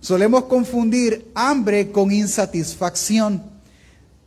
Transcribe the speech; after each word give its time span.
Solemos 0.00 0.44
confundir 0.44 1.30
hambre 1.34 1.92
con 1.92 2.10
insatisfacción. 2.10 3.42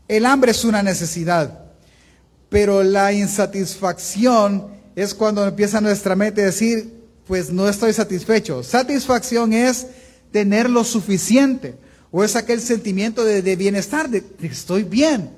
El 0.07 0.25
hambre 0.25 0.51
es 0.51 0.63
una 0.63 0.83
necesidad, 0.83 1.65
pero 2.49 2.83
la 2.83 3.11
insatisfacción 3.13 4.67
es 4.95 5.13
cuando 5.13 5.45
empieza 5.45 5.81
nuestra 5.81 6.15
mente 6.15 6.43
a 6.43 6.45
decir, 6.45 6.93
pues 7.27 7.51
no 7.51 7.67
estoy 7.67 7.93
satisfecho. 7.93 8.63
Satisfacción 8.63 9.53
es 9.53 9.87
tener 10.31 10.69
lo 10.69 10.83
suficiente 10.83 11.75
o 12.11 12.23
es 12.23 12.35
aquel 12.35 12.61
sentimiento 12.61 13.23
de, 13.23 13.55
bienestar, 13.55 14.09
de, 14.09 14.23
estoy 14.41 14.83
bien. 14.83 15.31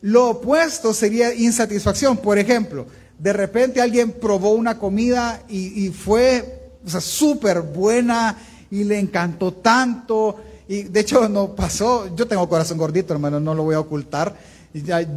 Lo 0.00 0.30
opuesto 0.30 0.92
sería 0.92 1.32
insatisfacción. 1.32 2.16
Por 2.16 2.38
ejemplo, 2.38 2.86
de 3.18 3.32
repente 3.32 3.80
alguien 3.80 4.12
probó 4.12 4.50
una 4.50 4.78
comida 4.78 5.42
y, 5.48 5.90
fue 5.90 6.72
súper 7.00 7.60
buena 7.60 8.36
y 8.70 8.84
le 8.84 8.98
encantó 8.98 9.52
tanto. 9.52 10.36
Y 10.68 10.84
de 10.84 11.00
hecho 11.00 11.28
no 11.28 11.54
pasó, 11.54 12.14
yo 12.14 12.26
tengo 12.26 12.48
corazón 12.48 12.78
gordito, 12.78 13.12
hermano, 13.12 13.40
no 13.40 13.54
lo 13.54 13.64
voy 13.64 13.74
a 13.74 13.80
ocultar. 13.80 14.36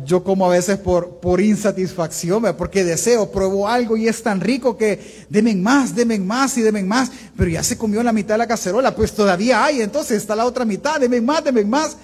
Yo 0.06 0.24
como 0.24 0.46
a 0.46 0.50
veces 0.50 0.78
por, 0.78 1.20
por 1.20 1.42
insatisfacción, 1.42 2.44
porque 2.58 2.86
deseo, 2.86 3.30
pruebo 3.32 3.68
algo 3.68 3.98
y 3.98 4.08
es 4.08 4.24
tan 4.24 4.40
rico 4.40 4.78
que 4.78 5.26
demen 5.30 5.62
más, 5.62 5.94
demen 5.94 6.26
más 6.26 6.58
y 6.58 6.62
demen 6.62 6.88
más, 6.88 7.12
pero 7.36 7.50
ya 7.50 7.62
se 7.62 7.78
comió 7.78 8.02
la 8.02 8.14
mitad 8.14 8.36
de 8.36 8.40
la 8.40 8.48
cacerola, 8.48 8.96
pues 8.96 9.12
todavía 9.12 9.64
hay, 9.64 9.82
entonces 9.82 10.18
está 10.18 10.38
la 10.38 10.46
otra 10.46 10.64
mitad, 10.64 11.02
demen 11.02 11.26
más, 11.26 11.44
demen 11.44 11.70
más. 11.70 11.98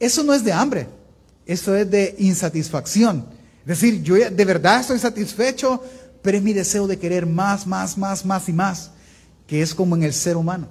Eso 0.00 0.24
no 0.24 0.34
es 0.34 0.42
de 0.42 0.52
hambre, 0.52 0.88
eso 1.46 1.76
es 1.76 1.88
de 1.88 2.16
insatisfacción. 2.18 3.26
Es 3.60 3.80
decir, 3.80 4.02
yo 4.02 4.16
de 4.16 4.44
verdad 4.44 4.80
estoy 4.80 4.98
satisfecho, 4.98 5.80
pero 6.20 6.36
es 6.36 6.42
mi 6.42 6.52
deseo 6.52 6.88
de 6.88 6.98
querer 6.98 7.26
más, 7.26 7.64
más, 7.64 7.96
más, 7.96 8.26
más 8.26 8.48
y 8.48 8.52
más, 8.52 8.90
que 9.52 9.60
es 9.60 9.74
como 9.74 9.96
en 9.96 10.02
el 10.02 10.14
ser 10.14 10.38
humano, 10.38 10.66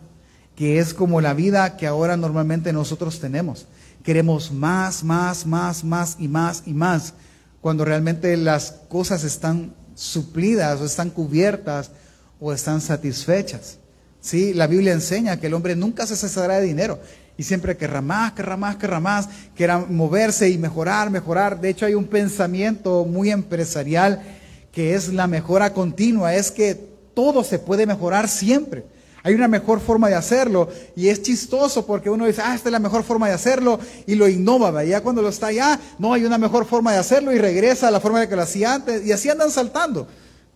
que 0.56 0.80
es 0.80 0.96
como 0.96 1.22
la 1.22 1.36
vida 1.36 1.78
que 1.78 1.86
ahora 1.86 2.18
normalmente 2.18 2.74
nosotros 2.74 3.20
tenemos. 3.20 3.68
Queremos 4.04 4.52
más, 4.52 5.04
más, 5.04 5.46
más, 5.46 5.84
más 5.84 6.16
y 6.18 6.28
más 6.28 6.64
y 6.66 6.74
más, 6.74 7.14
cuando 7.62 7.86
realmente 7.86 8.36
las 8.38 8.72
cosas 8.90 9.24
están 9.24 9.76
suplidas 9.94 10.82
o 10.82 10.86
están 10.86 11.12
cubiertas 11.12 11.92
o 12.40 12.52
están 12.54 12.82
satisfechas. 12.82 13.78
¿Sí? 14.20 14.52
La 14.56 14.66
Biblia 14.66 14.94
enseña 14.94 15.40
que 15.40 15.46
el 15.46 15.54
hombre 15.54 15.76
nunca 15.76 16.08
se 16.08 16.16
cesará 16.16 16.56
de 16.56 16.66
dinero 16.66 16.98
y 17.38 17.44
siempre 17.44 17.78
querrá 17.78 18.02
más, 18.02 18.32
querrá 18.32 18.58
más, 18.58 18.78
querrá 18.78 19.00
más, 19.00 19.30
querrá 19.56 19.78
moverse 19.78 20.50
y 20.50 20.58
mejorar, 20.58 21.12
mejorar. 21.12 21.62
De 21.62 21.70
hecho, 21.70 21.86
hay 21.86 21.94
un 21.94 22.08
pensamiento 22.08 23.06
muy 23.06 23.30
empresarial 23.30 24.24
que 24.72 24.96
es 24.96 25.14
la 25.14 25.28
mejora 25.28 25.72
continua, 25.72 26.34
es 26.34 26.50
que 26.50 26.91
todo 27.14 27.44
se 27.44 27.60
puede 27.60 27.86
mejorar 27.86 28.28
siempre. 28.28 28.86
Hay 29.24 29.36
una 29.36 29.48
mejor 29.48 29.80
forma 29.80 30.10
de 30.10 30.16
hacerlo 30.16 30.68
y 30.96 31.10
es 31.10 31.22
chistoso 31.22 31.86
porque 31.86 32.10
uno 32.10 32.26
dice, 32.26 32.42
ah, 32.44 32.56
esta 32.56 32.70
es 32.70 32.74
la 32.74 32.80
mejor 32.80 33.04
forma 33.04 33.28
de 33.28 33.34
hacerlo 33.34 33.80
y 34.08 34.16
lo 34.16 34.28
innova, 34.28 34.84
ya 34.84 35.02
cuando 35.02 35.22
lo 35.22 35.30
está 35.30 35.48
allá, 35.48 35.80
no 36.00 36.14
hay 36.14 36.26
una 36.26 36.40
mejor 36.40 36.66
forma 36.66 36.92
de 36.92 36.98
hacerlo 36.98 37.32
y 37.32 37.38
regresa 37.38 37.88
a 37.88 37.92
la 37.92 38.00
forma 38.00 38.20
de 38.20 38.28
que 38.28 38.36
lo 38.36 38.42
hacía 38.42 38.74
antes 38.74 39.06
y 39.06 39.12
así 39.12 39.30
andan 39.30 39.52
saltando. 39.52 40.08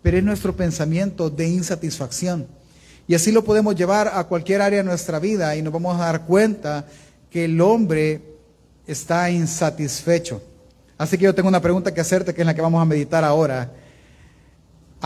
Pero 0.02 0.18
es 0.18 0.24
nuestro 0.24 0.56
pensamiento 0.56 1.30
de 1.30 1.48
insatisfacción. 1.48 2.48
Y 3.08 3.14
así 3.14 3.32
lo 3.32 3.44
podemos 3.44 3.76
llevar 3.76 4.12
a 4.14 4.24
cualquier 4.24 4.62
área 4.62 4.80
de 4.80 4.84
nuestra 4.84 5.20
vida 5.20 5.56
y 5.56 5.62
nos 5.62 5.72
vamos 5.72 6.00
a 6.00 6.06
dar 6.06 6.26
cuenta 6.26 6.88
que 7.30 7.46
el 7.46 7.62
hombre 7.62 8.22
está 8.88 9.30
insatisfecho. 9.30 10.42
Así 10.98 11.18
que 11.18 11.26
yo 11.26 11.36
tengo 11.36 11.50
una 11.50 11.62
pregunta 11.62 11.94
que 11.94 12.02
hacerte 12.02 12.34
que 12.34 12.42
es 12.42 12.48
la 12.48 12.56
que 12.56 12.62
vamos 12.62 12.82
a 12.82 12.86
meditar 12.86 13.24
ahora. 13.24 13.72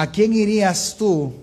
¿A 0.02 0.12
quién 0.12 0.32
irías 0.32 0.96
tú 0.98 1.34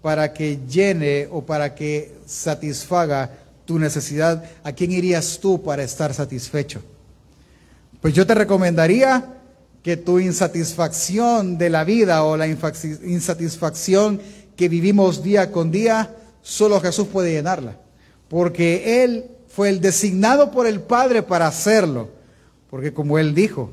para 0.00 0.32
que 0.32 0.60
llene 0.66 1.28
o 1.30 1.44
para 1.44 1.74
que 1.74 2.16
satisfaga 2.24 3.30
tu 3.66 3.78
necesidad? 3.78 4.42
¿A 4.64 4.72
quién 4.72 4.90
irías 4.90 5.38
tú 5.38 5.62
para 5.62 5.82
estar 5.82 6.14
satisfecho? 6.14 6.80
Pues 8.00 8.14
yo 8.14 8.26
te 8.26 8.34
recomendaría 8.34 9.34
que 9.82 9.98
tu 9.98 10.18
insatisfacción 10.18 11.58
de 11.58 11.68
la 11.68 11.84
vida 11.84 12.24
o 12.24 12.38
la 12.38 12.46
insatisfacción 12.46 14.18
que 14.56 14.70
vivimos 14.70 15.22
día 15.22 15.52
con 15.52 15.70
día, 15.70 16.16
solo 16.40 16.80
Jesús 16.80 17.08
puede 17.08 17.32
llenarla. 17.32 17.76
Porque 18.30 19.04
Él 19.04 19.26
fue 19.46 19.68
el 19.68 19.82
designado 19.82 20.50
por 20.50 20.66
el 20.66 20.80
Padre 20.80 21.22
para 21.22 21.48
hacerlo. 21.48 22.08
Porque 22.70 22.94
como 22.94 23.18
Él 23.18 23.34
dijo, 23.34 23.72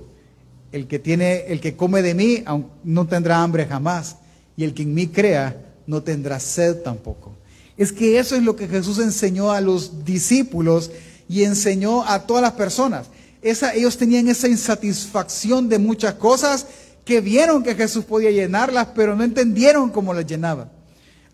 el 0.73 0.85
que 0.87 0.99
tiene, 0.99 1.45
el 1.47 1.61
que 1.61 1.77
come 1.77 2.01
de 2.01 2.13
mí 2.13 2.43
no 2.83 3.07
tendrá 3.07 3.41
hambre 3.41 3.65
jamás. 3.67 4.17
Y 4.55 4.63
el 4.63 4.73
que 4.73 4.83
en 4.83 4.93
mí 4.93 5.07
crea 5.07 5.57
no 5.87 6.03
tendrá 6.03 6.39
sed 6.39 6.77
tampoco. 6.83 7.31
Es 7.77 7.91
que 7.91 8.19
eso 8.19 8.35
es 8.35 8.43
lo 8.43 8.55
que 8.55 8.67
Jesús 8.67 8.99
enseñó 8.99 9.51
a 9.51 9.61
los 9.61 10.05
discípulos 10.05 10.91
y 11.27 11.43
enseñó 11.43 12.03
a 12.03 12.27
todas 12.27 12.43
las 12.43 12.53
personas. 12.53 13.07
Esa, 13.41 13.73
ellos 13.73 13.97
tenían 13.97 14.27
esa 14.27 14.47
insatisfacción 14.47 15.67
de 15.67 15.79
muchas 15.79 16.13
cosas 16.13 16.67
que 17.03 17.19
vieron 17.19 17.63
que 17.63 17.75
Jesús 17.75 18.05
podía 18.05 18.31
llenarlas, 18.31 18.89
pero 18.95 19.15
no 19.15 19.23
entendieron 19.23 19.89
cómo 19.89 20.13
las 20.13 20.25
llenaba. 20.25 20.69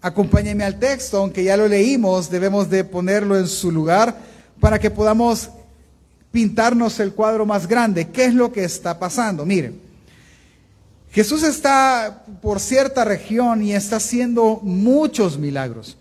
Acompáñenme 0.02 0.64
al 0.64 0.80
texto, 0.80 1.18
aunque 1.18 1.44
ya 1.44 1.58
lo 1.58 1.68
leímos, 1.68 2.30
debemos 2.30 2.70
de 2.70 2.84
ponerlo 2.84 3.38
en 3.38 3.48
su 3.48 3.72
lugar 3.72 4.18
para 4.60 4.80
que 4.80 4.90
podamos 4.90 5.50
pintarnos 6.32 7.00
el 7.00 7.14
cuadro 7.14 7.46
más 7.46 7.68
grande. 7.68 8.08
¿Qué 8.08 8.26
es 8.26 8.34
lo 8.34 8.52
que 8.52 8.64
está 8.64 8.98
pasando? 8.98 9.46
Miren, 9.46 9.89
Jesús 11.12 11.44
está 11.44 12.24
por 12.42 12.60
cierta 12.60 13.04
región 13.04 13.64
y 13.64 13.74
está 13.74 13.96
haciendo 13.96 14.60
muchos 14.62 15.40
milagros. 15.40 15.98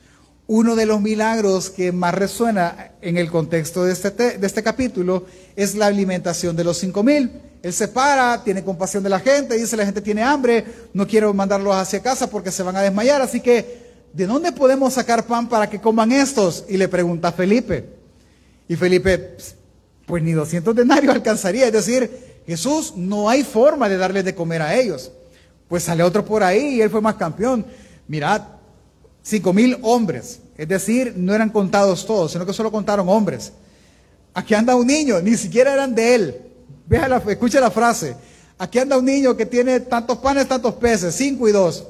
Uno 0.46 0.76
de 0.76 0.86
los 0.86 1.00
milagros 1.00 1.70
que 1.70 1.92
más 1.92 2.14
resuena 2.14 2.92
en 3.00 3.16
el 3.16 3.30
contexto 3.30 3.84
de 3.84 3.92
este, 3.92 4.10
de 4.10 4.46
este 4.46 4.62
capítulo 4.62 5.26
es 5.56 5.74
la 5.74 5.86
alimentación 5.86 6.56
de 6.56 6.64
los 6.64 6.78
cinco 6.78 7.02
mil. 7.02 7.30
Él 7.62 7.72
se 7.72 7.88
para, 7.88 8.44
tiene 8.44 8.62
compasión 8.62 9.02
de 9.02 9.08
la 9.08 9.20
gente, 9.20 9.56
dice 9.56 9.76
la 9.76 9.84
gente 9.84 10.00
tiene 10.00 10.22
hambre, 10.22 10.64
no 10.92 11.06
quiero 11.06 11.34
mandarlos 11.34 11.74
hacia 11.74 12.02
casa 12.02 12.30
porque 12.30 12.52
se 12.52 12.62
van 12.62 12.76
a 12.76 12.82
desmayar, 12.82 13.20
así 13.20 13.40
que 13.40 13.88
¿de 14.12 14.26
dónde 14.26 14.52
podemos 14.52 14.94
sacar 14.94 15.26
pan 15.26 15.48
para 15.48 15.68
que 15.68 15.80
coman 15.80 16.12
estos? 16.12 16.64
Y 16.68 16.76
le 16.76 16.88
pregunta 16.88 17.28
a 17.28 17.32
Felipe. 17.32 17.96
Y 18.68 18.76
Felipe, 18.76 19.36
pues 20.06 20.22
ni 20.22 20.32
200 20.32 20.74
denarios 20.76 21.14
alcanzaría, 21.14 21.66
es 21.66 21.72
decir, 21.72 22.37
Jesús, 22.48 22.94
no 22.96 23.28
hay 23.28 23.44
forma 23.44 23.90
de 23.90 23.98
darles 23.98 24.24
de 24.24 24.34
comer 24.34 24.62
a 24.62 24.74
ellos. 24.74 25.12
Pues 25.68 25.82
sale 25.82 26.02
otro 26.02 26.24
por 26.24 26.42
ahí 26.42 26.76
y 26.76 26.80
él 26.80 26.88
fue 26.88 27.02
más 27.02 27.16
campeón. 27.16 27.66
Mirad, 28.06 28.40
cinco 29.22 29.52
mil 29.52 29.76
hombres. 29.82 30.40
Es 30.56 30.66
decir, 30.66 31.12
no 31.14 31.34
eran 31.34 31.50
contados 31.50 32.06
todos, 32.06 32.32
sino 32.32 32.46
que 32.46 32.54
solo 32.54 32.72
contaron 32.72 33.06
hombres. 33.06 33.52
Aquí 34.32 34.54
anda 34.54 34.74
un 34.76 34.86
niño, 34.86 35.20
ni 35.20 35.36
siquiera 35.36 35.74
eran 35.74 35.94
de 35.94 36.14
él. 36.14 36.40
Vea 36.86 37.06
la, 37.06 37.18
escucha 37.18 37.60
la 37.60 37.70
frase. 37.70 38.16
Aquí 38.56 38.78
anda 38.78 38.96
un 38.96 39.04
niño 39.04 39.36
que 39.36 39.44
tiene 39.44 39.80
tantos 39.80 40.16
panes, 40.16 40.48
tantos 40.48 40.72
peces, 40.76 41.14
cinco 41.14 41.50
y 41.50 41.52
dos. 41.52 41.86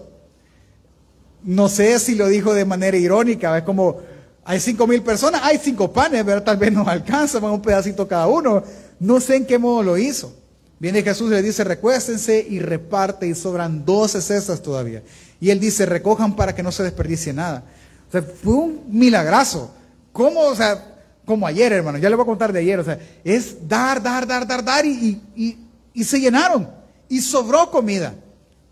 No 1.45 1.69
sé 1.69 2.01
si 2.01 2.17
lo 2.17 2.27
dijo 2.27 2.53
de 2.53 2.65
manera 2.65 2.97
irónica, 2.97 3.57
es 3.57 3.63
como, 3.63 3.99
hay 4.45 4.59
cinco 4.59 4.89
mil 4.89 5.05
personas, 5.05 5.41
hay 5.45 5.59
cinco 5.59 5.93
panes, 5.93 6.25
pero 6.25 6.43
tal 6.43 6.57
vez 6.57 6.73
no 6.73 6.85
alcanza, 6.89 7.39
un 7.39 7.63
pedacito 7.63 8.09
cada 8.09 8.27
uno. 8.27 8.65
No 8.99 9.21
sé 9.21 9.37
en 9.37 9.47
qué 9.47 9.57
modo 9.57 9.85
lo 9.85 9.97
hizo. 9.97 10.35
Viene 10.81 11.03
Jesús 11.03 11.31
y 11.31 11.35
le 11.35 11.43
dice, 11.43 11.65
recuéstense 11.65 12.47
y 12.49 12.61
reparte 12.61 13.27
y 13.27 13.35
sobran 13.35 13.85
doce 13.85 14.23
cestas 14.23 14.63
todavía. 14.63 15.03
Y 15.41 15.51
él 15.51 15.59
dice, 15.59 15.87
recojan 15.87 16.37
para 16.37 16.55
que 16.55 16.63
no 16.63 16.71
se 16.71 16.85
desperdicie 16.85 17.33
nada. 17.33 17.65
O 18.09 18.13
sea, 18.13 18.23
fue 18.23 18.55
un 18.55 18.83
milagrazo. 18.89 19.73
¿Cómo? 20.13 20.41
O 20.41 20.55
sea, 20.55 20.97
como 21.25 21.47
ayer, 21.47 21.73
hermano, 21.73 21.99
ya 21.99 22.09
le 22.09 22.17
voy 22.17 22.23
a 22.23 22.27
contar 22.27 22.53
de 22.53 22.61
ayer. 22.61 22.79
O 22.79 22.85
sea, 22.85 22.99
es 23.25 23.69
dar, 23.69 24.03
dar, 24.03 24.27
dar, 24.27 24.47
dar, 24.47 24.65
dar 24.65 24.87
y, 24.87 25.21
y, 25.95 26.05
se 26.05 26.21
llenaron. 26.21 26.69
Y 27.09 27.21
sobró 27.21 27.71
comida. 27.71 28.15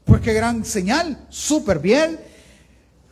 Pues 0.05 0.21
qué 0.21 0.33
gran 0.33 0.65
señal, 0.65 1.19
súper 1.29 1.81
bien. 1.81 2.21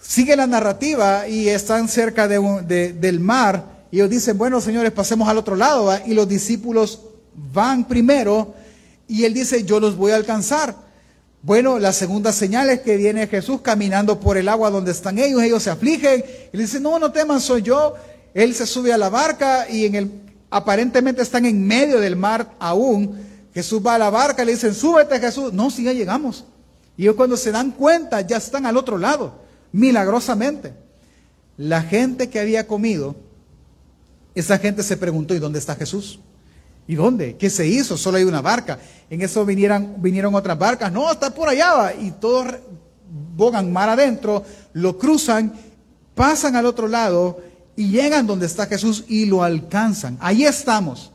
Sigue 0.00 0.37
la 0.37 0.47
narrativa 0.47 1.26
y 1.26 1.49
están 1.49 1.88
cerca 1.88 2.28
de, 2.28 2.93
del 2.93 3.21
mar. 3.21 3.87
Y 3.91 3.97
ellos 3.97 4.11
dicen, 4.11 4.38
bueno, 4.38 4.61
señores, 4.61 4.93
pasemos 4.93 5.29
al 5.29 5.38
otro 5.38 5.56
lado. 5.56 5.93
Y 6.06 6.14
los 6.14 6.29
discípulos 6.29 7.00
van 7.52 7.87
primero 7.88 8.55
y 9.06 9.24
él 9.24 9.34
dice, 9.34 9.64
yo 9.64 9.80
los 9.80 9.96
voy 9.96 10.12
a 10.12 10.16
alcanzar. 10.16 10.76
Bueno, 11.42 11.78
la 11.78 11.92
segunda 11.92 12.32
señal 12.32 12.70
es 12.70 12.80
que 12.80 12.96
viene 12.96 13.26
Jesús 13.26 13.60
caminando 13.60 14.18
por 14.18 14.38
el 14.38 14.48
agua 14.48 14.70
donde 14.70 14.92
están 14.92 15.18
ellos, 15.18 15.42
ellos 15.42 15.62
se 15.62 15.70
afligen. 15.70 16.24
Y 16.52 16.56
le 16.56 16.62
dice, 16.62 16.80
no, 16.80 16.98
no 16.98 17.12
teman, 17.12 17.40
soy 17.40 17.62
yo. 17.62 17.94
Él 18.32 18.54
se 18.54 18.66
sube 18.66 18.92
a 18.92 18.98
la 18.98 19.10
barca 19.10 19.68
y 19.68 19.84
en 19.84 19.94
el, 19.94 20.10
aparentemente 20.50 21.20
están 21.20 21.44
en 21.44 21.66
medio 21.66 22.00
del 22.00 22.16
mar 22.16 22.54
aún. 22.58 23.14
Jesús 23.52 23.82
va 23.86 23.96
a 23.96 23.98
la 23.98 24.10
barca 24.10 24.42
y 24.42 24.46
le 24.46 24.52
dicen, 24.52 24.74
súbete 24.74 25.20
Jesús. 25.20 25.52
No, 25.52 25.70
si 25.70 25.84
ya 25.84 25.92
llegamos. 25.92 26.46
Y 26.96 27.02
ellos 27.02 27.16
cuando 27.16 27.36
se 27.36 27.52
dan 27.52 27.72
cuenta 27.72 28.22
ya 28.22 28.38
están 28.38 28.64
al 28.64 28.76
otro 28.76 28.96
lado, 28.96 29.42
milagrosamente. 29.70 30.72
La 31.58 31.82
gente 31.82 32.30
que 32.30 32.40
había 32.40 32.66
comido, 32.66 33.16
esa 34.34 34.58
gente 34.58 34.82
se 34.82 34.96
preguntó, 34.96 35.34
¿y 35.34 35.38
dónde 35.38 35.58
está 35.58 35.76
Jesús? 35.76 36.20
¿Y 36.86 36.94
dónde? 36.96 37.36
¿Qué 37.36 37.48
se 37.48 37.66
hizo? 37.66 37.96
Solo 37.96 38.19
hay 38.19 38.25
una 38.25 38.42
barca. 38.42 38.78
En 39.08 39.22
eso 39.22 39.44
vinieron, 39.46 40.34
otras 40.34 40.58
barcas. 40.58 40.92
No, 40.92 41.10
está 41.10 41.34
por 41.34 41.48
allá. 41.48 41.94
Y 41.98 42.10
todos 42.12 42.54
bogan 43.36 43.72
mar 43.72 43.88
adentro, 43.88 44.44
lo 44.72 44.98
cruzan, 44.98 45.52
pasan 46.14 46.56
al 46.56 46.66
otro 46.66 46.88
lado 46.88 47.40
y 47.76 47.90
llegan 47.90 48.26
donde 48.26 48.46
está 48.46 48.66
Jesús 48.66 49.04
y 49.08 49.26
lo 49.26 49.42
alcanzan. 49.42 50.16
Ahí 50.20 50.44
estamos. 50.44 51.12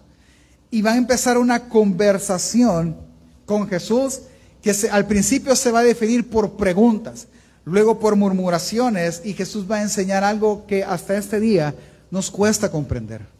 Y 0.71 0.81
va 0.81 0.93
a 0.93 0.97
empezar 0.97 1.37
una 1.37 1.67
conversación 1.67 2.97
con 3.45 3.67
Jesús 3.67 4.21
que 4.61 4.73
al 4.91 5.07
principio 5.07 5.55
se 5.55 5.71
va 5.71 5.79
a 5.79 5.83
definir 5.83 6.29
por 6.29 6.57
preguntas, 6.57 7.27
luego 7.63 7.99
por 7.99 8.15
murmuraciones 8.15 9.21
y 9.23 9.33
Jesús 9.33 9.69
va 9.69 9.77
a 9.77 9.81
enseñar 9.81 10.23
algo 10.23 10.65
que 10.67 10.83
hasta 10.83 11.17
este 11.17 11.39
día 11.39 11.73
nos 12.11 12.29
cuesta 12.29 12.69
comprender. 12.69 13.38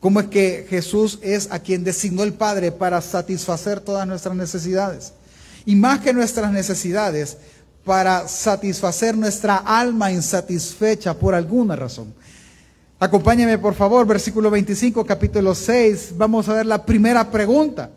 Cómo 0.00 0.20
es 0.20 0.26
que 0.28 0.66
Jesús 0.68 1.18
es 1.22 1.48
a 1.50 1.58
quien 1.58 1.84
designó 1.84 2.22
el 2.22 2.32
Padre 2.32 2.72
para 2.72 3.02
satisfacer 3.02 3.80
todas 3.80 4.06
nuestras 4.06 4.34
necesidades. 4.34 5.12
Y 5.66 5.76
más 5.76 6.00
que 6.00 6.14
nuestras 6.14 6.50
necesidades, 6.50 7.36
para 7.84 8.26
satisfacer 8.26 9.16
nuestra 9.16 9.56
alma 9.56 10.10
insatisfecha 10.10 11.14
por 11.14 11.34
alguna 11.34 11.76
razón. 11.76 12.14
Acompáñeme 12.98 13.58
por 13.58 13.74
favor, 13.74 14.06
versículo 14.06 14.50
25, 14.50 15.04
capítulo 15.04 15.54
6. 15.54 16.14
Vamos 16.16 16.48
a 16.48 16.54
ver 16.54 16.66
la 16.66 16.84
primera 16.84 17.30
pregunta. 17.30 17.90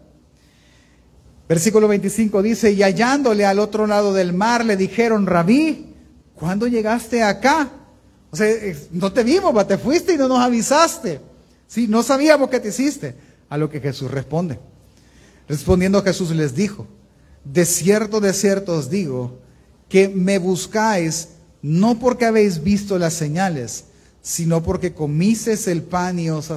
Versículo 1.47 1.87
25 1.87 2.41
dice, 2.41 2.71
y 2.71 2.83
hallándole 2.83 3.45
al 3.45 3.59
otro 3.59 3.85
lado 3.85 4.13
del 4.13 4.33
mar, 4.33 4.65
le 4.65 4.77
dijeron, 4.77 5.25
rabí, 5.25 5.93
¿cuándo 6.35 6.67
llegaste 6.67 7.21
acá? 7.21 7.69
O 8.31 8.35
sea, 8.35 8.47
no 8.91 9.11
te 9.11 9.23
vimos, 9.23 9.67
te 9.67 9.77
fuiste 9.77 10.13
y 10.13 10.17
no 10.17 10.27
nos 10.27 10.39
avisaste. 10.39 11.32
Sí, 11.73 11.87
no 11.87 12.03
sabíamos 12.03 12.51
qué 12.51 12.59
te 12.59 12.67
hiciste. 12.67 13.15
A 13.49 13.57
lo 13.57 13.67
que 13.67 13.79
Jesús 13.79 14.11
responde. 14.11 14.59
Respondiendo 15.47 16.03
Jesús 16.03 16.29
les 16.29 16.53
dijo, 16.53 16.87
de 17.43 17.65
cierto, 17.65 18.19
de 18.19 18.31
cierto 18.33 18.75
os 18.75 18.91
digo, 18.91 19.39
que 19.89 20.07
me 20.07 20.37
buscáis 20.37 21.29
no 21.63 21.97
porque 21.97 22.25
habéis 22.25 22.61
visto 22.61 22.99
las 22.99 23.15
señales, 23.15 23.85
sino 24.21 24.61
porque 24.61 24.93
comises 24.93 25.67
el 25.67 25.81
pan 25.81 26.19
y 26.19 26.29
os 26.29 26.51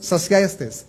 saciastes. 0.00 0.86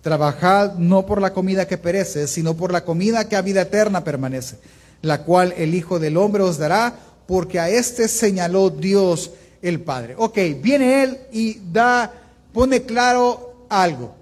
Trabajad 0.00 0.74
no 0.74 1.06
por 1.06 1.20
la 1.20 1.32
comida 1.32 1.68
que 1.68 1.78
perece, 1.78 2.26
sino 2.26 2.56
por 2.56 2.72
la 2.72 2.84
comida 2.84 3.28
que 3.28 3.36
a 3.36 3.42
vida 3.42 3.62
eterna 3.62 4.02
permanece, 4.02 4.56
la 5.00 5.22
cual 5.22 5.54
el 5.56 5.76
Hijo 5.76 6.00
del 6.00 6.16
Hombre 6.16 6.42
os 6.42 6.58
dará, 6.58 6.98
porque 7.28 7.60
a 7.60 7.70
este 7.70 8.08
señaló 8.08 8.70
Dios 8.70 9.30
el 9.62 9.80
Padre. 9.80 10.16
Ok, 10.18 10.38
viene 10.60 11.04
él 11.04 11.18
y 11.30 11.60
da, 11.72 12.21
pone 12.52 12.82
claro 12.82 13.66
algo. 13.68 14.14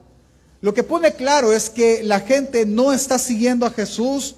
Lo 0.61 0.75
que 0.75 0.83
pone 0.83 1.15
claro 1.15 1.53
es 1.53 1.71
que 1.71 2.03
la 2.03 2.21
gente 2.21 2.67
no 2.67 2.93
está 2.93 3.19
siguiendo 3.19 3.67
a 3.67 3.71
Jesús 3.71 4.37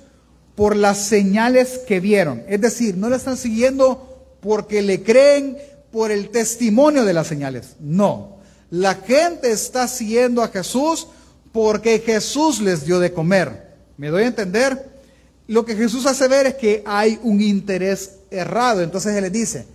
por 0.54 0.76
las 0.76 0.98
señales 0.98 1.80
que 1.86 2.00
vieron. 2.00 2.44
Es 2.48 2.60
decir, 2.60 2.96
no 2.96 3.08
le 3.08 3.16
están 3.16 3.36
siguiendo 3.36 4.36
porque 4.40 4.82
le 4.82 5.02
creen 5.02 5.58
por 5.90 6.10
el 6.10 6.30
testimonio 6.30 7.04
de 7.04 7.12
las 7.12 7.26
señales. 7.26 7.76
No. 7.80 8.38
La 8.70 8.94
gente 8.94 9.50
está 9.50 9.88
siguiendo 9.88 10.42
a 10.42 10.48
Jesús 10.48 11.08
porque 11.52 11.98
Jesús 11.98 12.60
les 12.60 12.86
dio 12.86 13.00
de 13.00 13.12
comer. 13.12 13.74
¿Me 13.96 14.08
doy 14.08 14.24
a 14.24 14.28
entender? 14.28 14.90
Lo 15.46 15.64
que 15.64 15.76
Jesús 15.76 16.06
hace 16.06 16.28
ver 16.28 16.46
es 16.46 16.54
que 16.54 16.82
hay 16.86 17.18
un 17.22 17.40
interés 17.40 18.18
errado. 18.30 18.80
Entonces 18.80 19.14
Él 19.14 19.24
les 19.24 19.32
dice, 19.32 19.66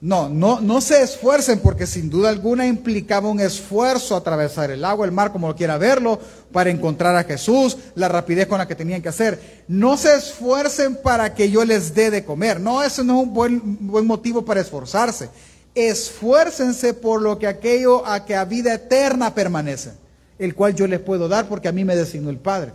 no, 0.00 0.28
no, 0.28 0.60
no 0.60 0.80
se 0.80 1.02
esfuercen 1.02 1.58
porque 1.58 1.86
sin 1.86 2.08
duda 2.08 2.28
alguna 2.28 2.66
implicaba 2.66 3.28
un 3.28 3.40
esfuerzo 3.40 4.14
atravesar 4.14 4.70
el 4.70 4.84
agua, 4.84 5.06
el 5.06 5.12
mar, 5.12 5.32
como 5.32 5.48
lo 5.48 5.56
quiera 5.56 5.76
verlo, 5.76 6.20
para 6.52 6.70
encontrar 6.70 7.16
a 7.16 7.24
Jesús, 7.24 7.76
la 7.94 8.08
rapidez 8.08 8.46
con 8.46 8.58
la 8.58 8.68
que 8.68 8.76
tenían 8.76 9.02
que 9.02 9.08
hacer. 9.08 9.64
No 9.66 9.96
se 9.96 10.14
esfuercen 10.14 10.98
para 11.02 11.34
que 11.34 11.50
yo 11.50 11.64
les 11.64 11.94
dé 11.94 12.10
de 12.10 12.24
comer. 12.24 12.60
No, 12.60 12.82
eso 12.82 13.02
no 13.02 13.20
es 13.20 13.26
un 13.26 13.34
buen, 13.34 13.60
buen 13.88 14.06
motivo 14.06 14.44
para 14.44 14.60
esforzarse. 14.60 15.30
Esfuércense 15.74 16.94
por 16.94 17.20
lo 17.20 17.38
que 17.38 17.46
aquello 17.46 18.06
a 18.06 18.24
que 18.24 18.36
a 18.36 18.44
vida 18.44 18.74
eterna 18.74 19.34
permanece 19.34 19.90
el 20.38 20.54
cual 20.54 20.74
yo 20.74 20.86
les 20.86 21.00
puedo 21.00 21.28
dar 21.28 21.48
porque 21.48 21.68
a 21.68 21.72
mí 21.72 21.84
me 21.84 21.96
designó 21.96 22.30
el 22.30 22.38
Padre. 22.38 22.72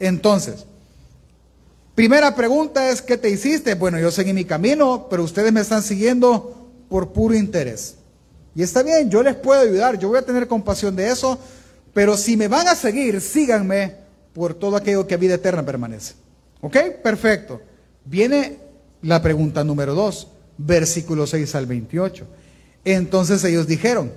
Entonces, 0.00 0.66
primera 1.94 2.34
pregunta 2.34 2.90
es, 2.90 3.00
¿qué 3.00 3.16
te 3.16 3.30
hiciste? 3.30 3.74
Bueno, 3.74 3.98
yo 3.98 4.10
seguí 4.10 4.32
mi 4.32 4.44
camino, 4.44 5.06
pero 5.08 5.22
ustedes 5.22 5.52
me 5.52 5.60
están 5.60 5.82
siguiendo 5.82 6.63
por 6.94 7.12
puro 7.12 7.34
interés. 7.34 7.96
Y 8.54 8.62
está 8.62 8.84
bien, 8.84 9.10
yo 9.10 9.20
les 9.20 9.34
puedo 9.34 9.60
ayudar, 9.60 9.98
yo 9.98 10.06
voy 10.06 10.18
a 10.18 10.22
tener 10.22 10.46
compasión 10.46 10.94
de 10.94 11.10
eso, 11.10 11.36
pero 11.92 12.16
si 12.16 12.36
me 12.36 12.46
van 12.46 12.68
a 12.68 12.76
seguir, 12.76 13.20
síganme 13.20 13.96
por 14.32 14.54
todo 14.54 14.76
aquello 14.76 15.04
que 15.04 15.14
a 15.14 15.16
vida 15.16 15.34
eterna 15.34 15.66
permanece. 15.66 16.14
¿Ok? 16.60 16.76
Perfecto. 17.02 17.60
Viene 18.04 18.58
la 19.02 19.20
pregunta 19.20 19.64
número 19.64 19.96
2, 19.96 20.28
versículo 20.58 21.26
6 21.26 21.52
al 21.56 21.66
28. 21.66 22.28
Entonces 22.84 23.42
ellos 23.42 23.66
dijeron, 23.66 24.12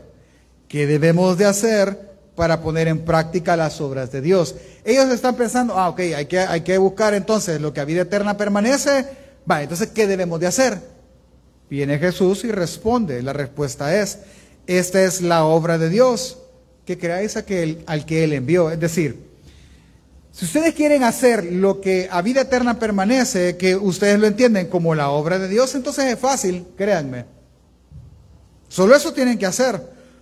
¿qué 0.67 0.85
debemos 0.85 1.35
de 1.35 1.45
hacer 1.45 2.11
para 2.35 2.61
poner 2.61 2.87
en 2.87 3.03
práctica 3.03 3.57
las 3.57 3.81
obras 3.81 4.11
de 4.11 4.21
Dios. 4.21 4.53
Ellos 4.85 5.09
están 5.09 5.35
pensando, 5.35 5.79
ah, 5.79 5.89
ok, 5.89 5.99
hay 6.15 6.27
que, 6.27 6.41
hay 6.41 6.61
que 6.61 6.77
buscar 6.77 7.15
entonces 7.15 7.59
lo 7.59 7.73
que 7.73 7.79
a 7.79 7.85
vida 7.85 8.03
eterna 8.03 8.37
permanece. 8.37 9.03
Va, 9.49 9.63
entonces, 9.63 9.87
¿qué 9.87 10.05
debemos 10.05 10.39
de 10.39 10.45
hacer? 10.45 10.96
Viene 11.69 11.99
Jesús 11.99 12.43
y 12.43 12.51
responde. 12.51 13.21
La 13.21 13.33
respuesta 13.33 13.99
es, 14.01 14.19
esta 14.67 15.03
es 15.03 15.21
la 15.21 15.45
obra 15.45 15.77
de 15.77 15.89
Dios, 15.89 16.39
que 16.85 16.97
creáis 16.97 17.37
aquel 17.37 17.83
al 17.87 18.05
que 18.05 18.23
Él 18.23 18.33
envió. 18.33 18.71
Es 18.71 18.79
decir, 18.79 19.27
si 20.31 20.45
ustedes 20.45 20.75
quieren 20.75 21.03
hacer 21.03 21.43
lo 21.45 21.81
que 21.81 22.07
a 22.11 22.21
vida 22.21 22.41
eterna 22.41 22.79
permanece, 22.79 23.57
que 23.57 23.75
ustedes 23.75 24.19
lo 24.19 24.27
entienden 24.27 24.67
como 24.67 24.93
la 24.95 25.09
obra 25.09 25.39
de 25.39 25.47
Dios, 25.47 25.73
entonces 25.75 26.05
es 26.05 26.19
fácil, 26.19 26.65
créanme. 26.77 27.25
Solo 28.67 28.95
eso 28.95 29.13
tienen 29.13 29.37
que 29.37 29.45
hacer. 29.45 29.81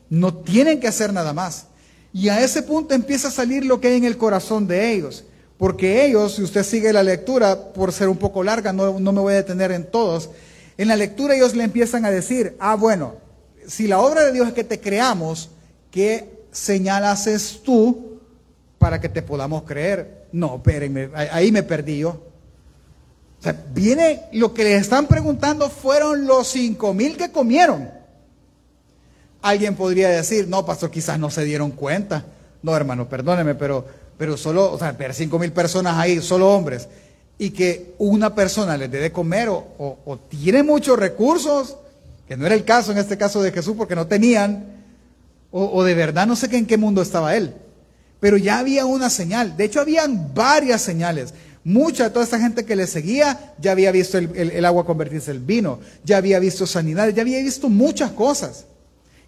No 0.09 0.33
tienen 0.33 0.79
que 0.79 0.87
hacer 0.87 1.11
nada 1.11 1.33
más. 1.33 1.67
Y 2.13 2.29
a 2.29 2.41
ese 2.41 2.63
punto 2.63 2.93
empieza 2.93 3.27
a 3.27 3.31
salir 3.31 3.65
lo 3.65 3.81
que 3.81 3.89
hay 3.89 3.97
en 3.97 4.05
el 4.05 4.17
corazón 4.17 4.67
de 4.67 4.93
ellos. 4.93 5.25
Porque 5.57 6.05
ellos, 6.05 6.35
si 6.35 6.43
usted 6.43 6.63
sigue 6.63 6.93
la 6.93 7.03
lectura, 7.03 7.73
por 7.73 7.91
ser 7.91 8.07
un 8.07 8.17
poco 8.17 8.43
larga, 8.43 8.71
no, 8.71 8.93
me 8.93 9.19
voy 9.19 9.33
a 9.33 9.37
detener 9.37 9.71
en 9.71 9.85
todos, 9.85 10.29
en 10.77 10.87
la 10.87 10.95
lectura 10.95 11.35
ellos 11.35 11.55
le 11.55 11.63
empiezan 11.63 12.05
a 12.05 12.11
decir, 12.11 12.55
ah, 12.59 12.75
bueno, 12.75 13.15
si 13.67 13.87
la 13.87 13.99
obra 13.99 14.23
de 14.23 14.31
Dios 14.31 14.47
es 14.47 14.53
que 14.53 14.63
te 14.63 14.79
creamos, 14.79 15.49
¿qué 15.91 16.45
señal 16.51 17.05
haces 17.05 17.61
tú 17.63 18.19
para 18.77 18.99
que 18.99 19.09
te 19.09 19.21
podamos 19.21 19.63
creer? 19.63 20.27
No, 20.31 20.57
espérenme, 20.57 21.09
ahí 21.13 21.51
me 21.51 21.63
perdí 21.63 21.99
yo. 21.99 22.21
O 23.39 23.43
sea, 23.43 23.55
viene, 23.73 24.23
lo 24.33 24.53
que 24.53 24.63
les 24.63 24.81
están 24.81 25.07
preguntando 25.07 25.69
fueron 25.69 26.25
los 26.25 26.47
cinco 26.47 26.93
mil 26.93 27.15
que 27.15 27.31
comieron. 27.31 27.89
Alguien 29.41 29.75
podría 29.75 30.09
decir, 30.09 30.47
no, 30.47 30.65
pastor, 30.65 30.89
quizás 30.89 31.19
no 31.19 31.29
se 31.29 31.43
dieron 31.45 31.71
cuenta. 31.71 32.25
No, 32.63 32.75
hermano, 32.75 33.07
perdóneme, 33.07 33.53
pero, 33.55 33.85
pero 34.17 34.37
solo, 34.37 34.71
o 34.71 34.79
sea, 34.79 34.91
ver 34.93 35.13
cinco 35.13 35.37
mil 35.37 35.51
personas 35.51 35.95
ahí, 35.97 36.19
solo 36.21 36.51
hombres, 36.51 36.87
y 37.37 37.49
que 37.49 37.93
una 37.97 38.33
persona 38.33 38.77
les 38.77 38.89
dé 38.89 38.99
de 38.99 39.11
comer 39.11 39.49
o, 39.49 40.19
tiene 40.29 40.63
muchos 40.63 40.97
recursos, 40.97 41.77
que 42.27 42.37
no 42.37 42.45
era 42.45 42.55
el 42.55 42.63
caso 42.63 42.91
en 42.91 42.97
este 42.97 43.17
caso 43.17 43.41
de 43.41 43.51
Jesús 43.51 43.75
porque 43.77 43.95
no 43.95 44.07
tenían, 44.07 44.83
o, 45.51 45.83
de 45.83 45.93
verdad 45.93 46.27
no 46.27 46.35
sé 46.35 46.47
en 46.55 46.65
qué 46.65 46.77
mundo 46.77 47.01
estaba 47.01 47.35
él. 47.35 47.53
Pero 48.19 48.37
ya 48.37 48.59
había 48.59 48.85
una 48.85 49.09
señal, 49.09 49.57
de 49.57 49.65
hecho 49.65 49.81
habían 49.81 50.33
varias 50.33 50.81
señales. 50.81 51.33
Mucha 51.63 52.05
de 52.05 52.09
toda 52.11 52.25
esta 52.25 52.39
gente 52.39 52.63
que 52.63 52.75
le 52.75 52.85
seguía 52.85 53.55
ya 53.59 53.71
había 53.71 53.91
visto 53.91 54.19
el, 54.19 54.35
el 54.35 54.65
agua 54.65 54.85
convertirse 54.85 55.31
en 55.31 55.47
vino, 55.47 55.79
ya 56.03 56.17
había 56.17 56.39
visto 56.39 56.67
sanidades, 56.67 57.15
ya 57.15 57.23
había 57.23 57.39
visto 57.39 57.69
muchas 57.69 58.11
cosas. 58.11 58.65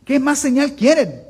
¿Qué 0.05 0.19
más 0.19 0.39
señal 0.39 0.73
quieren? 0.73 1.23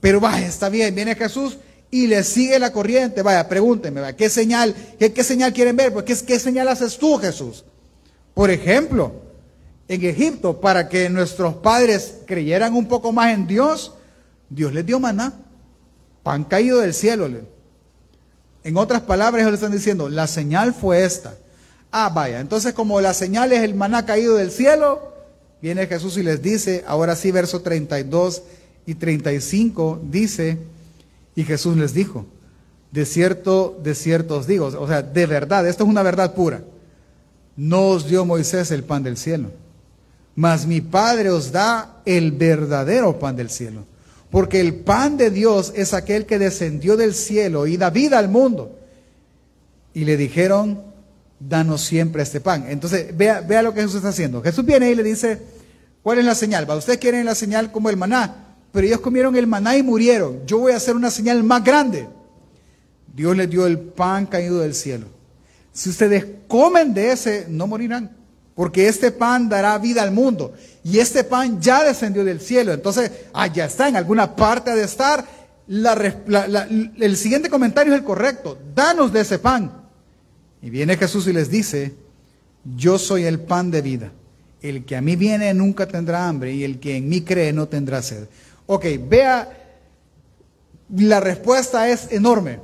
Pero 0.00 0.18
vaya, 0.18 0.46
está 0.46 0.68
bien, 0.68 0.94
viene 0.94 1.14
Jesús 1.14 1.58
y 1.90 2.06
le 2.06 2.22
sigue 2.24 2.58
la 2.58 2.72
corriente. 2.72 3.22
Vaya, 3.22 3.48
pregúntenme, 3.48 4.14
¿qué 4.16 4.28
señal, 4.28 4.74
qué, 4.98 5.24
señal 5.24 5.52
quieren 5.52 5.76
ver? 5.76 5.92
Pues, 5.92 6.22
¿qué 6.22 6.38
señal 6.38 6.68
haces 6.68 6.98
tú, 6.98 7.16
Jesús? 7.18 7.64
Por 8.34 8.50
ejemplo, 8.50 9.12
en 9.88 10.04
Egipto, 10.04 10.60
para 10.60 10.88
que 10.88 11.10
nuestros 11.10 11.54
padres 11.56 12.18
creyeran 12.26 12.74
un 12.74 12.86
poco 12.86 13.12
más 13.12 13.34
en 13.34 13.46
Dios, 13.46 13.94
Dios 14.48 14.72
les 14.72 14.86
dio 14.86 15.00
maná, 15.00 15.34
pan 16.22 16.44
caído 16.44 16.80
del 16.80 16.94
cielo. 16.94 17.28
En 18.62 18.76
otras 18.76 19.02
palabras, 19.02 19.40
ellos 19.40 19.52
le 19.52 19.56
están 19.56 19.72
diciendo, 19.72 20.08
la 20.08 20.26
señal 20.26 20.74
fue 20.74 21.04
esta. 21.04 21.34
Ah, 21.90 22.10
vaya, 22.14 22.40
entonces 22.40 22.72
como 22.72 23.00
la 23.00 23.14
señal 23.14 23.52
es 23.52 23.62
el 23.62 23.74
maná 23.74 24.06
caído 24.06 24.36
del 24.36 24.52
cielo, 24.52 25.10
Viene 25.62 25.86
Jesús 25.86 26.16
y 26.16 26.22
les 26.22 26.40
dice, 26.40 26.84
ahora 26.86 27.14
sí, 27.14 27.30
verso 27.30 27.60
32 27.60 28.42
y 28.86 28.94
35, 28.94 30.00
dice, 30.04 30.56
y 31.40 31.44
Jesús 31.44 31.76
les 31.76 31.94
dijo, 31.94 32.26
de 32.92 33.06
cierto, 33.06 33.78
de 33.82 33.94
cierto 33.94 34.36
os 34.36 34.46
digo, 34.46 34.66
o 34.66 34.86
sea, 34.86 35.00
de 35.00 35.24
verdad, 35.24 35.66
esto 35.66 35.84
es 35.84 35.90
una 35.90 36.02
verdad 36.02 36.34
pura. 36.34 36.62
No 37.56 37.88
os 37.88 38.06
dio 38.06 38.26
Moisés 38.26 38.70
el 38.70 38.84
pan 38.84 39.02
del 39.02 39.16
cielo, 39.16 39.50
mas 40.34 40.66
mi 40.66 40.82
Padre 40.82 41.30
os 41.30 41.50
da 41.50 42.02
el 42.04 42.32
verdadero 42.32 43.18
pan 43.18 43.36
del 43.36 43.48
cielo. 43.48 43.84
Porque 44.30 44.60
el 44.60 44.74
pan 44.74 45.16
de 45.16 45.30
Dios 45.30 45.72
es 45.74 45.94
aquel 45.94 46.26
que 46.26 46.38
descendió 46.38 46.96
del 46.96 47.14
cielo 47.14 47.66
y 47.66 47.76
da 47.76 47.90
vida 47.90 48.18
al 48.18 48.28
mundo. 48.28 48.78
Y 49.94 50.04
le 50.04 50.16
dijeron, 50.16 50.82
danos 51.40 51.80
siempre 51.80 52.22
este 52.22 52.40
pan. 52.40 52.66
Entonces, 52.68 53.16
vea, 53.16 53.40
vea 53.40 53.62
lo 53.62 53.74
que 53.74 53.80
Jesús 53.80 53.96
está 53.96 54.10
haciendo. 54.10 54.40
Jesús 54.42 54.64
viene 54.64 54.90
y 54.90 54.94
le 54.94 55.02
dice, 55.02 55.40
¿Cuál 56.02 56.18
es 56.18 56.24
la 56.24 56.34
señal? 56.34 56.68
Ustedes 56.70 56.98
quieren 56.98 57.26
la 57.26 57.34
señal 57.34 57.72
como 57.72 57.90
el 57.90 57.96
maná, 57.96 58.49
pero 58.72 58.86
ellos 58.86 59.00
comieron 59.00 59.36
el 59.36 59.46
maná 59.46 59.76
y 59.76 59.82
murieron. 59.82 60.40
Yo 60.46 60.58
voy 60.58 60.72
a 60.72 60.76
hacer 60.76 60.96
una 60.96 61.10
señal 61.10 61.42
más 61.42 61.64
grande. 61.64 62.06
Dios 63.14 63.36
les 63.36 63.50
dio 63.50 63.66
el 63.66 63.78
pan 63.78 64.26
caído 64.26 64.60
del 64.60 64.74
cielo. 64.74 65.06
Si 65.72 65.90
ustedes 65.90 66.26
comen 66.48 66.94
de 66.94 67.12
ese, 67.12 67.46
no 67.48 67.66
morirán, 67.66 68.10
porque 68.54 68.88
este 68.88 69.10
pan 69.10 69.48
dará 69.48 69.78
vida 69.78 70.02
al 70.02 70.12
mundo. 70.12 70.54
Y 70.84 70.98
este 70.98 71.24
pan 71.24 71.60
ya 71.60 71.84
descendió 71.84 72.24
del 72.24 72.40
cielo. 72.40 72.72
Entonces, 72.72 73.10
ya 73.52 73.64
está, 73.64 73.88
en 73.88 73.96
alguna 73.96 74.34
parte 74.34 74.74
de 74.74 74.84
estar. 74.84 75.24
el 75.68 77.16
siguiente 77.16 77.48
comentario 77.48 77.92
es 77.92 78.00
el 78.00 78.04
correcto. 78.04 78.58
Danos 78.74 79.12
de 79.12 79.20
ese 79.20 79.38
pan. 79.38 79.72
Y 80.62 80.70
viene 80.70 80.96
Jesús 80.96 81.26
y 81.26 81.32
les 81.32 81.50
dice, 81.50 81.94
yo 82.76 82.98
soy 82.98 83.24
el 83.24 83.40
pan 83.40 83.70
de 83.70 83.82
vida. 83.82 84.12
El 84.60 84.84
que 84.84 84.96
a 84.96 85.00
mí 85.00 85.16
viene 85.16 85.54
nunca 85.54 85.86
tendrá 85.88 86.28
hambre 86.28 86.52
y 86.52 86.64
el 86.64 86.80
que 86.80 86.96
en 86.96 87.08
mí 87.08 87.22
cree 87.22 87.52
no 87.52 87.66
tendrá 87.68 88.02
sed. 88.02 88.28
Ok, 88.72 88.86
vea, 89.08 89.48
la 90.94 91.18
respuesta 91.18 91.88
es 91.88 92.12
enorme. 92.12 92.60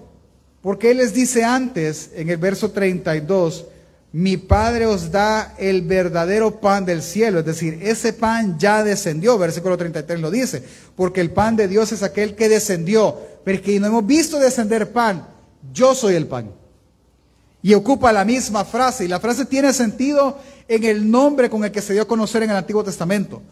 Porque 0.62 0.92
Él 0.92 0.98
les 0.98 1.12
dice 1.12 1.42
antes, 1.42 2.12
en 2.14 2.30
el 2.30 2.36
verso 2.36 2.70
32, 2.70 3.66
mi 4.12 4.36
Padre 4.36 4.86
os 4.86 5.10
da 5.10 5.56
el 5.58 5.82
verdadero 5.82 6.60
pan 6.60 6.84
del 6.84 7.02
cielo. 7.02 7.40
Es 7.40 7.46
decir, 7.46 7.80
ese 7.82 8.12
pan 8.12 8.56
ya 8.56 8.84
descendió. 8.84 9.36
Versículo 9.36 9.76
33 9.76 10.20
lo 10.20 10.30
dice. 10.30 10.62
Porque 10.94 11.20
el 11.20 11.32
pan 11.32 11.56
de 11.56 11.66
Dios 11.66 11.90
es 11.90 12.04
aquel 12.04 12.36
que 12.36 12.48
descendió. 12.48 13.16
Pero 13.42 13.60
que 13.60 13.80
no 13.80 13.88
hemos 13.88 14.06
visto 14.06 14.38
descender 14.38 14.92
pan. 14.92 15.26
Yo 15.72 15.92
soy 15.96 16.14
el 16.14 16.28
pan. 16.28 16.52
Y 17.62 17.74
ocupa 17.74 18.12
la 18.12 18.24
misma 18.24 18.64
frase. 18.64 19.06
Y 19.06 19.08
la 19.08 19.18
frase 19.18 19.44
tiene 19.44 19.72
sentido 19.72 20.38
en 20.68 20.84
el 20.84 21.10
nombre 21.10 21.50
con 21.50 21.64
el 21.64 21.72
que 21.72 21.82
se 21.82 21.94
dio 21.94 22.02
a 22.02 22.08
conocer 22.08 22.44
en 22.44 22.50
el 22.50 22.56
Antiguo 22.56 22.84
Testamento. 22.84 23.42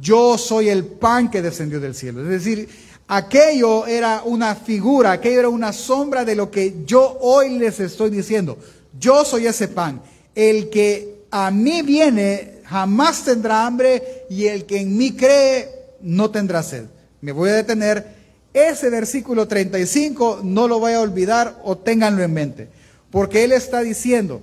Yo 0.00 0.36
soy 0.38 0.68
el 0.68 0.84
pan 0.84 1.30
que 1.30 1.42
descendió 1.42 1.80
del 1.80 1.94
cielo. 1.94 2.22
Es 2.22 2.28
decir, 2.28 2.68
Aquello 3.08 3.86
era 3.86 4.22
una 4.24 4.56
figura, 4.56 5.12
aquello 5.12 5.38
era 5.38 5.48
una 5.48 5.72
sombra 5.72 6.24
de 6.24 6.34
lo 6.34 6.50
que 6.50 6.82
yo 6.84 7.18
hoy 7.20 7.56
les 7.56 7.78
estoy 7.78 8.10
diciendo. 8.10 8.58
Yo 8.98 9.24
soy 9.24 9.46
ese 9.46 9.68
pan. 9.68 10.02
El 10.34 10.68
que 10.70 11.26
a 11.30 11.52
mí 11.52 11.82
viene 11.82 12.62
jamás 12.64 13.24
tendrá 13.24 13.64
hambre 13.64 14.24
y 14.28 14.46
el 14.46 14.64
que 14.64 14.80
en 14.80 14.96
mí 14.96 15.12
cree 15.12 15.68
no 16.00 16.30
tendrá 16.30 16.64
sed. 16.64 16.86
Me 17.20 17.30
voy 17.30 17.50
a 17.50 17.54
detener. 17.54 18.16
Ese 18.52 18.90
versículo 18.90 19.46
35 19.46 20.40
no 20.42 20.66
lo 20.66 20.80
voy 20.80 20.94
a 20.94 21.00
olvidar 21.00 21.60
o 21.62 21.76
ténganlo 21.76 22.24
en 22.24 22.32
mente. 22.32 22.68
Porque 23.12 23.44
Él 23.44 23.52
está 23.52 23.82
diciendo 23.82 24.40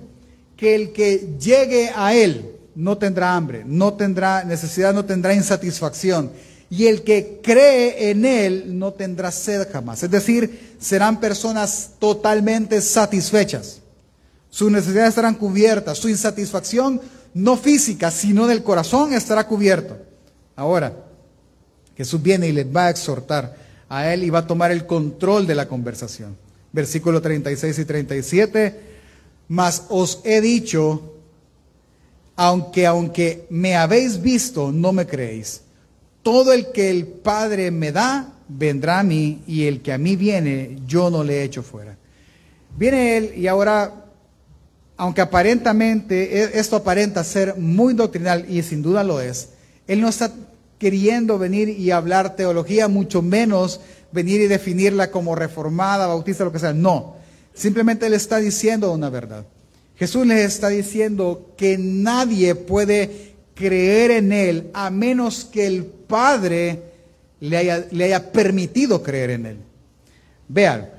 que 0.56 0.74
el 0.74 0.92
que 0.92 1.36
llegue 1.38 1.90
a 1.94 2.14
Él 2.14 2.53
no 2.74 2.98
tendrá 2.98 3.34
hambre, 3.34 3.62
no 3.64 3.94
tendrá 3.94 4.44
necesidad, 4.44 4.92
no 4.92 5.04
tendrá 5.04 5.34
insatisfacción 5.34 6.30
y 6.70 6.86
el 6.86 7.02
que 7.02 7.40
cree 7.42 8.10
en 8.10 8.24
Él 8.24 8.78
no 8.78 8.92
tendrá 8.92 9.30
sed 9.30 9.68
jamás. 9.72 10.02
Es 10.02 10.10
decir, 10.10 10.76
serán 10.80 11.20
personas 11.20 11.92
totalmente 11.98 12.80
satisfechas. 12.80 13.80
Sus 14.50 14.70
necesidades 14.70 15.10
estarán 15.10 15.34
cubiertas, 15.34 15.98
su 15.98 16.08
insatisfacción 16.08 17.00
no 17.32 17.56
física, 17.56 18.10
sino 18.10 18.46
del 18.46 18.62
corazón 18.62 19.12
estará 19.12 19.46
cubierto. 19.46 19.96
Ahora, 20.56 20.92
Jesús 21.96 22.22
viene 22.22 22.48
y 22.48 22.52
les 22.52 22.66
va 22.66 22.86
a 22.86 22.90
exhortar 22.90 23.56
a 23.88 24.12
Él 24.12 24.24
y 24.24 24.30
va 24.30 24.40
a 24.40 24.46
tomar 24.46 24.72
el 24.72 24.86
control 24.86 25.46
de 25.46 25.54
la 25.54 25.68
conversación. 25.68 26.36
Versículo 26.72 27.20
36 27.22 27.78
y 27.78 27.84
37, 27.84 28.80
mas 29.48 29.84
os 29.90 30.20
he 30.24 30.40
dicho, 30.40 31.13
aunque 32.36 32.86
aunque 32.86 33.46
me 33.50 33.76
habéis 33.76 34.20
visto, 34.20 34.72
no 34.72 34.92
me 34.92 35.06
creéis. 35.06 35.62
Todo 36.22 36.52
el 36.52 36.72
que 36.72 36.90
el 36.90 37.06
Padre 37.06 37.70
me 37.70 37.92
da, 37.92 38.32
vendrá 38.48 39.00
a 39.00 39.02
mí, 39.02 39.42
y 39.46 39.64
el 39.64 39.82
que 39.82 39.92
a 39.92 39.98
mí 39.98 40.16
viene, 40.16 40.78
yo 40.86 41.10
no 41.10 41.22
le 41.22 41.42
echo 41.42 41.62
fuera. 41.62 41.96
Viene 42.76 43.16
él 43.16 43.32
y 43.36 43.46
ahora, 43.46 44.06
aunque 44.96 45.20
aparentemente, 45.20 46.42
e, 46.42 46.58
esto 46.58 46.76
aparenta 46.76 47.22
ser 47.22 47.56
muy 47.56 47.94
doctrinal, 47.94 48.46
y 48.48 48.62
sin 48.62 48.82
duda 48.82 49.04
lo 49.04 49.20
es, 49.20 49.50
él 49.86 50.00
no 50.00 50.08
está 50.08 50.32
queriendo 50.78 51.38
venir 51.38 51.68
y 51.68 51.90
hablar 51.90 52.36
teología, 52.36 52.88
mucho 52.88 53.22
menos 53.22 53.80
venir 54.12 54.40
y 54.40 54.46
definirla 54.46 55.10
como 55.10 55.34
reformada, 55.34 56.06
bautista, 56.06 56.44
lo 56.44 56.52
que 56.52 56.58
sea. 56.58 56.72
No, 56.72 57.16
simplemente 57.52 58.08
le 58.08 58.16
está 58.16 58.38
diciendo 58.38 58.92
una 58.92 59.10
verdad. 59.10 59.44
Jesús 59.96 60.26
les 60.26 60.44
está 60.44 60.68
diciendo 60.68 61.52
que 61.56 61.78
nadie 61.78 62.54
puede 62.54 63.34
creer 63.54 64.10
en 64.10 64.32
Él 64.32 64.70
a 64.74 64.90
menos 64.90 65.44
que 65.44 65.66
el 65.66 65.84
Padre 65.84 66.82
le 67.40 67.56
haya, 67.56 67.86
le 67.90 68.04
haya 68.04 68.32
permitido 68.32 69.02
creer 69.02 69.30
en 69.30 69.46
Él. 69.46 69.56
Vean, 70.48 70.90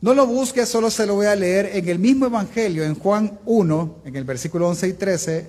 no 0.00 0.14
lo 0.14 0.26
busque, 0.26 0.64
solo 0.64 0.90
se 0.90 1.06
lo 1.06 1.16
voy 1.16 1.26
a 1.26 1.36
leer 1.36 1.70
en 1.74 1.88
el 1.88 1.98
mismo 1.98 2.26
Evangelio, 2.26 2.84
en 2.84 2.94
Juan 2.94 3.38
1, 3.44 3.96
en 4.06 4.16
el 4.16 4.24
versículo 4.24 4.68
11 4.68 4.88
y 4.88 4.92
13. 4.94 5.46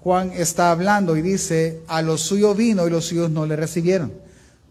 Juan 0.00 0.32
está 0.32 0.70
hablando 0.70 1.16
y 1.16 1.22
dice, 1.22 1.80
a 1.88 2.00
los 2.00 2.20
suyos 2.20 2.56
vino 2.56 2.86
y 2.86 2.90
los 2.90 3.06
suyos 3.06 3.28
no 3.28 3.44
le 3.44 3.56
recibieron. 3.56 4.12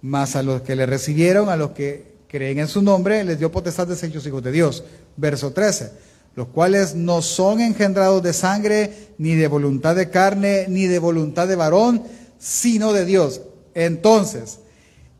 Mas 0.02 0.38
a 0.38 0.44
los 0.44 0.62
que 0.62 0.78
le 0.78 0.86
recibieron, 0.86 1.50
a 1.50 1.58
los 1.58 1.72
que 1.72 2.16
creen 2.30 2.60
en 2.60 2.68
su 2.70 2.82
nombre, 2.82 3.24
les 3.26 3.38
dio 3.38 3.52
potestad 3.52 3.88
de 3.88 3.98
ser 3.98 4.16
hijos 4.16 4.44
de 4.44 4.52
Dios. 4.52 4.86
Verso 5.18 5.52
13 5.52 6.15
los 6.36 6.50
cuales 6.50 6.96
no 6.96 7.22
son 7.22 7.62
engendrados 7.62 8.22
de 8.22 8.34
sangre, 8.34 8.94
ni 9.18 9.36
de 9.36 9.48
voluntad 9.48 9.96
de 9.96 10.10
carne, 10.10 10.66
ni 10.68 10.86
de 10.86 11.00
voluntad 11.00 11.48
de 11.48 11.56
varón, 11.56 12.04
sino 12.38 12.92
de 12.92 13.06
Dios. 13.06 13.42
Entonces, 13.74 14.60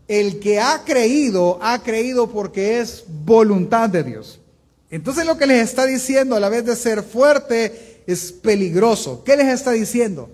el 0.08 0.40
que 0.40 0.60
ha 0.60 0.84
creído, 0.86 1.58
ha 1.62 1.82
creído 1.82 2.30
porque 2.30 2.80
es 2.80 3.06
voluntad 3.08 3.90
de 3.90 4.04
Dios. 4.04 4.40
Entonces 4.92 5.26
lo 5.26 5.38
que 5.38 5.48
les 5.48 5.64
está 5.64 5.86
diciendo 5.86 6.36
a 6.36 6.40
la 6.40 6.50
vez 6.50 6.66
de 6.66 6.76
ser 6.76 7.02
fuerte 7.02 8.04
es 8.06 8.32
peligroso. 8.32 9.24
¿Qué 9.24 9.36
les 9.36 9.48
está 9.48 9.72
diciendo? 9.72 10.30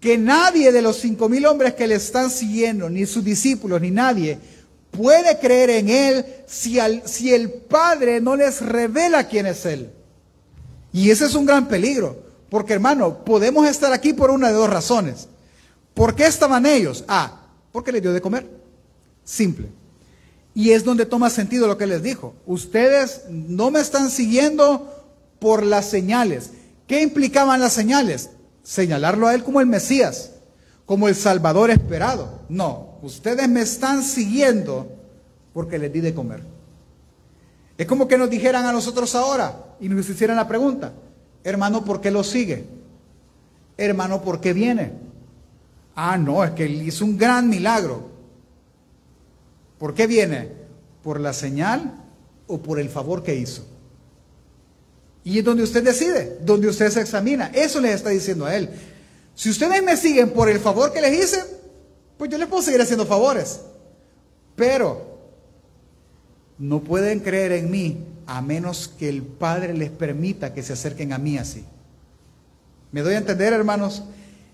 Que 0.00 0.16
nadie 0.16 0.72
de 0.72 0.82
los 0.82 0.96
cinco 0.96 1.28
mil 1.28 1.44
hombres 1.46 1.74
que 1.74 1.86
le 1.86 1.96
están 1.96 2.30
siguiendo, 2.30 2.88
ni 2.88 3.04
sus 3.06 3.24
discípulos, 3.24 3.80
ni 3.80 3.90
nadie, 3.90 4.38
puede 4.90 5.38
creer 5.38 5.70
en 5.70 5.88
Él 5.88 6.24
si, 6.46 6.78
si 7.04 7.34
el 7.34 7.50
Padre 7.50 8.20
no 8.20 8.36
les 8.36 8.60
revela 8.62 9.28
quién 9.28 9.46
es 9.46 9.66
Él. 9.66 9.90
Y 10.94 11.10
ese 11.10 11.24
es 11.24 11.34
un 11.34 11.44
gran 11.44 11.66
peligro, 11.66 12.16
porque 12.48 12.72
hermano, 12.72 13.24
podemos 13.24 13.66
estar 13.66 13.92
aquí 13.92 14.12
por 14.12 14.30
una 14.30 14.46
de 14.46 14.54
dos 14.54 14.70
razones. 14.70 15.26
¿Por 15.92 16.14
qué 16.14 16.24
estaban 16.24 16.66
ellos? 16.66 17.04
Ah, 17.08 17.48
porque 17.72 17.90
les 17.90 18.00
dio 18.00 18.12
de 18.12 18.20
comer. 18.20 18.48
Simple. 19.24 19.66
Y 20.54 20.70
es 20.70 20.84
donde 20.84 21.04
toma 21.04 21.30
sentido 21.30 21.66
lo 21.66 21.76
que 21.76 21.88
les 21.88 22.00
dijo. 22.00 22.36
Ustedes 22.46 23.22
no 23.28 23.72
me 23.72 23.80
están 23.80 24.08
siguiendo 24.08 25.04
por 25.40 25.64
las 25.64 25.86
señales. 25.86 26.52
¿Qué 26.86 27.02
implicaban 27.02 27.60
las 27.60 27.72
señales? 27.72 28.30
Señalarlo 28.62 29.26
a 29.26 29.34
él 29.34 29.42
como 29.42 29.60
el 29.60 29.66
Mesías, 29.66 30.30
como 30.86 31.08
el 31.08 31.16
Salvador 31.16 31.72
esperado. 31.72 32.42
No, 32.48 32.98
ustedes 33.02 33.48
me 33.48 33.62
están 33.62 34.04
siguiendo 34.04 34.92
porque 35.52 35.76
les 35.76 35.92
di 35.92 35.98
de 35.98 36.14
comer. 36.14 36.44
Es 37.76 37.88
como 37.88 38.06
que 38.06 38.16
nos 38.16 38.30
dijeran 38.30 38.64
a 38.64 38.72
nosotros 38.72 39.12
ahora 39.16 39.63
y 39.80 39.88
nos 39.88 40.08
hicieran 40.08 40.36
la 40.36 40.48
pregunta, 40.48 40.92
hermano, 41.42 41.84
¿por 41.84 42.00
qué 42.00 42.10
lo 42.10 42.24
sigue? 42.24 42.64
Hermano, 43.76 44.22
¿por 44.22 44.40
qué 44.40 44.52
viene? 44.52 44.92
Ah, 45.96 46.16
no, 46.16 46.44
es 46.44 46.52
que 46.52 46.64
él 46.64 46.82
hizo 46.82 47.04
un 47.04 47.16
gran 47.16 47.48
milagro. 47.48 48.10
¿Por 49.78 49.94
qué 49.94 50.06
viene? 50.06 50.48
¿Por 51.02 51.20
la 51.20 51.32
señal 51.32 52.02
o 52.46 52.58
por 52.58 52.78
el 52.80 52.88
favor 52.88 53.22
que 53.22 53.34
hizo? 53.34 53.66
Y 55.24 55.38
es 55.38 55.44
donde 55.44 55.62
usted 55.62 55.82
decide, 55.82 56.38
donde 56.42 56.68
usted 56.68 56.90
se 56.90 57.00
examina. 57.00 57.50
Eso 57.54 57.80
le 57.80 57.92
está 57.92 58.10
diciendo 58.10 58.44
a 58.44 58.54
él. 58.54 58.68
Si 59.34 59.50
ustedes 59.50 59.82
me 59.82 59.96
siguen 59.96 60.30
por 60.30 60.48
el 60.48 60.60
favor 60.60 60.92
que 60.92 61.00
les 61.00 61.24
hice, 61.24 61.44
pues 62.16 62.30
yo 62.30 62.38
les 62.38 62.46
puedo 62.46 62.62
seguir 62.62 62.80
haciendo 62.80 63.06
favores. 63.06 63.60
Pero 64.54 65.18
no 66.58 66.80
pueden 66.80 67.20
creer 67.20 67.52
en 67.52 67.70
mí 67.70 68.13
a 68.26 68.40
menos 68.40 68.88
que 68.88 69.08
el 69.08 69.22
Padre 69.22 69.74
les 69.74 69.90
permita 69.90 70.54
que 70.54 70.62
se 70.62 70.72
acerquen 70.72 71.12
a 71.12 71.18
mí 71.18 71.38
así. 71.38 71.64
¿Me 72.92 73.02
doy 73.02 73.14
a 73.14 73.18
entender, 73.18 73.52
hermanos? 73.52 74.04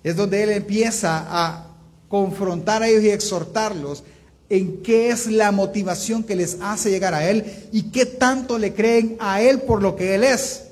Es 0.03 0.17
donde 0.17 0.43
Él 0.43 0.51
empieza 0.51 1.27
a 1.29 1.67
confrontar 2.09 2.83
a 2.83 2.89
ellos 2.89 3.05
y 3.05 3.11
exhortarlos 3.11 4.03
en 4.49 4.83
qué 4.83 5.11
es 5.11 5.27
la 5.27 5.53
motivación 5.53 6.25
que 6.25 6.37
les 6.37 6.59
hace 6.61 6.91
llegar 6.91 7.15
a 7.15 7.29
Él 7.29 7.69
y 7.73 7.91
qué 7.91 8.07
tanto 8.07 8.59
le 8.59 8.75
creen 8.75 9.17
a 9.21 9.43
Él 9.43 9.61
por 9.61 9.83
lo 9.83 9.97
que 9.97 10.15
Él 10.15 10.25
es. 10.25 10.65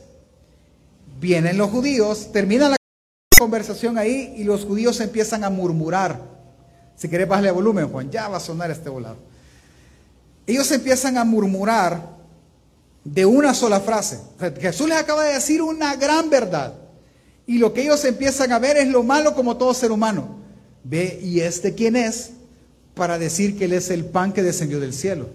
Vienen 1.21 1.59
los 1.59 1.71
judíos, 1.71 2.33
termina 2.33 2.69
la 2.69 2.77
conversación 3.39 3.99
ahí 3.99 4.35
y 4.37 4.45
los 4.45 4.65
judíos 4.65 5.01
empiezan 5.01 5.45
a 5.45 5.51
murmurar. 5.51 6.21
Si 6.97 7.09
querés, 7.09 7.29
bajarle 7.29 7.51
volumen, 7.51 7.89
Juan, 7.89 8.11
ya 8.11 8.29
va 8.29 8.39
a 8.39 8.41
sonar 8.41 8.71
este 8.71 8.89
volado 8.89 9.29
ellos 10.49 10.71
empiezan 10.73 11.19
a 11.19 11.25
murmurar 11.25 12.17
de 13.05 13.27
una 13.27 13.55
sola 13.55 13.81
frase. 13.81 14.19
Jesús 14.61 14.89
les 14.89 14.99
acaba 14.99 15.25
de 15.25 15.35
decir 15.35 15.63
una 15.63 15.97
gran 15.97 16.31
verdad. 16.31 16.75
Y 17.47 17.59
lo 17.59 17.73
que 17.73 17.83
ellos 17.83 18.05
empiezan 18.05 18.53
a 18.53 18.59
ver 18.59 18.77
es 18.77 18.89
lo 18.89 19.03
malo 19.03 19.35
como 19.35 19.57
todo 19.57 19.73
ser 19.73 19.91
humano. 19.91 20.37
Ve, 20.85 21.19
¿y 21.23 21.41
este 21.41 21.75
quién 21.75 21.97
es? 21.97 22.33
Para 22.95 23.19
decir 23.19 23.57
que 23.57 23.65
Él 23.65 23.73
es 23.73 23.91
el 23.91 24.05
pan 24.05 24.33
que 24.33 24.43
descendió 24.43 24.81
del 24.81 24.93
cielo. 24.93 25.29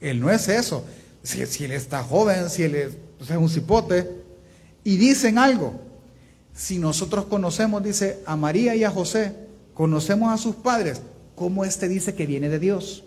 Él 0.00 0.20
no 0.20 0.30
es 0.30 0.48
eso. 0.48 0.84
Si, 1.22 1.40
Él 1.64 1.72
está 1.72 2.02
joven, 2.02 2.50
si 2.50 2.64
Él 2.64 2.74
es, 2.74 2.90
pues, 3.18 3.30
es 3.30 3.36
un 3.36 3.48
cipote. 3.48 4.10
Y 4.82 4.96
dicen 4.96 5.38
algo. 5.38 5.80
Si 6.54 6.78
nosotros 6.78 7.26
conocemos, 7.26 7.82
dice, 7.82 8.18
a 8.26 8.36
María 8.36 8.74
y 8.74 8.84
a 8.84 8.90
José, 8.90 9.32
conocemos 9.74 10.32
a 10.32 10.38
sus 10.38 10.56
padres, 10.56 11.00
¿cómo 11.34 11.64
este 11.64 11.88
dice 11.88 12.14
que 12.14 12.26
viene 12.26 12.48
de 12.48 12.58
Dios? 12.58 13.04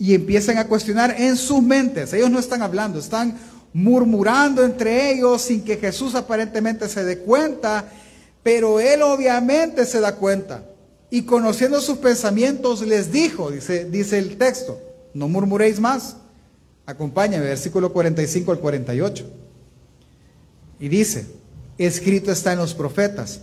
Y 0.00 0.14
empiezan 0.14 0.58
a 0.58 0.66
cuestionar 0.66 1.14
en 1.16 1.36
sus 1.36 1.62
mentes. 1.62 2.12
Ellos 2.12 2.30
no 2.30 2.40
están 2.40 2.62
hablando, 2.62 2.98
están 2.98 3.38
murmurando 3.72 4.64
entre 4.64 5.12
ellos 5.12 5.42
sin 5.42 5.62
que 5.62 5.76
Jesús 5.76 6.16
aparentemente 6.16 6.88
se 6.88 7.04
dé 7.04 7.18
cuenta, 7.18 7.84
pero 8.42 8.80
él 8.80 9.02
obviamente 9.02 9.86
se 9.86 10.00
da 10.00 10.16
cuenta. 10.16 10.64
Y 11.10 11.22
conociendo 11.22 11.80
sus 11.80 11.98
pensamientos 11.98 12.82
les 12.82 13.12
dijo, 13.12 13.50
dice, 13.50 13.84
dice 13.84 14.18
el 14.18 14.36
texto, 14.36 14.80
no 15.14 15.28
murmuréis 15.28 15.78
más. 15.78 16.16
Acompáñame, 16.86 17.44
versículo 17.44 17.92
45 17.92 18.52
al 18.52 18.58
48. 18.58 19.30
Y 20.80 20.88
dice, 20.88 21.26
escrito 21.78 22.32
está 22.32 22.52
en 22.52 22.58
los 22.58 22.74
profetas, 22.74 23.42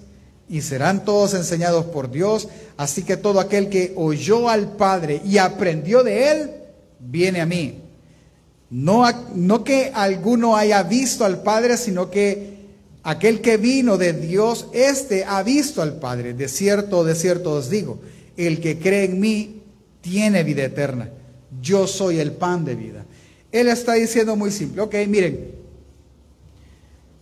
y 0.49 0.61
serán 0.61 1.03
todos 1.03 1.33
enseñados 1.33 1.85
por 1.85 2.09
Dios, 2.09 2.47
así 2.77 3.03
que 3.03 3.17
todo 3.17 3.39
aquel 3.39 3.69
que 3.69 3.93
oyó 3.95 4.49
al 4.49 4.75
Padre 4.75 5.21
y 5.25 5.37
aprendió 5.37 6.03
de 6.03 6.31
él, 6.31 6.51
viene 6.99 7.41
a 7.41 7.45
mí. 7.45 7.81
No, 8.69 9.05
no 9.33 9.63
que 9.63 9.91
alguno 9.93 10.55
haya 10.55 10.83
visto 10.83 11.25
al 11.25 11.41
Padre, 11.41 11.77
sino 11.77 12.09
que 12.09 12.57
aquel 13.03 13.41
que 13.41 13.57
vino 13.57 13.97
de 13.97 14.13
Dios, 14.13 14.67
este 14.73 15.25
ha 15.25 15.43
visto 15.43 15.81
al 15.81 15.99
Padre. 15.99 16.33
De 16.33 16.47
cierto, 16.47 17.03
de 17.03 17.15
cierto 17.15 17.51
os 17.51 17.69
digo, 17.69 17.99
el 18.35 18.59
que 18.61 18.79
cree 18.79 19.05
en 19.05 19.19
mí 19.19 19.61
tiene 20.01 20.43
vida 20.43 20.63
eterna. 20.63 21.09
Yo 21.61 21.87
soy 21.87 22.19
el 22.19 22.31
pan 22.31 22.65
de 22.65 22.75
vida. 22.75 23.05
Él 23.51 23.67
está 23.67 23.93
diciendo 23.93 24.35
muy 24.35 24.51
simple, 24.51 24.81
ok, 24.81 24.95
miren, 25.07 25.51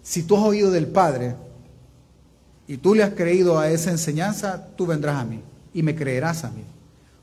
si 0.02 0.24
tú 0.24 0.36
has 0.38 0.44
oído 0.44 0.72
del 0.72 0.88
Padre 0.88 1.36
y 2.68 2.78
tú 2.78 2.96
le 2.96 3.04
has 3.04 3.14
creído 3.14 3.60
a 3.60 3.70
esa 3.70 3.92
enseñanza, 3.92 4.68
tú 4.76 4.86
vendrás 4.86 5.18
a 5.18 5.26
mí 5.26 5.42
y 5.74 5.84
me 5.84 5.96
creerás 5.96 6.44
a 6.44 6.50
mí, 6.50 6.64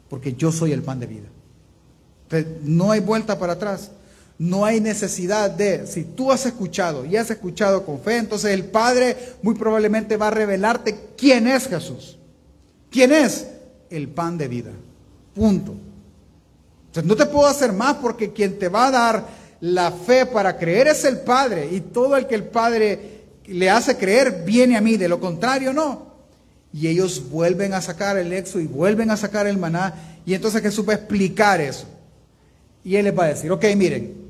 porque 0.08 0.34
yo 0.34 0.52
soy 0.52 0.72
el 0.72 0.82
pan 0.82 1.00
de 1.00 1.06
vida. 1.06 1.28
Entonces, 2.24 2.62
no 2.62 2.90
hay 2.90 3.00
vuelta 3.00 3.38
para 3.38 3.54
atrás. 3.54 3.90
No 4.38 4.64
hay 4.64 4.80
necesidad 4.80 5.50
de, 5.50 5.86
si 5.86 6.04
tú 6.04 6.32
has 6.32 6.46
escuchado 6.46 7.04
y 7.04 7.16
has 7.16 7.30
escuchado 7.30 7.84
con 7.84 8.00
fe, 8.00 8.16
entonces 8.16 8.52
el 8.52 8.64
Padre 8.64 9.16
muy 9.42 9.54
probablemente 9.54 10.16
va 10.16 10.28
a 10.28 10.32
revelarte 10.32 11.10
quién 11.16 11.46
es 11.46 11.68
Jesús. 11.68 12.18
¿Quién 12.90 13.12
es? 13.12 13.46
El 13.90 14.08
pan 14.08 14.38
de 14.38 14.48
vida. 14.48 14.70
Punto. 15.34 15.74
Entonces 16.86 17.08
no 17.08 17.14
te 17.14 17.26
puedo 17.26 17.46
hacer 17.46 17.72
más 17.72 17.96
porque 17.98 18.32
quien 18.32 18.58
te 18.58 18.68
va 18.68 18.88
a 18.88 18.90
dar 18.90 19.26
la 19.60 19.92
fe 19.92 20.26
para 20.26 20.58
creer 20.58 20.88
es 20.88 21.04
el 21.04 21.20
Padre 21.20 21.68
y 21.70 21.80
todo 21.80 22.16
el 22.16 22.26
que 22.26 22.34
el 22.34 22.44
Padre 22.44 23.21
le 23.46 23.70
hace 23.70 23.96
creer 23.96 24.42
viene 24.44 24.76
a 24.76 24.80
mí, 24.80 24.96
de 24.96 25.08
lo 25.08 25.20
contrario 25.20 25.72
no. 25.72 26.12
Y 26.72 26.88
ellos 26.88 27.30
vuelven 27.30 27.74
a 27.74 27.82
sacar 27.82 28.16
el 28.16 28.32
exo 28.32 28.58
y 28.60 28.66
vuelven 28.66 29.10
a 29.10 29.16
sacar 29.16 29.46
el 29.46 29.58
maná 29.58 29.94
y 30.24 30.34
entonces 30.34 30.62
Jesús 30.62 30.88
va 30.88 30.92
a 30.92 30.96
explicar 30.96 31.60
eso. 31.60 31.86
Y 32.84 32.96
él 32.96 33.04
les 33.04 33.18
va 33.18 33.24
a 33.24 33.28
decir, 33.28 33.50
ok, 33.52 33.64
miren, 33.76 34.22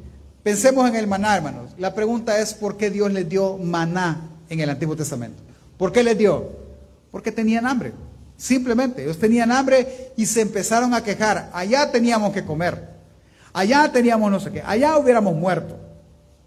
Pensemos 0.43 0.89
en 0.89 0.97
el 0.97 1.07
maná, 1.07 1.37
hermanos. 1.37 1.71
La 1.79 1.95
pregunta 1.95 2.39
es 2.41 2.53
por 2.53 2.77
qué 2.77 2.91
Dios 2.91 3.13
les 3.13 3.29
dio 3.29 3.59
maná 3.59 4.29
en 4.49 4.59
el 4.59 4.71
Antiguo 4.71 4.97
Testamento. 4.97 5.41
¿Por 5.79 5.93
qué 5.93 6.03
les 6.03 6.19
dio? 6.19 6.51
Porque 7.13 7.31
tenían 7.31 7.65
hambre. 7.65 7.93
Simplemente, 8.37 9.05
ellos 9.05 9.19
tenían 9.19 9.53
hambre 9.53 10.13
y 10.17 10.27
se 10.27 10.41
empezaron 10.41 10.95
a 10.95 11.05
quejar. 11.05 11.51
Allá 11.53 11.93
teníamos 11.93 12.33
que 12.33 12.45
comer. 12.45 12.91
Allá 13.53 13.93
teníamos 13.93 14.31
no 14.33 14.41
sé 14.41 14.51
qué. 14.51 14.63
Allá 14.67 14.97
hubiéramos 14.99 15.35
muerto. 15.37 15.79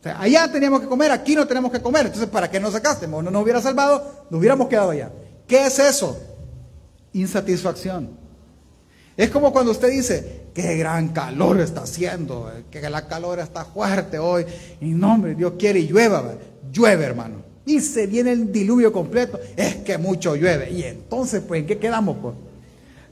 Sea, 0.05 0.21
allá 0.21 0.51
teníamos 0.51 0.81
que 0.81 0.85
comer, 0.85 1.09
aquí 1.09 1.35
no 1.35 1.47
tenemos 1.47 1.71
que 1.71 1.81
comer. 1.81 2.05
Entonces, 2.05 2.29
¿para 2.29 2.47
qué 2.47 2.59
nos 2.59 2.73
sacaste? 2.73 3.07
No 3.07 3.23
nos 3.23 3.41
hubiera 3.41 3.59
salvado, 3.59 4.27
nos 4.29 4.37
hubiéramos 4.37 4.67
quedado 4.67 4.91
allá. 4.91 5.11
¿Qué 5.47 5.65
es 5.65 5.79
eso? 5.79 6.15
Insatisfacción. 7.13 8.11
Es 9.17 9.31
como 9.31 9.51
cuando 9.51 9.71
usted 9.71 9.89
dice, 9.89 10.43
qué 10.53 10.77
gran 10.77 11.07
calor 11.07 11.59
está 11.59 11.81
haciendo, 11.81 12.51
eh, 12.55 12.65
que 12.69 12.87
la 12.87 13.07
calor 13.07 13.39
está 13.39 13.65
fuerte 13.65 14.19
hoy. 14.19 14.45
Y 14.79 14.89
no, 14.89 15.13
hombre, 15.13 15.33
Dios 15.33 15.53
quiere 15.57 15.79
y 15.79 15.87
llueva, 15.87 16.35
llueve, 16.71 17.03
hermano. 17.03 17.37
Y 17.65 17.79
se 17.79 18.05
viene 18.05 18.31
el 18.31 18.51
diluvio 18.51 18.93
completo, 18.93 19.39
es 19.57 19.77
que 19.77 19.97
mucho 19.97 20.35
llueve. 20.35 20.69
Y 20.69 20.83
entonces, 20.83 21.41
pues, 21.47 21.61
¿en 21.61 21.65
qué 21.65 21.79
quedamos? 21.79 22.17
Pues? 22.21 22.35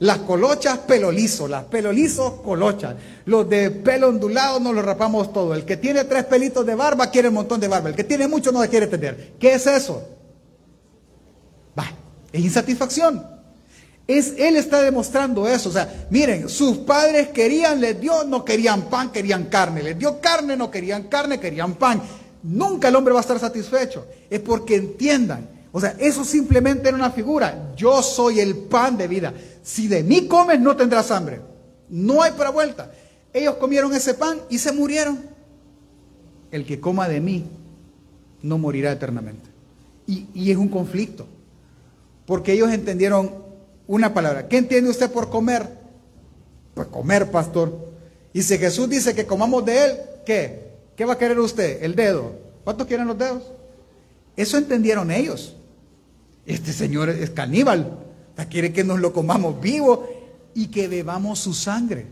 Las 0.00 0.18
colochas 0.18 0.78
pelo 0.78 1.12
liso, 1.12 1.46
las 1.46 1.64
pelo 1.64 1.92
lisos 1.92 2.40
colochas. 2.42 2.96
Los 3.26 3.48
de 3.48 3.70
pelo 3.70 4.08
ondulado 4.08 4.58
nos 4.58 4.74
lo 4.74 4.82
rapamos 4.82 5.32
todo. 5.32 5.54
El 5.54 5.64
que 5.64 5.76
tiene 5.76 6.04
tres 6.04 6.24
pelitos 6.24 6.66
de 6.66 6.74
barba 6.74 7.10
quiere 7.10 7.28
un 7.28 7.34
montón 7.34 7.60
de 7.60 7.68
barba. 7.68 7.90
El 7.90 7.94
que 7.94 8.04
tiene 8.04 8.26
mucho 8.26 8.50
no 8.50 8.60
le 8.60 8.68
quiere 8.68 8.86
tener. 8.88 9.34
¿Qué 9.38 9.54
es 9.54 9.66
eso? 9.66 10.02
Va, 11.78 11.92
es 12.32 12.40
insatisfacción. 12.42 13.24
Es, 14.06 14.34
él 14.36 14.56
está 14.56 14.82
demostrando 14.82 15.48
eso. 15.48 15.68
O 15.68 15.72
sea, 15.72 16.06
miren, 16.10 16.48
sus 16.48 16.78
padres 16.78 17.28
querían, 17.28 17.80
les 17.80 17.98
dio, 18.00 18.24
no 18.24 18.44
querían 18.44 18.82
pan, 18.82 19.12
querían 19.12 19.44
carne. 19.44 19.82
Les 19.82 19.98
dio 19.98 20.20
carne, 20.20 20.56
no 20.56 20.70
querían 20.70 21.04
carne, 21.04 21.38
querían 21.38 21.74
pan. 21.74 22.02
Nunca 22.42 22.88
el 22.88 22.96
hombre 22.96 23.14
va 23.14 23.20
a 23.20 23.22
estar 23.22 23.38
satisfecho. 23.38 24.06
Es 24.28 24.40
porque 24.40 24.74
entiendan. 24.74 25.53
O 25.76 25.80
sea, 25.80 25.96
eso 25.98 26.24
simplemente 26.24 26.86
era 26.86 26.96
una 26.96 27.10
figura. 27.10 27.72
Yo 27.76 28.00
soy 28.00 28.38
el 28.38 28.54
pan 28.54 28.96
de 28.96 29.08
vida. 29.08 29.34
Si 29.60 29.88
de 29.88 30.04
mí 30.04 30.28
comes, 30.28 30.60
no 30.60 30.76
tendrás 30.76 31.10
hambre. 31.10 31.40
No 31.88 32.22
hay 32.22 32.30
para 32.30 32.50
vuelta. 32.50 32.92
Ellos 33.32 33.56
comieron 33.56 33.92
ese 33.92 34.14
pan 34.14 34.38
y 34.48 34.58
se 34.58 34.70
murieron. 34.70 35.18
El 36.52 36.64
que 36.64 36.78
coma 36.78 37.08
de 37.08 37.20
mí 37.20 37.44
no 38.40 38.56
morirá 38.56 38.92
eternamente. 38.92 39.50
Y, 40.06 40.28
y 40.32 40.52
es 40.52 40.56
un 40.56 40.68
conflicto. 40.68 41.26
Porque 42.24 42.52
ellos 42.52 42.70
entendieron 42.70 43.34
una 43.88 44.14
palabra. 44.14 44.46
¿Qué 44.46 44.58
entiende 44.58 44.90
usted 44.90 45.10
por 45.10 45.28
comer? 45.28 45.68
Pues 46.74 46.86
comer, 46.86 47.32
pastor. 47.32 47.76
Y 48.32 48.42
si 48.42 48.58
Jesús 48.58 48.88
dice 48.88 49.12
que 49.12 49.26
comamos 49.26 49.64
de 49.64 49.84
él, 49.86 49.96
¿qué? 50.24 50.70
¿Qué 50.94 51.04
va 51.04 51.14
a 51.14 51.18
querer 51.18 51.40
usted? 51.40 51.82
El 51.82 51.96
dedo. 51.96 52.30
¿Cuántos 52.62 52.86
quieren 52.86 53.08
los 53.08 53.18
dedos? 53.18 53.42
Eso 54.36 54.56
entendieron 54.56 55.10
ellos. 55.10 55.56
Este 56.46 56.72
señor 56.72 57.08
es 57.08 57.30
caníbal. 57.30 57.98
Quiere 58.50 58.72
que 58.72 58.84
nos 58.84 59.00
lo 59.00 59.12
comamos 59.12 59.60
vivo 59.60 60.06
y 60.54 60.68
que 60.68 60.88
bebamos 60.88 61.38
su 61.38 61.54
sangre. 61.54 62.06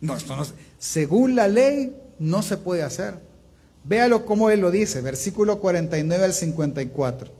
No, 0.00 0.16
esto 0.16 0.36
no, 0.36 0.44
según 0.78 1.36
la 1.36 1.48
ley 1.48 1.96
no 2.18 2.42
se 2.42 2.56
puede 2.56 2.82
hacer. 2.82 3.14
Véalo 3.84 4.24
como 4.24 4.50
él 4.50 4.60
lo 4.60 4.70
dice, 4.70 5.00
versículo 5.00 5.60
49 5.60 6.24
al 6.24 6.32
54. 6.32 7.30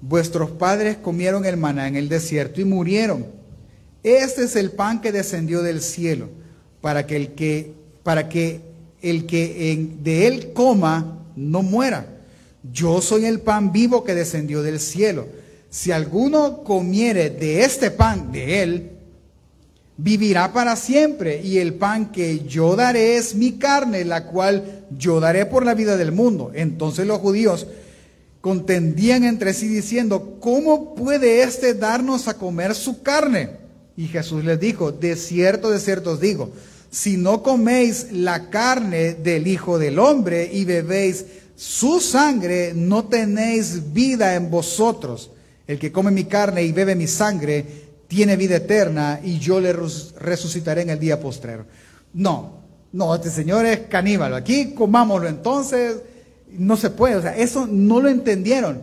Vuestros 0.00 0.50
padres 0.50 0.96
comieron 0.96 1.44
el 1.44 1.56
maná 1.56 1.88
en 1.88 1.96
el 1.96 2.08
desierto 2.08 2.60
y 2.60 2.64
murieron. 2.64 3.26
Este 4.02 4.44
es 4.44 4.56
el 4.56 4.72
pan 4.72 5.00
que 5.00 5.12
descendió 5.12 5.62
del 5.62 5.80
cielo, 5.80 6.28
para 6.80 7.06
que 7.06 7.16
el 7.16 7.34
que, 7.34 7.72
para 8.02 8.28
que, 8.28 8.60
el 9.00 9.26
que 9.26 9.96
de 10.02 10.26
él 10.26 10.52
coma 10.52 11.20
no 11.36 11.62
muera. 11.62 12.11
Yo 12.70 13.00
soy 13.00 13.24
el 13.24 13.40
pan 13.40 13.72
vivo 13.72 14.04
que 14.04 14.14
descendió 14.14 14.62
del 14.62 14.78
cielo. 14.78 15.26
Si 15.70 15.90
alguno 15.90 16.62
comiere 16.62 17.30
de 17.30 17.64
este 17.64 17.90
pan, 17.90 18.30
de 18.30 18.62
él, 18.62 18.90
vivirá 19.96 20.52
para 20.52 20.76
siempre. 20.76 21.40
Y 21.42 21.58
el 21.58 21.74
pan 21.74 22.12
que 22.12 22.40
yo 22.46 22.76
daré 22.76 23.16
es 23.16 23.34
mi 23.34 23.52
carne, 23.52 24.04
la 24.04 24.26
cual 24.26 24.84
yo 24.96 25.18
daré 25.18 25.46
por 25.46 25.64
la 25.64 25.74
vida 25.74 25.96
del 25.96 26.12
mundo. 26.12 26.52
Entonces 26.54 27.06
los 27.06 27.18
judíos 27.18 27.66
contendían 28.40 29.24
entre 29.24 29.54
sí 29.54 29.68
diciendo, 29.68 30.38
¿cómo 30.40 30.94
puede 30.94 31.42
éste 31.42 31.74
darnos 31.74 32.28
a 32.28 32.34
comer 32.34 32.74
su 32.74 33.02
carne? 33.02 33.62
Y 33.96 34.08
Jesús 34.08 34.44
les 34.44 34.58
dijo, 34.58 34.92
de 34.92 35.16
cierto, 35.16 35.70
de 35.70 35.78
cierto 35.78 36.12
os 36.12 36.20
digo, 36.20 36.52
si 36.90 37.16
no 37.16 37.42
coméis 37.42 38.08
la 38.12 38.50
carne 38.50 39.14
del 39.14 39.46
Hijo 39.46 39.78
del 39.78 39.98
Hombre 39.98 40.50
y 40.52 40.64
bebéis 40.64 41.24
su 41.62 42.00
sangre, 42.00 42.72
no 42.74 43.04
tenéis 43.04 43.92
vida 43.92 44.34
en 44.34 44.50
vosotros. 44.50 45.30
El 45.64 45.78
que 45.78 45.92
come 45.92 46.10
mi 46.10 46.24
carne 46.24 46.64
y 46.64 46.72
bebe 46.72 46.96
mi 46.96 47.06
sangre 47.06 47.64
tiene 48.08 48.36
vida 48.36 48.56
eterna 48.56 49.20
y 49.22 49.38
yo 49.38 49.60
le 49.60 49.72
resucitaré 49.72 50.82
en 50.82 50.90
el 50.90 50.98
día 50.98 51.20
postrero. 51.20 51.64
No, 52.14 52.54
no, 52.90 53.14
este 53.14 53.30
señor 53.30 53.64
es 53.64 53.78
caníbal. 53.86 54.34
Aquí 54.34 54.74
comámoslo 54.74 55.28
entonces 55.28 55.98
no 56.50 56.76
se 56.76 56.90
puede, 56.90 57.14
o 57.14 57.22
sea, 57.22 57.36
eso 57.36 57.68
no 57.68 58.00
lo 58.00 58.08
entendieron, 58.08 58.82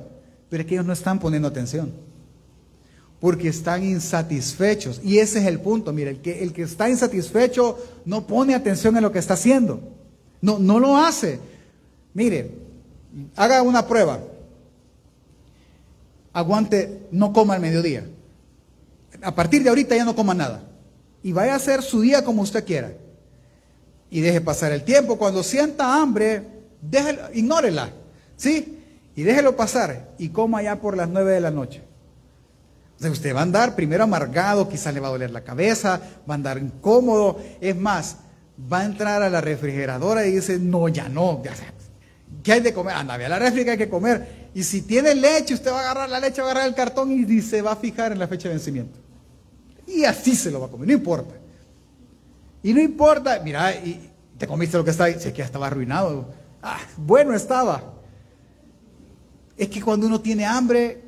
pero 0.49 0.61
es 0.61 0.67
que 0.67 0.75
ellos 0.75 0.85
no 0.85 0.93
están 0.93 1.19
poniendo 1.19 1.49
atención, 1.49 1.91
porque 3.19 3.49
están 3.49 3.83
insatisfechos. 3.83 5.01
Y 5.03 5.17
ese 5.17 5.39
es 5.39 5.47
el 5.47 5.59
punto, 5.59 5.91
mire, 5.91 6.11
el 6.11 6.21
que, 6.21 6.41
el 6.41 6.53
que 6.53 6.61
está 6.61 6.89
insatisfecho 6.89 7.77
no 8.05 8.25
pone 8.25 8.55
atención 8.55 8.95
en 8.95 9.03
lo 9.03 9.11
que 9.11 9.19
está 9.19 9.33
haciendo, 9.33 9.81
no, 10.39 10.59
no 10.59 10.79
lo 10.79 10.95
hace. 10.95 11.41
Mire, 12.13 12.68
haga 13.35 13.61
una 13.61 13.87
prueba, 13.87 14.19
aguante, 16.33 17.07
no 17.11 17.33
coma 17.33 17.55
al 17.55 17.61
mediodía. 17.61 18.05
a 19.21 19.35
partir 19.35 19.63
de 19.63 19.69
ahorita 19.69 19.95
ya 19.95 20.05
no 20.05 20.15
coma 20.15 20.33
nada. 20.33 20.63
Y 21.21 21.33
vaya 21.33 21.53
a 21.53 21.57
hacer 21.57 21.81
su 21.81 22.01
día 22.01 22.23
como 22.23 22.41
usted 22.41 22.63
quiera. 22.63 22.93
Y 24.09 24.21
deje 24.21 24.39
pasar 24.41 24.71
el 24.71 24.83
tiempo. 24.83 25.17
Cuando 25.17 25.43
sienta 25.43 26.01
hambre, 26.01 26.47
déjelo, 26.81 27.21
ignórela. 27.33 27.89
¿Sí? 28.37 28.79
Y 29.15 29.23
déjelo 29.23 29.55
pasar. 29.55 30.11
Y 30.17 30.29
coma 30.29 30.63
ya 30.63 30.79
por 30.79 30.95
las 30.95 31.09
nueve 31.09 31.33
de 31.33 31.41
la 31.41 31.51
noche. 31.51 31.83
O 32.97 33.01
sea, 33.01 33.11
usted 33.11 33.35
va 33.35 33.39
a 33.39 33.43
andar 33.43 33.75
primero 33.75 34.03
amargado, 34.03 34.67
quizás 34.69 34.93
le 34.93 34.99
va 34.99 35.07
a 35.07 35.11
doler 35.11 35.31
la 35.31 35.41
cabeza, 35.41 36.01
va 36.29 36.33
a 36.33 36.35
andar 36.35 36.57
incómodo. 36.57 37.39
Es 37.59 37.75
más, 37.75 38.17
va 38.71 38.79
a 38.79 38.85
entrar 38.85 39.21
a 39.21 39.29
la 39.29 39.41
refrigeradora 39.41 40.25
y 40.25 40.31
dice, 40.31 40.59
no, 40.59 40.87
ya 40.87 41.09
no, 41.09 41.41
ya, 41.43 41.53
¿qué 42.43 42.53
hay 42.53 42.59
de 42.61 42.73
comer? 42.73 42.95
Anda, 42.95 43.17
ve 43.17 43.25
a 43.25 43.29
la 43.29 43.39
refri 43.39 43.67
hay 43.67 43.77
que 43.77 43.89
comer. 43.89 44.49
Y 44.53 44.63
si 44.63 44.81
tiene 44.81 45.13
leche, 45.15 45.53
usted 45.53 45.71
va 45.71 45.77
a 45.77 45.81
agarrar 45.81 46.09
la 46.09 46.19
leche, 46.19 46.41
va 46.41 46.47
a 46.47 46.51
agarrar 46.51 46.67
el 46.67 46.75
cartón 46.75 47.11
y 47.11 47.41
se 47.41 47.61
va 47.61 47.73
a 47.73 47.75
fijar 47.75 48.11
en 48.11 48.19
la 48.19 48.27
fecha 48.27 48.47
de 48.49 48.55
vencimiento. 48.55 48.97
Y 49.87 50.03
así 50.03 50.35
se 50.35 50.51
lo 50.51 50.59
va 50.59 50.67
a 50.67 50.69
comer, 50.69 50.87
no 50.87 50.93
importa. 50.93 51.35
Y 52.61 52.73
no 52.73 52.81
importa, 52.81 53.39
mira, 53.43 53.73
y 53.73 54.09
te 54.37 54.47
comiste 54.47 54.77
lo 54.77 54.83
que 54.83 54.91
está 54.91 55.05
ahí, 55.05 55.19
sé 55.19 55.31
que 55.31 55.39
ya 55.39 55.45
estaba 55.45 55.67
arruinado. 55.67 56.27
Ah, 56.61 56.79
bueno 56.97 57.33
estaba. 57.33 57.93
Es 59.57 59.69
que 59.69 59.81
cuando 59.81 60.07
uno 60.07 60.21
tiene 60.21 60.45
hambre, 60.45 61.03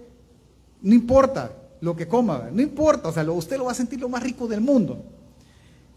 no 0.81 0.93
importa 0.93 1.51
lo 1.79 1.95
que 1.95 2.07
coma, 2.07 2.49
no 2.51 2.61
importa, 2.61 3.09
o 3.09 3.13
sea, 3.13 3.29
usted 3.31 3.57
lo 3.57 3.65
va 3.65 3.71
a 3.71 3.75
sentir 3.75 3.99
lo 3.99 4.09
más 4.09 4.23
rico 4.23 4.47
del 4.47 4.61
mundo. 4.61 5.03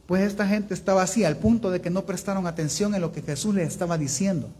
Pues 0.07 0.23
esta 0.23 0.47
gente 0.47 0.75
estaba 0.75 1.03
así, 1.03 1.25
al 1.25 1.37
punto 1.37 1.71
de 1.71 1.81
que 1.81 1.91
no 1.91 2.05
prestaron 2.05 2.47
atención 2.47 2.95
en 2.95 3.01
lo 3.01 3.13
que 3.13 3.23
Jesús 3.23 3.55
les 3.55 3.69
estaba 3.69 3.97
diciendo. 3.97 4.51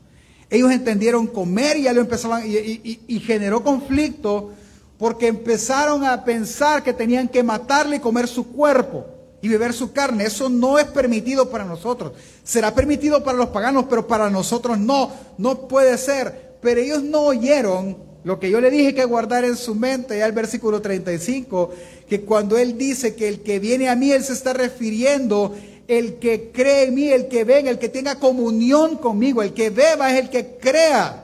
Ellos 0.51 0.71
entendieron 0.71 1.27
comer 1.27 1.77
y 1.77 1.83
ya 1.83 1.93
lo 1.93 2.01
empezaban, 2.01 2.45
y, 2.47 3.01
y 3.07 3.21
generó 3.21 3.63
conflicto 3.63 4.53
porque 4.99 5.27
empezaron 5.27 6.05
a 6.05 6.25
pensar 6.25 6.83
que 6.83 6.93
tenían 6.93 7.29
que 7.29 7.43
matarle 7.43 7.97
y 7.97 8.01
comer 8.01 8.29
su 8.29 8.53
cuerpo 8.53 9.07
y 9.43 9.49
beber 9.49 9.75
su 9.75 9.93
carne. 9.93 10.25
Eso 10.25 10.49
no 10.49 10.79
es 10.79 10.87
permitido 10.87 11.51
para 11.51 11.65
nosotros. 11.65 12.13
Será 12.43 12.75
permitido 12.75 13.23
para 13.23 13.37
los 13.37 13.49
paganos, 13.49 13.85
pero 13.91 14.07
para 14.07 14.31
nosotros 14.31 14.79
no, 14.79 15.11
no 15.37 15.69
puede 15.69 15.99
ser. 15.99 16.57
Pero 16.63 16.81
ellos 16.81 17.03
no 17.03 17.23
oyeron 17.23 17.99
lo 18.25 18.41
que 18.41 18.51
yo 18.51 18.59
le 18.63 18.71
dije 18.71 18.95
que 18.95 19.05
guardar 19.05 19.45
en 19.45 19.57
su 19.57 19.75
mente, 19.75 20.17
ya 20.17 20.25
el 20.25 20.33
versículo 20.33 20.81
35, 20.81 21.71
que 22.09 22.23
cuando 22.23 22.57
él 22.57 22.79
dice 22.79 23.15
que 23.15 23.29
el 23.29 23.43
que 23.43 23.59
viene 23.59 23.91
a 23.91 23.97
mí, 23.97 24.13
él 24.13 24.25
se 24.25 24.33
está 24.33 24.55
refiriendo, 24.55 25.55
el 25.89 26.19
que 26.19 26.51
cree 26.53 26.85
en 26.85 26.95
mí, 26.95 27.09
el 27.09 27.29
que 27.29 27.45
venga, 27.45 27.71
el 27.71 27.79
que 27.79 27.89
tenga 27.89 28.19
comunión 28.19 28.97
conmigo, 28.97 29.43
el 29.43 29.53
que 29.53 29.71
beba 29.71 30.13
es 30.13 30.25
el 30.25 30.31
que 30.31 30.57
crea. 30.61 31.21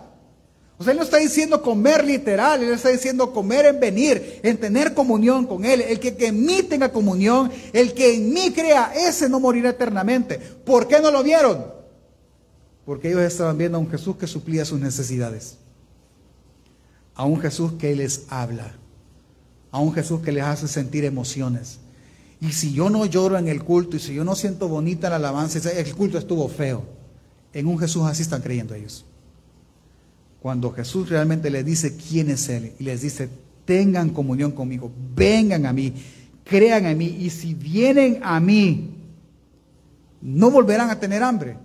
O 0.78 0.84
sea, 0.84 0.92
él 0.92 0.98
no 0.98 1.04
está 1.04 1.18
diciendo 1.18 1.60
comer 1.60 2.04
literal, 2.04 2.62
él 2.62 2.72
está 2.72 2.88
diciendo 2.88 3.32
comer 3.32 3.66
en 3.66 3.80
venir, 3.80 4.40
en 4.42 4.56
tener 4.56 4.94
comunión 4.94 5.46
con 5.46 5.64
él. 5.64 5.82
El 5.82 6.00
que, 6.00 6.16
que 6.16 6.28
en 6.28 6.44
mí 6.44 6.62
tenga 6.62 6.90
comunión, 6.90 7.50
el 7.72 7.92
que 7.92 8.14
en 8.14 8.32
mí 8.32 8.50
crea, 8.50 8.92
ese 8.94 9.28
no 9.28 9.40
morirá 9.40 9.70
eternamente. 9.70 10.38
¿Por 10.38 10.88
qué 10.88 11.00
no 11.00 11.10
lo 11.10 11.22
vieron? 11.22 11.66
Porque 12.86 13.08
ellos 13.08 13.22
estaban 13.22 13.58
viendo 13.58 13.76
a 13.76 13.80
un 13.80 13.90
Jesús 13.90 14.16
que 14.16 14.26
suplía 14.26 14.64
sus 14.64 14.80
necesidades 14.80 15.58
a 17.20 17.24
un 17.24 17.38
Jesús 17.38 17.72
que 17.72 17.94
les 17.94 18.24
habla, 18.30 18.72
a 19.70 19.78
un 19.78 19.92
Jesús 19.92 20.22
que 20.22 20.32
les 20.32 20.42
hace 20.42 20.66
sentir 20.66 21.04
emociones. 21.04 21.78
Y 22.40 22.52
si 22.52 22.72
yo 22.72 22.88
no 22.88 23.04
lloro 23.06 23.36
en 23.38 23.48
el 23.48 23.62
culto 23.62 23.96
y 23.96 24.00
si 24.00 24.14
yo 24.14 24.24
no 24.24 24.34
siento 24.34 24.68
bonita 24.68 25.10
la 25.10 25.16
alabanza, 25.16 25.70
el 25.70 25.94
culto 25.94 26.18
estuvo 26.18 26.48
feo. 26.48 26.84
En 27.52 27.66
un 27.66 27.78
Jesús 27.78 28.04
así 28.04 28.22
están 28.22 28.42
creyendo 28.42 28.74
ellos. 28.74 29.04
Cuando 30.40 30.72
Jesús 30.72 31.10
realmente 31.10 31.50
les 31.50 31.64
dice 31.64 31.96
quién 31.96 32.30
es 32.30 32.48
Él 32.48 32.72
y 32.78 32.84
les 32.84 33.02
dice, 33.02 33.28
tengan 33.64 34.10
comunión 34.10 34.52
conmigo, 34.52 34.90
vengan 35.14 35.66
a 35.66 35.72
mí, 35.72 35.92
crean 36.44 36.86
en 36.86 36.96
mí 36.96 37.06
y 37.20 37.28
si 37.28 37.52
vienen 37.52 38.20
a 38.22 38.40
mí, 38.40 38.94
no 40.22 40.50
volverán 40.50 40.88
a 40.88 40.98
tener 40.98 41.22
hambre. 41.22 41.56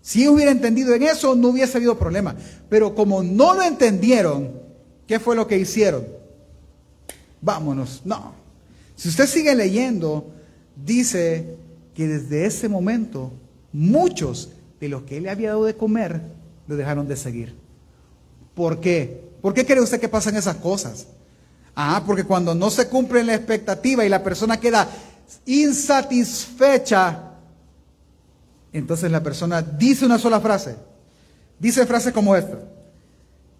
Si 0.00 0.26
hubiera 0.26 0.50
entendido 0.50 0.94
en 0.94 1.04
eso, 1.04 1.36
no 1.36 1.48
hubiese 1.48 1.78
habido 1.78 1.96
problema. 1.96 2.34
Pero 2.68 2.94
como 2.94 3.22
no 3.22 3.54
lo 3.54 3.62
entendieron, 3.62 4.62
¿Qué 5.12 5.20
fue 5.20 5.36
lo 5.36 5.46
que 5.46 5.58
hicieron? 5.58 6.06
Vámonos. 7.42 8.00
No. 8.04 8.34
Si 8.96 9.08
usted 9.08 9.26
sigue 9.26 9.54
leyendo, 9.54 10.30
dice 10.76 11.56
que 11.94 12.06
desde 12.06 12.46
ese 12.46 12.68
momento 12.68 13.32
muchos 13.72 14.50
de 14.80 14.88
los 14.88 15.02
que 15.02 15.16
él 15.16 15.24
le 15.24 15.30
había 15.30 15.50
dado 15.50 15.64
de 15.64 15.76
comer 15.76 16.20
lo 16.66 16.76
dejaron 16.76 17.08
de 17.08 17.16
seguir. 17.16 17.54
¿Por 18.54 18.80
qué? 18.80 19.32
¿Por 19.40 19.54
qué 19.54 19.66
cree 19.66 19.80
usted 19.80 20.00
que 20.00 20.08
pasan 20.08 20.36
esas 20.36 20.56
cosas? 20.56 21.06
Ah, 21.74 22.02
porque 22.06 22.24
cuando 22.24 22.54
no 22.54 22.70
se 22.70 22.88
cumple 22.88 23.24
la 23.24 23.34
expectativa 23.34 24.04
y 24.04 24.08
la 24.08 24.22
persona 24.22 24.60
queda 24.60 24.88
insatisfecha, 25.46 27.30
entonces 28.72 29.10
la 29.10 29.22
persona 29.22 29.62
dice 29.62 30.04
una 30.04 30.18
sola 30.18 30.40
frase. 30.40 30.76
Dice 31.58 31.86
frases 31.86 32.12
como 32.12 32.36
esta. 32.36 32.58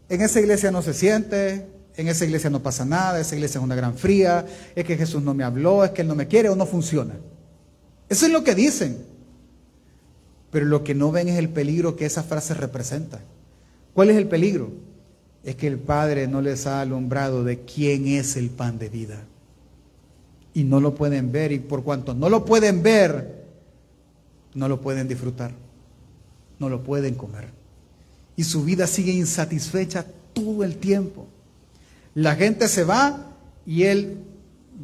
En 0.08 0.20
esa 0.20 0.40
iglesia 0.40 0.70
no 0.70 0.82
se 0.82 0.92
siente, 0.92 1.66
en 1.96 2.09
esa 2.09 2.24
iglesia 2.24 2.50
no 2.50 2.62
pasa 2.62 2.85
nada, 2.85 3.20
esa 3.20 3.35
iglesia 3.35 3.59
es 3.59 3.64
una 3.64 3.74
gran 3.74 3.96
fría, 3.96 4.46
es 4.74 4.85
que 4.85 4.96
Jesús 4.96 5.22
no 5.22 5.35
me 5.35 5.44
habló, 5.44 5.85
es 5.85 5.90
que 5.90 6.02
Él 6.02 6.09
no 6.09 6.14
me 6.14 6.28
quiere 6.28 6.48
o 6.48 6.57
no 6.57 6.66
funciona. 6.66 7.14
Eso 8.09 8.26
es 8.26 8.33
lo 8.33 8.44
que 8.44 8.55
dicen. 8.55 8.98
Pero 10.50 10.66
lo 10.66 10.85
que 10.85 10.94
no 10.94 11.12
ven 11.12 11.28
es 11.28 11.38
el 11.38 11.48
peligro 11.48 11.96
que 11.96 12.05
esa 12.05 12.22
frase 12.22 12.55
representa. 12.55 13.20
¿Cuál 13.94 14.11
es 14.11 14.16
el 14.16 14.28
peligro? 14.28 14.70
Es 15.44 15.57
que 15.57 15.66
el 15.66 15.78
Padre 15.78 16.28
no 16.28 16.42
les 16.42 16.66
ha 16.66 16.81
alumbrado 16.81 17.42
de 17.42 17.61
quién 17.61 18.07
es 18.07 18.37
el 18.37 18.50
pan 18.50 18.78
de 18.78 18.88
vida. 18.88 19.24
Y 20.55 20.64
no 20.64 20.81
lo 20.81 20.94
pueden 20.94 21.33
ver. 21.33 21.52
Y 21.52 21.59
por 21.59 21.83
cuanto 21.83 22.12
no 22.12 22.28
lo 22.28 22.44
pueden 22.44 22.83
ver, 22.83 23.44
no 24.55 24.68
lo 24.68 24.81
pueden 24.81 25.09
disfrutar. 25.09 25.52
No 26.59 26.68
lo 26.68 26.83
pueden 26.83 27.14
comer 27.14 27.62
y 28.37 28.44
su 28.44 28.64
vida 28.64 28.87
sigue 28.87 29.12
insatisfecha 29.12 30.05
todo 30.33 30.64
el 30.64 30.76
tiempo. 30.76 31.26
La 32.14 32.35
gente 32.37 32.68
se 32.68 32.85
va 32.85 33.33
y 33.66 33.85
él 33.85 34.18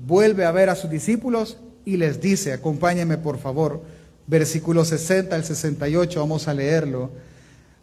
vuelve 0.06 0.44
a 0.44 0.52
ver 0.52 0.70
a 0.70 0.76
sus 0.76 0.90
discípulos 0.90 1.58
y 1.84 1.96
les 1.96 2.20
dice, 2.20 2.52
acompáñenme 2.52 3.18
por 3.18 3.38
favor, 3.38 3.82
versículo 4.26 4.84
60 4.84 5.34
al 5.34 5.44
68, 5.44 6.20
vamos 6.20 6.48
a 6.48 6.54
leerlo. 6.54 7.10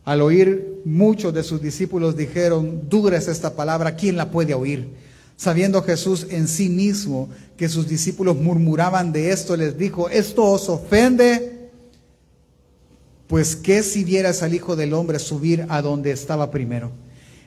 Al 0.04 0.22
oír 0.22 0.82
muchos 0.86 1.34
de 1.34 1.44
sus 1.44 1.62
discípulos 1.62 2.16
dijeron, 2.16 2.88
dura 2.90 3.18
es 3.18 3.28
esta 3.28 3.56
palabra, 3.56 3.96
¿quién 3.96 4.18
la 4.18 4.30
puede 4.32 4.54
oír? 4.54 4.90
Sabiendo 5.38 5.82
Jesús 5.82 6.28
en 6.30 6.48
sí 6.48 6.70
mismo 6.70 7.30
que 7.58 7.68
sus 7.68 7.88
discípulos 7.88 8.38
murmuraban 8.38 9.12
de 9.12 9.32
esto, 9.32 9.58
les 9.58 9.78
dijo, 9.78 10.10
¿esto 10.10 10.44
os 10.44 10.70
ofende? 10.70 11.70
Pues 13.28 13.56
qué 13.56 13.84
si 13.84 14.04
vieras 14.04 14.44
al 14.44 14.54
Hijo 14.54 14.76
del 14.76 14.94
Hombre 14.94 15.20
subir 15.20 15.66
a 15.70 15.82
donde 15.82 16.12
estaba 16.12 16.52
primero. 16.52 16.92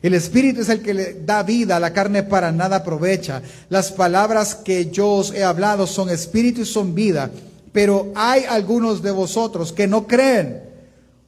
El 0.01 0.15
Espíritu 0.15 0.61
es 0.61 0.69
el 0.69 0.81
que 0.81 0.95
le 0.95 1.15
da 1.25 1.43
vida, 1.43 1.81
la 1.81 1.93
carne 1.93 2.23
para 2.23 2.53
nada 2.53 2.77
aprovecha. 2.77 3.43
Las 3.69 3.91
palabras 3.91 4.55
que 4.55 4.91
yo 4.91 5.09
os 5.09 5.35
he 5.35 5.43
hablado 5.43 5.87
son 5.87 6.09
espíritu 6.09 6.61
y 6.61 6.67
son 6.67 6.95
vida, 6.95 7.31
pero 7.73 8.13
hay 8.15 8.45
algunos 8.45 9.03
de 9.03 9.11
vosotros 9.11 9.73
que 9.73 9.89
no 9.89 10.07
creen, 10.07 10.63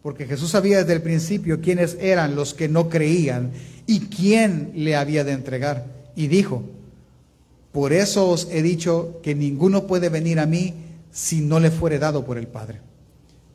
porque 0.03 0.27
Jesús 0.27 0.51
sabía 0.51 0.79
desde 0.79 0.93
el 0.93 1.03
principio 1.03 1.61
quiénes 1.61 1.97
eran 2.01 2.37
los 2.37 2.55
que 2.55 2.69
no 2.69 2.89
creían 2.89 3.51
y 3.87 4.01
quién 4.01 4.71
le 4.77 4.95
había 4.95 5.25
de 5.25 5.33
entregar. 5.33 5.87
Y 6.15 6.29
dijo, 6.29 6.63
por 7.73 7.93
eso 7.93 8.29
os 8.29 8.49
he 8.51 8.63
dicho 8.63 9.21
que 9.23 9.35
ninguno 9.35 9.87
puede 9.87 10.09
venir 10.09 10.39
a 10.39 10.47
mí 10.47 10.75
si 11.13 11.41
no 11.41 11.59
le 11.59 11.71
fuere 11.73 11.99
dado 11.99 12.25
por 12.25 12.39
el 12.39 12.47
Padre. 12.47 12.81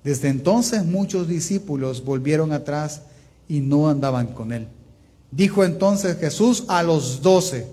Desde 0.04 0.28
entonces 0.28 0.86
muchos 0.86 1.28
discípulos 1.28 2.04
volvieron 2.04 2.52
atrás 2.52 3.02
y 3.48 3.62
no 3.62 3.90
andaban 3.90 4.28
con 4.28 4.52
él. 4.52 4.68
Dijo 5.36 5.66
entonces 5.66 6.18
Jesús 6.18 6.64
a 6.70 6.82
los 6.82 7.22
doce, 7.22 7.68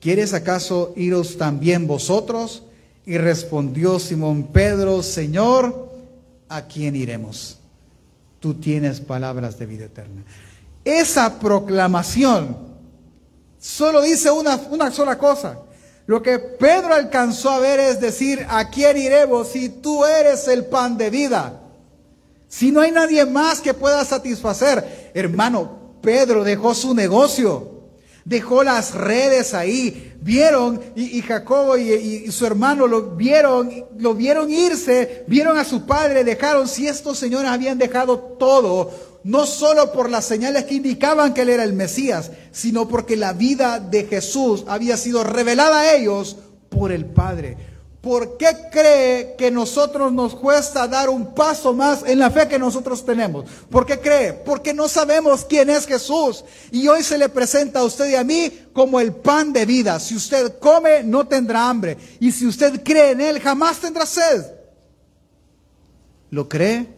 ¿quieres 0.00 0.32
acaso 0.34 0.92
iros 0.94 1.36
también 1.36 1.88
vosotros? 1.88 2.62
Y 3.04 3.18
respondió 3.18 3.98
Simón 3.98 4.44
Pedro, 4.52 5.02
Señor, 5.02 5.90
¿a 6.48 6.62
quién 6.66 6.94
iremos? 6.94 7.58
Tú 8.38 8.54
tienes 8.54 9.00
palabras 9.00 9.58
de 9.58 9.66
vida 9.66 9.86
eterna. 9.86 10.22
Esa 10.84 11.40
proclamación 11.40 12.56
solo 13.58 14.00
dice 14.00 14.30
una, 14.30 14.54
una 14.70 14.92
sola 14.92 15.18
cosa. 15.18 15.58
Lo 16.06 16.22
que 16.22 16.38
Pedro 16.38 16.94
alcanzó 16.94 17.50
a 17.50 17.58
ver 17.58 17.80
es 17.80 18.00
decir, 18.00 18.46
¿a 18.48 18.70
quién 18.70 18.96
iremos 18.96 19.48
si 19.48 19.70
tú 19.70 20.04
eres 20.04 20.46
el 20.46 20.66
pan 20.66 20.96
de 20.96 21.10
vida? 21.10 21.62
Si 22.46 22.70
no 22.70 22.80
hay 22.80 22.92
nadie 22.92 23.26
más 23.26 23.60
que 23.60 23.74
pueda 23.74 24.04
satisfacer. 24.04 25.10
Hermano, 25.14 25.79
Pedro 26.00 26.44
dejó 26.44 26.74
su 26.74 26.94
negocio, 26.94 27.80
dejó 28.24 28.62
las 28.62 28.94
redes 28.94 29.54
ahí, 29.54 30.14
vieron, 30.20 30.80
y, 30.94 31.20
Jacobo 31.22 31.76
y, 31.76 32.30
su 32.30 32.46
hermano 32.46 32.86
lo 32.86 33.16
vieron, 33.16 33.86
lo 33.98 34.14
vieron 34.14 34.50
irse, 34.50 35.24
vieron 35.26 35.58
a 35.58 35.64
su 35.64 35.86
padre, 35.86 36.24
dejaron, 36.24 36.68
si 36.68 36.86
estos 36.86 37.18
señores 37.18 37.50
habían 37.50 37.78
dejado 37.78 38.18
todo, 38.38 38.90
no 39.24 39.46
solo 39.46 39.92
por 39.92 40.10
las 40.10 40.24
señales 40.24 40.64
que 40.64 40.74
indicaban 40.74 41.34
que 41.34 41.42
él 41.42 41.50
era 41.50 41.64
el 41.64 41.72
Mesías, 41.72 42.30
sino 42.52 42.88
porque 42.88 43.16
la 43.16 43.32
vida 43.32 43.78
de 43.78 44.04
Jesús 44.04 44.64
había 44.66 44.96
sido 44.96 45.24
revelada 45.24 45.80
a 45.80 45.94
ellos 45.94 46.36
por 46.68 46.92
el 46.92 47.04
Padre. 47.04 47.69
¿Por 48.00 48.38
qué 48.38 48.46
cree 48.72 49.34
que 49.36 49.50
nosotros 49.50 50.10
nos 50.10 50.34
cuesta 50.34 50.88
dar 50.88 51.10
un 51.10 51.34
paso 51.34 51.74
más 51.74 52.02
en 52.06 52.18
la 52.18 52.30
fe 52.30 52.48
que 52.48 52.58
nosotros 52.58 53.04
tenemos? 53.04 53.44
¿Por 53.68 53.84
qué 53.84 54.00
cree? 54.00 54.32
Porque 54.32 54.72
no 54.72 54.88
sabemos 54.88 55.44
quién 55.44 55.68
es 55.68 55.86
Jesús. 55.86 56.42
Y 56.70 56.88
hoy 56.88 57.02
se 57.02 57.18
le 57.18 57.28
presenta 57.28 57.80
a 57.80 57.84
usted 57.84 58.08
y 58.08 58.14
a 58.14 58.24
mí 58.24 58.50
como 58.72 59.00
el 59.00 59.12
pan 59.12 59.52
de 59.52 59.66
vida. 59.66 60.00
Si 60.00 60.16
usted 60.16 60.58
come, 60.58 61.02
no 61.04 61.26
tendrá 61.26 61.68
hambre. 61.68 61.98
Y 62.20 62.32
si 62.32 62.46
usted 62.46 62.82
cree 62.82 63.10
en 63.10 63.20
Él, 63.20 63.38
jamás 63.38 63.78
tendrá 63.78 64.06
sed. 64.06 64.46
¿Lo 66.30 66.48
cree? 66.48 66.88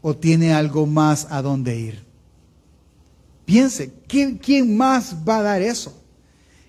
¿O 0.00 0.16
tiene 0.16 0.54
algo 0.54 0.86
más 0.86 1.26
a 1.28 1.42
dónde 1.42 1.76
ir? 1.76 2.02
Piense, 3.44 3.92
¿quién, 4.08 4.38
¿quién 4.38 4.74
más 4.74 5.14
va 5.28 5.36
a 5.36 5.42
dar 5.42 5.60
eso? 5.60 5.92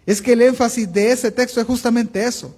Es 0.06 0.22
que 0.22 0.34
el 0.34 0.42
énfasis 0.42 0.92
de 0.92 1.14
ese 1.14 1.32
texto 1.32 1.62
es 1.62 1.66
justamente 1.66 2.22
eso 2.22 2.54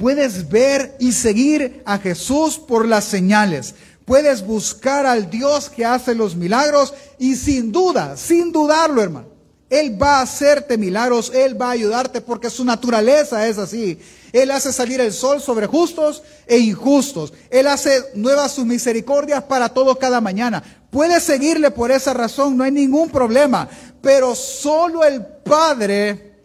Puedes 0.00 0.48
ver 0.48 0.96
y 0.98 1.12
seguir 1.12 1.82
a 1.84 1.98
Jesús 1.98 2.58
por 2.58 2.88
las 2.88 3.04
señales. 3.04 3.74
Puedes 4.06 4.46
buscar 4.46 5.04
al 5.04 5.28
Dios 5.28 5.68
que 5.68 5.84
hace 5.84 6.14
los 6.14 6.36
milagros 6.36 6.94
y 7.18 7.36
sin 7.36 7.70
duda, 7.70 8.16
sin 8.16 8.50
dudarlo, 8.50 9.02
hermano, 9.02 9.28
Él 9.68 10.02
va 10.02 10.16
a 10.16 10.22
hacerte 10.22 10.78
milagros, 10.78 11.30
Él 11.34 11.60
va 11.60 11.66
a 11.66 11.72
ayudarte 11.72 12.22
porque 12.22 12.48
su 12.48 12.64
naturaleza 12.64 13.46
es 13.46 13.58
así. 13.58 14.00
Él 14.32 14.50
hace 14.52 14.72
salir 14.72 15.02
el 15.02 15.12
sol 15.12 15.42
sobre 15.42 15.66
justos 15.66 16.22
e 16.46 16.56
injustos. 16.56 17.34
Él 17.50 17.66
hace 17.66 18.02
nuevas 18.14 18.52
sus 18.52 18.64
misericordias 18.64 19.42
para 19.42 19.68
todo 19.68 19.98
cada 19.98 20.22
mañana. 20.22 20.62
Puedes 20.88 21.24
seguirle 21.24 21.70
por 21.72 21.90
esa 21.90 22.14
razón, 22.14 22.56
no 22.56 22.64
hay 22.64 22.72
ningún 22.72 23.10
problema. 23.10 23.68
Pero 24.00 24.34
solo 24.34 25.04
el 25.04 25.26
Padre 25.26 26.36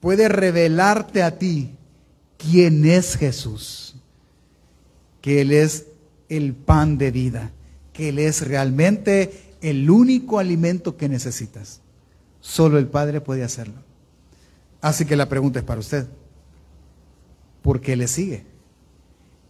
puede 0.00 0.26
revelarte 0.26 1.22
a 1.22 1.38
ti 1.38 1.76
quién 2.50 2.84
es 2.84 3.16
Jesús, 3.16 3.94
que 5.20 5.40
Él 5.40 5.52
es 5.52 5.86
el 6.28 6.54
pan 6.54 6.98
de 6.98 7.10
vida, 7.10 7.52
que 7.92 8.10
Él 8.10 8.18
es 8.18 8.46
realmente 8.46 9.56
el 9.60 9.88
único 9.88 10.38
alimento 10.38 10.96
que 10.96 11.08
necesitas. 11.08 11.80
Solo 12.40 12.78
el 12.78 12.86
Padre 12.86 13.20
puede 13.20 13.44
hacerlo. 13.44 13.82
Así 14.80 15.06
que 15.06 15.16
la 15.16 15.28
pregunta 15.28 15.60
es 15.60 15.64
para 15.64 15.80
usted. 15.80 16.06
¿Por 17.62 17.80
qué 17.80 17.96
le 17.96 18.06
sigue? 18.06 18.44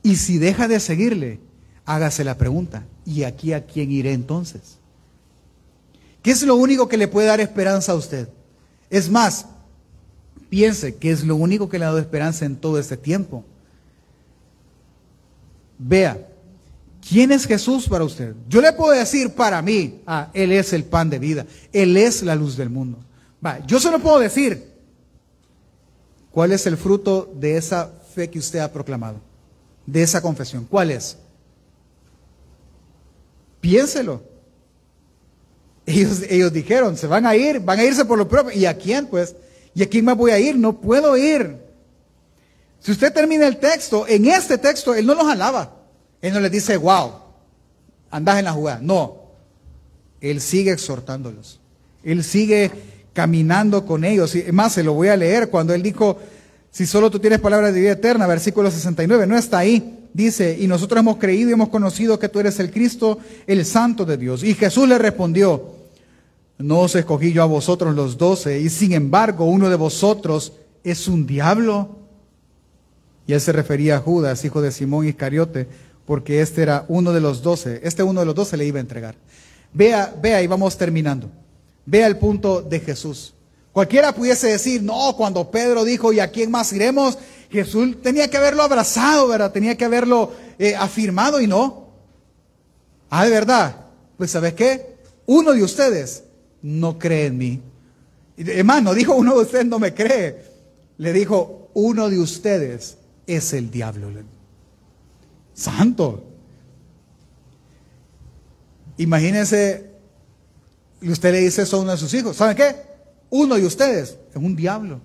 Y 0.03 0.17
si 0.17 0.39
deja 0.39 0.69
de 0.69 0.79
seguirle, 0.79 1.41
hágase 1.85 2.23
la 2.23 2.39
pregunta. 2.39 2.87
¿Y 3.05 3.25
aquí 3.25 3.53
a 3.53 3.67
quién 3.67 3.91
iré 3.91 4.13
entonces? 4.13 4.79
¿Qué 6.23 6.31
es 6.31 6.43
lo 6.43 6.55
único 6.55 6.89
que 6.89 6.97
le 6.97 7.09
puede 7.09 7.27
dar 7.27 7.41
esperanza 7.41 7.93
a 7.93 7.97
usted? 7.97 8.29
Es 8.91 9.11
más, 9.11 9.47
piense 10.55 10.95
que 10.95 11.11
es 11.11 11.25
lo 11.25 11.35
único 11.35 11.69
que 11.69 11.81
le 11.81 11.85
ha 11.85 11.89
dado 11.89 11.99
esperanza 11.99 12.45
en 12.45 12.55
todo 12.55 12.79
este 12.79 12.97
tiempo. 12.97 13.45
Vea, 15.77 16.29
¿quién 17.09 17.33
es 17.33 17.45
Jesús 17.45 17.89
para 17.89 18.05
usted? 18.05 18.37
Yo 18.49 18.61
le 18.61 18.73
puedo 18.73 18.93
decir 18.93 19.35
para 19.35 19.61
mí, 19.63 20.01
ah, 20.07 20.31
Él 20.33 20.53
es 20.53 20.73
el 20.73 20.85
pan 20.85 21.11
de 21.11 21.19
vida, 21.19 21.45
Él 21.73 21.97
es 21.97 22.23
la 22.23 22.37
luz 22.37 22.57
del 22.57 22.71
mundo. 22.71 22.99
Va, 23.45 23.67
yo 23.67 23.81
se 23.81 23.91
lo 23.91 23.99
puedo 23.99 24.21
decir. 24.21 24.73
¿Cuál 26.31 26.53
es 26.53 26.65
el 26.69 26.77
fruto 26.77 27.33
de 27.35 27.57
esa 27.57 27.91
fe 28.15 28.31
que 28.31 28.39
usted 28.39 28.61
ha 28.61 28.73
proclamado? 28.73 29.21
De 29.85 30.05
esa 30.05 30.23
confesión. 30.23 30.69
¿Cuál 30.71 30.93
es? 30.93 31.17
Piénselo. 33.61 34.23
Ellos, 35.85 36.23
ellos 36.29 36.53
dijeron, 36.53 36.97
se 36.97 37.09
van 37.09 37.27
a 37.27 37.35
ir, 37.35 37.59
van 37.59 37.81
a 37.81 37.85
irse 37.85 38.05
por 38.05 38.19
lo 38.19 38.29
propio. 38.29 38.57
¿Y 38.57 38.67
a 38.67 38.79
quién? 38.79 39.09
Pues 39.09 39.35
¿Y 39.75 39.83
a 39.83 39.89
quién 39.89 40.05
más 40.05 40.17
voy 40.17 40.31
a 40.31 40.39
ir? 40.39 40.57
No 40.57 40.81
puedo 40.81 41.17
ir. 41.17 41.57
Si 42.81 42.93
usted 42.93 43.13
termina 43.13 43.47
el 43.47 43.57
texto, 43.57 44.07
en 44.07 44.27
este 44.27 44.59
texto, 44.59 44.95
él 44.95 45.07
no 45.07 45.15
los 45.15 45.27
alaba. 45.27 45.75
Él 46.21 46.33
no 46.33 46.41
les 46.41 46.53
dice, 46.53 46.77
wow, 46.77 47.13
andás 48.11 48.39
en 48.39 48.45
la 48.45 48.53
jugada. 48.53 48.81
No. 48.83 49.23
Él 50.21 50.41
sigue 50.41 50.73
exhortándolos. 50.73 51.61
Él 52.03 52.23
sigue 52.23 52.71
caminando 53.13 53.87
con 53.87 54.05
ellos. 54.05 54.35
Y 54.35 54.45
más, 54.53 54.73
se 54.73 54.83
lo 54.83 54.95
voy 54.95 55.09
a 55.09 55.17
leer 55.17 55.49
cuando 55.49 55.75
él 55.75 55.83
dijo, 55.83 56.19
si 56.71 56.87
solo 56.87 57.11
tú 57.11 57.19
tienes 57.19 57.41
palabras 57.41 57.73
de 57.73 57.81
vida 57.81 57.93
eterna, 57.93 58.27
versículo 58.27 58.71
69, 58.71 59.27
no 59.27 59.37
está 59.37 59.59
ahí. 59.59 60.09
Dice, 60.13 60.57
y 60.59 60.67
nosotros 60.67 61.01
hemos 61.01 61.17
creído 61.17 61.51
y 61.51 61.55
hemos 61.55 61.71
conocido 61.71 62.19
que 62.19 62.29
tú 62.29 62.39
eres 62.39 62.61
el 62.61 62.71
Cristo, 62.71 63.19
el 63.47 63.65
Santo 63.65 64.05
de 64.05 64.17
Dios. 64.17 64.45
Y 64.45 64.55
Jesús 64.55 64.89
le 64.89 64.99
respondió, 64.99 65.84
no 66.59 66.81
os 66.81 66.95
escogí 66.95 67.33
yo 67.33 67.43
a 67.43 67.47
vosotros 67.47 67.95
los 67.95 68.17
doce, 68.17 68.61
y 68.61 68.69
sin 68.69 68.93
embargo 68.93 69.45
uno 69.45 69.69
de 69.69 69.77
vosotros 69.77 70.53
es 70.85 71.09
un 71.09 71.27
diablo. 71.27 71.99
Y 73.27 73.33
él 73.33 73.41
se 73.41 73.53
refería 73.53 73.97
a 73.97 74.01
Judas, 74.01 74.45
hijo 74.45 74.61
de 74.61 74.71
Simón 74.71 75.09
Iscariote, 75.09 75.67
porque 76.05 76.41
este 76.41 76.63
era 76.63 76.85
uno 76.89 77.13
de 77.13 77.21
los 77.21 77.43
doce. 77.43 77.81
Este 77.83 78.03
uno 78.03 78.21
de 78.21 78.27
los 78.27 78.35
doce 78.35 78.57
le 78.57 78.67
iba 78.67 78.79
a 78.79 78.83
entregar. 78.83 79.17
Vea, 79.73 80.15
vea, 80.23 80.43
y 80.43 80.47
vamos 80.47 80.77
terminando. 80.77 81.31
Vea 81.87 82.07
el 82.07 82.19
punto 82.19 82.63
de 82.63 82.81
Jesús. 82.81 83.35
Cualquiera 83.73 84.15
pudiese 84.15 84.49
decir, 84.49 84.83
no, 84.83 85.17
cuando 85.17 85.51
Pedro 85.51 85.85
dijo, 85.85 86.13
¿y 86.13 86.21
a 86.21 86.31
quién 86.31 86.51
más 86.51 86.73
iremos? 86.73 87.19
Jesús 87.51 88.01
tenía 88.03 88.29
que 88.29 88.37
haberlo 88.37 88.63
abrazado, 88.63 89.27
¿verdad? 89.27 89.51
Tenía 89.51 89.77
que 89.77 89.85
haberlo 89.85 90.33
eh, 90.59 90.77
afirmado 90.77 91.41
y 91.41 91.47
no. 91.47 91.89
Ah, 93.11 93.25
de 93.25 93.31
verdad. 93.31 93.77
Pues, 94.17 94.31
¿sabes 94.31 94.55
qué? 94.55 94.97
Uno 95.27 95.53
de 95.53 95.63
ustedes 95.63 96.25
no 96.65 96.99
cree 96.99 97.27
en 97.27 97.37
mí. 97.37 97.61
Hermano, 98.39 98.95
dijo 98.95 99.15
uno 99.15 99.35
de 99.35 99.43
ustedes 99.43 99.67
no 99.67 99.79
me 99.79 99.93
cree. 99.93 100.43
Le 100.97 101.13
dijo, 101.13 101.69
uno 101.75 102.09
de 102.09 102.19
ustedes 102.19 102.97
es 103.27 103.53
el 103.53 103.71
diablo. 103.71 104.09
Santo. 105.53 106.25
Imagínense, 108.97 109.91
y 111.03 111.11
usted 111.11 111.33
le 111.33 111.41
dice 111.41 111.63
eso 111.63 111.77
a 111.77 111.81
uno 111.81 111.91
de 111.91 111.99
sus 111.99 112.15
hijos. 112.15 112.35
¿Saben 112.35 112.57
qué? 112.57 112.75
Uno 113.29 113.57
de 113.57 113.67
ustedes 113.67 114.17
es 114.31 114.37
un 114.37 114.57
diablo. 114.57 115.01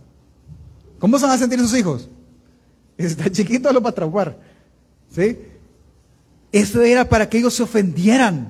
¿Cómo 0.98 1.20
se 1.20 1.26
van 1.26 1.36
a 1.36 1.38
sentir 1.38 1.60
sus 1.60 1.78
hijos? 1.78 2.08
Está 2.98 3.30
chiquito 3.30 3.74
lo 3.74 3.82
para 3.82 3.92
atrapar. 3.92 4.40
¿Sí? 5.14 5.40
Eso 6.54 6.82
era 6.82 7.10
para 7.10 7.28
que 7.28 7.40
ellos 7.40 7.54
se 7.54 7.64
ofendieran. 7.64 8.50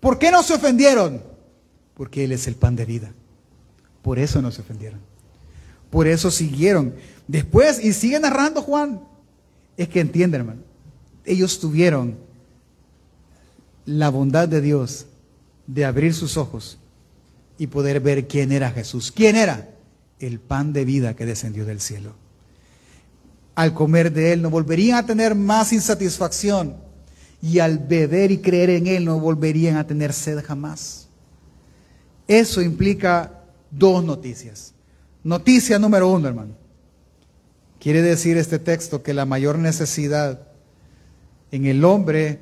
¿Por 0.00 0.18
qué 0.18 0.32
no 0.32 0.42
se 0.42 0.54
ofendieron? 0.54 1.27
Porque 1.98 2.24
Él 2.24 2.32
es 2.32 2.46
el 2.46 2.54
pan 2.54 2.76
de 2.76 2.86
vida. 2.86 3.10
Por 4.00 4.18
eso 4.18 4.40
no 4.40 4.50
se 4.52 4.62
ofendieron. 4.62 5.00
Por 5.90 6.06
eso 6.06 6.30
siguieron. 6.30 6.94
Después, 7.26 7.84
y 7.84 7.92
sigue 7.92 8.20
narrando 8.20 8.62
Juan, 8.62 9.02
es 9.76 9.88
que 9.88 10.00
entienden, 10.00 10.42
hermano. 10.42 10.62
Ellos 11.26 11.58
tuvieron 11.58 12.16
la 13.84 14.10
bondad 14.10 14.48
de 14.48 14.60
Dios 14.60 15.06
de 15.66 15.84
abrir 15.84 16.14
sus 16.14 16.36
ojos 16.36 16.78
y 17.58 17.66
poder 17.66 18.00
ver 18.00 18.28
quién 18.28 18.52
era 18.52 18.70
Jesús. 18.70 19.10
¿Quién 19.10 19.34
era? 19.34 19.68
El 20.20 20.38
pan 20.38 20.72
de 20.72 20.84
vida 20.84 21.16
que 21.16 21.26
descendió 21.26 21.64
del 21.66 21.80
cielo. 21.80 22.14
Al 23.56 23.74
comer 23.74 24.12
de 24.12 24.32
Él 24.32 24.42
no 24.42 24.50
volverían 24.50 24.98
a 24.98 25.06
tener 25.06 25.34
más 25.34 25.72
insatisfacción 25.72 26.76
y 27.42 27.58
al 27.58 27.80
beber 27.80 28.30
y 28.30 28.38
creer 28.38 28.70
en 28.70 28.86
Él 28.86 29.04
no 29.04 29.18
volverían 29.18 29.76
a 29.76 29.86
tener 29.86 30.12
sed 30.12 30.44
jamás. 30.44 31.07
Eso 32.28 32.60
implica 32.60 33.42
dos 33.70 34.04
noticias. 34.04 34.74
Noticia 35.24 35.78
número 35.78 36.08
uno, 36.08 36.28
hermano. 36.28 36.54
Quiere 37.80 38.02
decir 38.02 38.36
este 38.36 38.58
texto 38.58 39.02
que 39.02 39.14
la 39.14 39.24
mayor 39.24 39.58
necesidad 39.58 40.46
en 41.50 41.64
el 41.64 41.84
hombre 41.84 42.40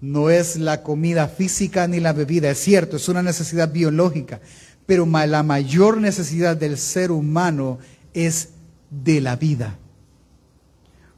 no 0.00 0.28
es 0.28 0.56
la 0.56 0.82
comida 0.82 1.28
física 1.28 1.88
ni 1.88 1.98
la 1.98 2.12
bebida. 2.12 2.50
Es 2.50 2.58
cierto, 2.58 2.96
es 2.96 3.08
una 3.08 3.22
necesidad 3.22 3.72
biológica, 3.72 4.40
pero 4.84 5.06
la 5.06 5.42
mayor 5.42 5.98
necesidad 5.98 6.56
del 6.56 6.76
ser 6.76 7.10
humano 7.10 7.78
es 8.12 8.50
de 8.90 9.20
la 9.20 9.36
vida. 9.36 9.78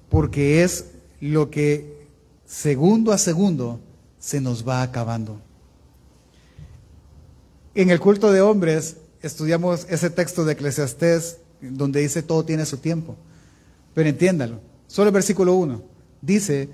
Porque 0.08 0.62
es 0.62 0.86
lo 1.20 1.50
que 1.50 2.06
segundo 2.46 3.12
a 3.12 3.18
segundo 3.18 3.80
se 4.18 4.40
nos 4.40 4.66
va 4.66 4.82
acabando. 4.82 5.40
En 7.78 7.90
el 7.90 8.00
culto 8.00 8.32
de 8.32 8.40
hombres 8.40 8.96
estudiamos 9.22 9.86
ese 9.88 10.10
texto 10.10 10.44
de 10.44 10.54
Eclesiastés 10.54 11.38
donde 11.60 12.00
dice 12.00 12.24
todo 12.24 12.44
tiene 12.44 12.66
su 12.66 12.78
tiempo. 12.78 13.14
Pero 13.94 14.08
entiéndalo, 14.08 14.58
solo 14.88 15.10
el 15.10 15.14
versículo 15.14 15.54
1 15.54 15.80
dice 16.20 16.70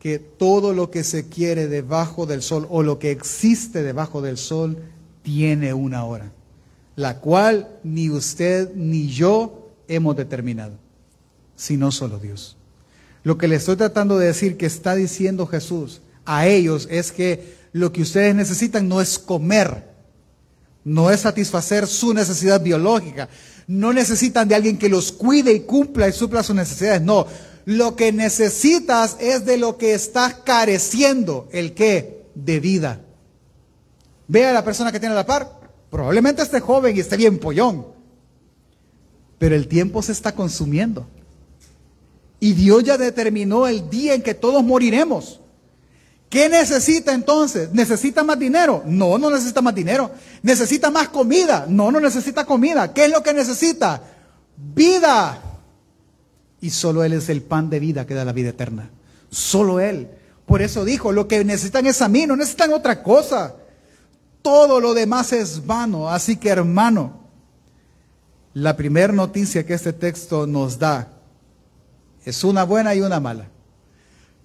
que 0.00 0.18
todo 0.18 0.72
lo 0.72 0.90
que 0.90 1.04
se 1.04 1.28
quiere 1.28 1.68
debajo 1.68 2.26
del 2.26 2.42
sol 2.42 2.66
o 2.70 2.82
lo 2.82 2.98
que 2.98 3.12
existe 3.12 3.84
debajo 3.84 4.20
del 4.20 4.36
sol 4.36 4.82
tiene 5.22 5.74
una 5.74 6.04
hora, 6.04 6.32
la 6.96 7.20
cual 7.20 7.68
ni 7.84 8.10
usted 8.10 8.74
ni 8.74 9.06
yo 9.06 9.70
hemos 9.86 10.16
determinado, 10.16 10.72
sino 11.54 11.92
solo 11.92 12.18
Dios. 12.18 12.56
Lo 13.22 13.38
que 13.38 13.46
le 13.46 13.54
estoy 13.54 13.76
tratando 13.76 14.18
de 14.18 14.26
decir 14.26 14.56
que 14.56 14.66
está 14.66 14.96
diciendo 14.96 15.46
Jesús 15.46 16.00
a 16.24 16.48
ellos 16.48 16.88
es 16.90 17.12
que 17.12 17.54
lo 17.70 17.92
que 17.92 18.02
ustedes 18.02 18.34
necesitan 18.34 18.88
no 18.88 19.00
es 19.00 19.20
comer, 19.20 19.87
no 20.84 21.10
es 21.10 21.20
satisfacer 21.20 21.86
su 21.86 22.14
necesidad 22.14 22.62
biológica. 22.62 23.28
no 23.66 23.92
necesitan 23.92 24.48
de 24.48 24.54
alguien 24.54 24.78
que 24.78 24.88
los 24.88 25.12
cuide 25.12 25.52
y 25.52 25.60
cumpla 25.60 26.08
y 26.08 26.12
supla 26.12 26.42
sus 26.42 26.56
necesidades. 26.56 27.02
No, 27.02 27.26
lo 27.66 27.96
que 27.96 28.12
necesitas 28.12 29.18
es 29.20 29.44
de 29.44 29.58
lo 29.58 29.76
que 29.76 29.92
estás 29.92 30.36
careciendo. 30.42 31.48
¿El 31.52 31.74
qué? 31.74 32.24
De 32.34 32.60
vida. 32.60 33.02
Ve 34.26 34.46
a 34.46 34.54
la 34.54 34.64
persona 34.64 34.90
que 34.90 34.98
tiene 34.98 35.14
la 35.14 35.26
par. 35.26 35.60
Probablemente 35.90 36.40
esté 36.40 36.60
joven 36.60 36.96
y 36.96 37.00
esté 37.00 37.18
bien 37.18 37.38
pollón. 37.38 37.88
Pero 39.38 39.54
el 39.54 39.68
tiempo 39.68 40.00
se 40.00 40.12
está 40.12 40.34
consumiendo. 40.34 41.06
Y 42.40 42.54
Dios 42.54 42.84
ya 42.84 42.96
determinó 42.96 43.66
el 43.66 43.90
día 43.90 44.14
en 44.14 44.22
que 44.22 44.32
todos 44.32 44.64
moriremos. 44.64 45.40
¿Qué 46.28 46.48
necesita 46.48 47.14
entonces? 47.14 47.72
¿Necesita 47.72 48.22
más 48.22 48.38
dinero? 48.38 48.82
No, 48.84 49.16
no 49.16 49.30
necesita 49.30 49.62
más 49.62 49.74
dinero. 49.74 50.10
¿Necesita 50.42 50.90
más 50.90 51.08
comida? 51.08 51.64
No, 51.68 51.90
no 51.90 52.00
necesita 52.00 52.44
comida. 52.44 52.92
¿Qué 52.92 53.06
es 53.06 53.10
lo 53.10 53.22
que 53.22 53.32
necesita? 53.32 54.02
Vida. 54.56 55.40
Y 56.60 56.70
solo 56.70 57.02
Él 57.02 57.14
es 57.14 57.30
el 57.30 57.42
pan 57.42 57.70
de 57.70 57.80
vida 57.80 58.06
que 58.06 58.14
da 58.14 58.26
la 58.26 58.32
vida 58.32 58.50
eterna. 58.50 58.90
Solo 59.30 59.80
Él. 59.80 60.08
Por 60.44 60.60
eso 60.60 60.84
dijo, 60.84 61.12
lo 61.12 61.28
que 61.28 61.44
necesitan 61.44 61.86
es 61.86 62.02
a 62.02 62.08
mí, 62.08 62.26
no 62.26 62.36
necesitan 62.36 62.72
otra 62.72 63.02
cosa. 63.02 63.54
Todo 64.42 64.80
lo 64.80 64.92
demás 64.92 65.32
es 65.32 65.64
vano. 65.64 66.10
Así 66.10 66.36
que 66.36 66.50
hermano, 66.50 67.20
la 68.52 68.76
primera 68.76 69.14
noticia 69.14 69.64
que 69.64 69.74
este 69.74 69.94
texto 69.94 70.46
nos 70.46 70.78
da 70.78 71.08
es 72.24 72.44
una 72.44 72.64
buena 72.64 72.94
y 72.94 73.00
una 73.00 73.18
mala. 73.18 73.46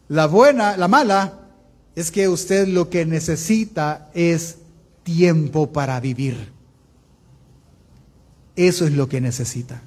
La 0.07 0.27
buena, 0.27 0.77
la 0.77 0.87
mala 0.87 1.42
es 1.95 2.11
que 2.11 2.27
usted 2.27 2.67
lo 2.67 2.89
que 2.89 3.05
necesita 3.05 4.09
es 4.13 4.57
tiempo 5.03 5.71
para 5.71 5.99
vivir. 5.99 6.51
Eso 8.55 8.85
es 8.85 8.93
lo 8.93 9.07
que 9.07 9.21
necesita. 9.21 9.81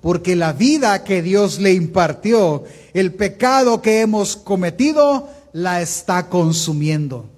Porque 0.00 0.36
la 0.36 0.52
vida 0.52 1.04
que 1.04 1.22
Dios 1.22 1.58
le 1.58 1.72
impartió, 1.72 2.64
el 2.94 3.14
pecado 3.14 3.82
que 3.82 4.00
hemos 4.00 4.36
cometido, 4.36 5.28
la 5.52 5.82
está 5.82 6.28
consumiendo. 6.28 7.28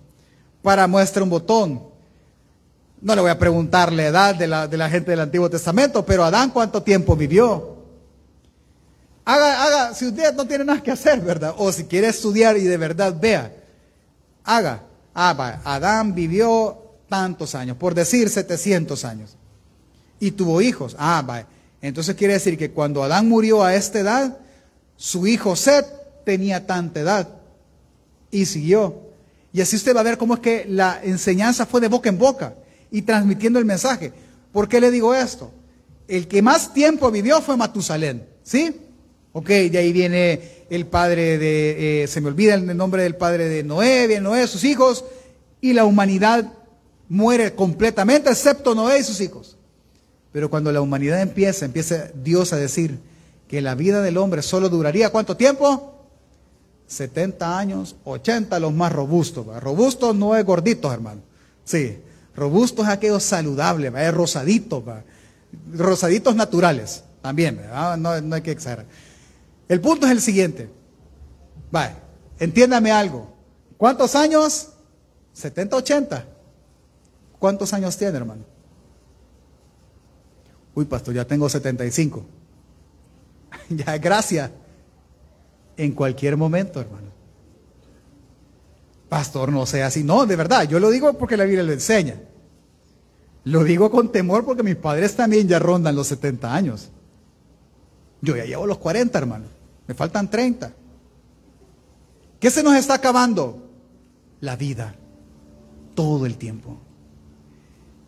Para 0.62 0.87
muestra 0.87 1.22
un 1.22 1.31
botón. 1.31 1.83
No 3.01 3.16
le 3.16 3.20
voy 3.20 3.31
a 3.31 3.38
preguntar 3.38 3.92
la 3.92 4.05
edad 4.05 4.35
de 4.35 4.46
la, 4.46 4.90
gente 4.90 5.11
del 5.11 5.20
Antiguo 5.20 5.51
Testamento, 5.51 6.07
pero 6.07 6.22
Adán 6.22 6.51
cuánto 6.51 6.83
tiempo 6.83 7.16
vivió. 7.16 7.79
Haga, 9.25 9.64
haga, 9.64 9.94
si 9.94 10.07
usted 10.07 10.35
no 10.35 10.46
tiene 10.46 10.64
nada 10.64 10.83
que 10.83 10.90
hacer, 10.92 11.20
¿verdad? 11.20 11.55
O 11.59 11.72
si 11.72 11.85
quiere 11.85 12.09
estudiar 12.09 12.57
y 12.57 12.64
de 12.64 12.77
verdad 12.77 13.16
vea 13.18 13.62
haga. 14.44 14.85
Ah, 15.14 15.61
Adán 15.64 16.14
vivió 16.14 16.78
tantos 17.09 17.55
años, 17.55 17.76
por 17.76 17.94
decir 17.94 18.31
700 18.31 19.05
años. 19.05 19.37
Y 20.18 20.31
tuvo 20.31 20.62
hijos. 20.62 20.96
Ah, 20.98 21.24
va. 21.28 21.46
Entonces 21.81 22.14
quiere 22.14 22.35
decir 22.35 22.57
que 22.57 22.70
cuando 22.70 23.02
Adán 23.02 23.28
murió 23.28 23.62
a 23.62 23.74
esta 23.74 24.00
edad, 24.00 24.38
su 24.96 25.26
hijo 25.26 25.57
Seth 25.57 25.87
tenía 26.24 26.66
tanta 26.66 27.00
edad. 27.00 27.28
Y 28.31 28.46
siguió. 28.46 29.00
Y 29.52 29.61
así 29.61 29.76
usted 29.76 29.94
va 29.94 30.00
a 30.00 30.05
ver 30.05 30.16
cómo 30.16 30.35
es 30.35 30.40
que 30.40 30.64
la 30.68 31.00
enseñanza 31.02 31.66
fue 31.66 31.81
de 31.81 31.88
boca 31.88 32.09
en 32.09 32.18
boca 32.18 32.55
y 32.90 33.02
transmitiendo 33.02 33.59
el 33.59 33.64
mensaje. 33.64 34.12
¿Por 34.52 34.68
qué 34.68 34.81
le 34.81 34.90
digo 34.90 35.14
esto? 35.14 35.50
El 36.09 36.28
que 36.28 36.40
más 36.40 36.72
tiempo 36.72 37.11
vivió 37.11 37.42
fue 37.42 37.57
Matusalén. 37.57 38.26
¿Sí? 38.42 38.74
Ok, 39.33 39.48
de 39.48 39.78
ahí 39.78 39.92
viene 39.92 40.62
el 40.74 40.87
padre 40.87 41.37
de, 41.37 42.02
eh, 42.02 42.06
se 42.06 42.22
me 42.22 42.28
olvida 42.28 42.54
el 42.54 42.74
nombre 42.74 43.02
del 43.02 43.14
padre 43.14 43.46
de 43.46 43.62
Noé, 43.62 44.06
viene 44.06 44.22
Noé, 44.22 44.46
sus 44.46 44.64
hijos, 44.64 45.04
y 45.61 45.74
la 45.74 45.85
humanidad 45.85 46.50
muere 47.11 47.54
completamente, 47.54 48.30
excepto 48.30 48.74
Noé 48.74 49.00
y 49.00 49.04
sus 49.04 49.20
hijos. 49.20 49.58
Pero 50.32 50.48
cuando 50.48 50.72
la 50.72 50.80
humanidad 50.80 51.20
empieza, 51.20 51.66
empieza 51.66 52.08
Dios 52.14 52.54
a 52.54 52.56
decir 52.56 52.98
que 53.48 53.61
la 53.61 53.74
vida 53.74 54.00
del 54.00 54.16
hombre 54.16 54.40
solo 54.40 54.70
duraría 54.70 55.11
cuánto 55.11 55.37
tiempo? 55.37 56.06
70 56.87 57.58
años, 57.58 57.96
80 58.04 58.58
los 58.58 58.72
más 58.72 58.92
robustos. 58.92 59.46
Robustos 59.62 60.16
no 60.16 60.35
es 60.37 60.44
gorditos, 60.44 60.90
hermano. 60.90 61.20
Sí, 61.64 61.98
robustos 62.35 62.87
es 62.87 62.92
aquello 62.92 63.20
saludable, 63.20 63.92
es 63.94 64.14
rosaditos, 64.14 64.82
rosaditos 65.74 66.35
naturales 66.35 67.04
también, 67.20 67.61
no, 67.98 68.20
no 68.22 68.37
hay 68.37 68.40
que 68.42 68.52
exagerar. 68.52 68.87
El 69.72 69.80
punto 69.80 70.04
es 70.04 70.12
el 70.12 70.20
siguiente. 70.20 70.68
Vale, 71.70 71.94
entiéndame 72.38 72.92
algo. 72.92 73.32
¿Cuántos 73.78 74.14
años? 74.14 74.68
70, 75.32 75.76
80. 75.76 76.26
¿Cuántos 77.38 77.72
años 77.72 77.96
tiene, 77.96 78.18
hermano? 78.18 78.42
Uy, 80.74 80.85
pastor, 80.85 81.14
ya 81.14 81.24
tengo 81.24 81.48
75. 81.48 82.22
ya, 83.70 83.96
gracias. 83.96 84.50
En 85.78 85.92
cualquier 85.92 86.37
momento, 86.37 86.78
hermano. 86.78 87.08
Pastor, 89.08 89.50
no 89.50 89.64
sea 89.64 89.87
así. 89.87 90.04
No, 90.04 90.26
de 90.26 90.37
verdad, 90.37 90.68
yo 90.68 90.78
lo 90.80 90.90
digo 90.90 91.14
porque 91.14 91.38
la 91.38 91.44
Biblia 91.44 91.62
lo 91.62 91.72
enseña. 91.72 92.16
Lo 93.44 93.64
digo 93.64 93.90
con 93.90 94.12
temor 94.12 94.44
porque 94.44 94.62
mis 94.62 94.76
padres 94.76 95.16
también 95.16 95.48
ya 95.48 95.58
rondan 95.58 95.96
los 95.96 96.08
70 96.08 96.54
años. 96.54 96.90
Yo 98.20 98.37
ya 98.37 98.44
llevo 98.44 98.66
los 98.66 98.76
40, 98.76 99.18
hermano. 99.18 99.51
Me 99.87 99.95
faltan 99.95 100.31
30. 100.31 100.73
¿Qué 102.40 102.51
se 102.51 102.62
nos 102.62 102.75
está 102.75 102.95
acabando? 102.95 103.71
La 104.40 104.57
vida. 104.57 104.95
Todo 105.95 106.27
el 106.27 106.37
tiempo. 106.37 106.79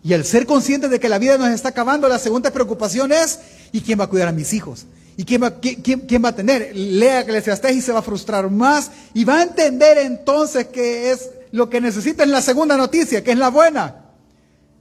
Y 0.03 0.13
al 0.13 0.25
ser 0.25 0.47
conscientes 0.47 0.91
de 0.91 1.01
que 1.01 1.09
la 1.09 1.19
vida 1.19 1.39
nos 1.39 1.51
está 1.51 1.71
acabando, 1.71 2.09
la 2.09 2.19
segunda 2.19 2.51
preocupación 2.51 3.13
es, 3.13 3.41
¿y 3.73 3.81
quién 3.81 3.99
va 3.99 4.05
a 4.05 4.09
cuidar 4.09 4.29
a 4.29 4.33
mis 4.33 4.53
hijos? 4.53 4.87
¿Y 5.17 5.25
quién 5.25 5.43
va, 5.43 5.61
quién, 5.61 6.25
va 6.25 6.31
a 6.31 6.35
tener? 6.35 6.75
Lea 6.75 7.21
Eclesiastés 7.21 7.77
y 7.77 7.81
se 7.81 7.93
va 7.93 8.01
a 8.01 8.03
frustrar 8.03 8.51
más 8.51 8.91
y 9.15 9.25
va 9.25 9.39
a 9.39 9.43
entender 9.45 9.99
entonces 9.99 10.67
que 10.67 11.13
es 11.13 11.31
lo 11.53 11.71
que 11.71 11.81
necesita 11.81 12.25
en 12.25 12.33
la 12.33 12.43
segunda 12.43 12.77
noticia, 12.77 13.23
que 13.23 13.31
es 13.31 13.39
la 13.39 13.49
buena. 13.49 14.07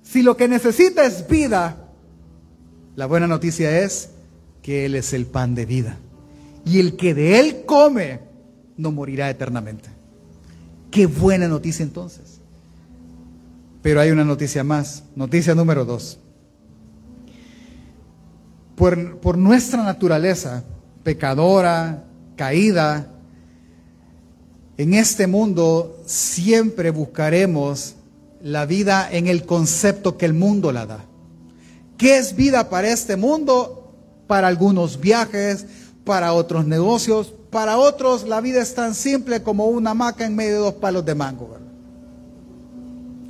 Si 0.02 0.24
lo 0.24 0.36
que 0.36 0.48
necesita 0.48 1.06
es 1.06 1.28
vida, 1.28 1.78
la 2.96 3.06
buena 3.06 3.28
noticia 3.28 3.82
es 3.82 4.10
que 4.64 4.86
Él 4.86 4.96
es 4.96 5.14
el 5.14 5.28
pan 5.28 5.54
de 5.56 5.66
vida 5.66 6.00
y 6.66 6.80
el 6.80 6.96
que 6.96 7.14
de 7.14 7.40
él 7.40 7.64
come 7.66 8.20
no 8.78 8.92
morirá 8.92 9.30
eternamente. 9.30 9.90
Qué 10.92 11.06
buena 11.06 11.48
noticia 11.48 11.84
entonces. 11.84 12.40
Pero 13.82 14.00
hay 14.00 14.12
una 14.12 14.24
noticia 14.24 14.64
más, 14.64 15.04
noticia 15.16 15.56
número 15.56 15.86
dos. 15.86 16.20
Por, 18.76 19.18
por 19.20 19.38
nuestra 19.38 19.84
naturaleza 19.84 20.64
pecadora, 21.04 22.06
caída, 22.36 23.08
en 24.78 24.94
este 24.94 25.28
mundo 25.28 26.02
siempre 26.06 26.90
buscaremos 26.90 27.96
la 28.42 28.66
vida 28.66 29.08
en 29.12 29.28
el 29.28 29.46
concepto 29.46 30.18
que 30.18 30.26
el 30.26 30.34
mundo 30.34 30.72
la 30.72 30.86
da. 30.86 31.06
¿Qué 31.98 32.18
es 32.18 32.36
vida 32.36 32.70
para 32.70 32.90
este 32.90 33.16
mundo? 33.16 33.92
Para 34.28 34.48
algunos 34.48 35.00
viajes, 35.00 35.66
para 36.04 36.34
otros 36.34 36.66
negocios, 36.66 37.34
para 37.50 37.78
otros 37.78 38.28
la 38.28 38.42
vida 38.42 38.62
es 38.62 38.74
tan 38.74 38.96
simple 38.96 39.42
como 39.42 39.68
una 39.68 39.92
hamaca 39.92 40.26
en 40.26 40.36
medio 40.36 40.52
de 40.52 40.58
dos 40.58 40.74
palos 40.76 41.06
de 41.06 41.16
mango. 41.16 41.58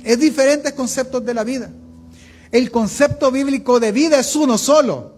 Es 0.02 0.18
diferentes 0.18 0.72
conceptos 0.72 1.24
de 1.24 1.34
la 1.34 1.44
vida. 1.44 1.70
El 2.50 2.70
concepto 2.70 3.30
bíblico 3.30 3.80
de 3.80 3.92
vida 3.92 4.18
es 4.18 4.36
uno 4.36 4.58
solo, 4.58 5.12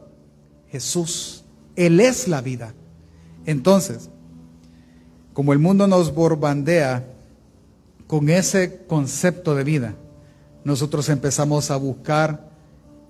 Jesús. 0.68 1.44
Él 1.74 2.00
es 2.00 2.28
la 2.28 2.40
vida. 2.40 2.72
Entonces, 3.44 4.08
como 5.32 5.52
el 5.52 5.58
mundo 5.58 5.86
nos 5.86 6.14
borbandea 6.14 7.06
con 8.06 8.28
ese 8.28 8.84
concepto 8.86 9.54
de 9.54 9.64
vida, 9.64 9.94
nosotros 10.64 11.08
empezamos 11.08 11.70
a 11.70 11.76
buscar 11.76 12.48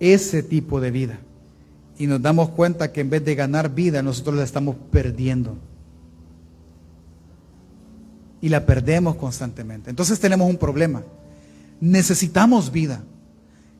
ese 0.00 0.42
tipo 0.42 0.80
de 0.80 0.90
vida 0.90 1.20
y 1.98 2.06
nos 2.06 2.20
damos 2.20 2.50
cuenta 2.50 2.92
que 2.92 3.00
en 3.00 3.10
vez 3.10 3.24
de 3.24 3.34
ganar 3.34 3.74
vida, 3.74 4.02
nosotros 4.02 4.36
la 4.36 4.44
estamos 4.44 4.76
perdiendo. 4.90 5.56
Y 8.40 8.48
la 8.48 8.66
perdemos 8.66 9.16
constantemente. 9.16 9.90
Entonces 9.90 10.20
tenemos 10.20 10.48
un 10.48 10.58
problema. 10.58 11.02
Necesitamos 11.80 12.70
vida. 12.70 13.02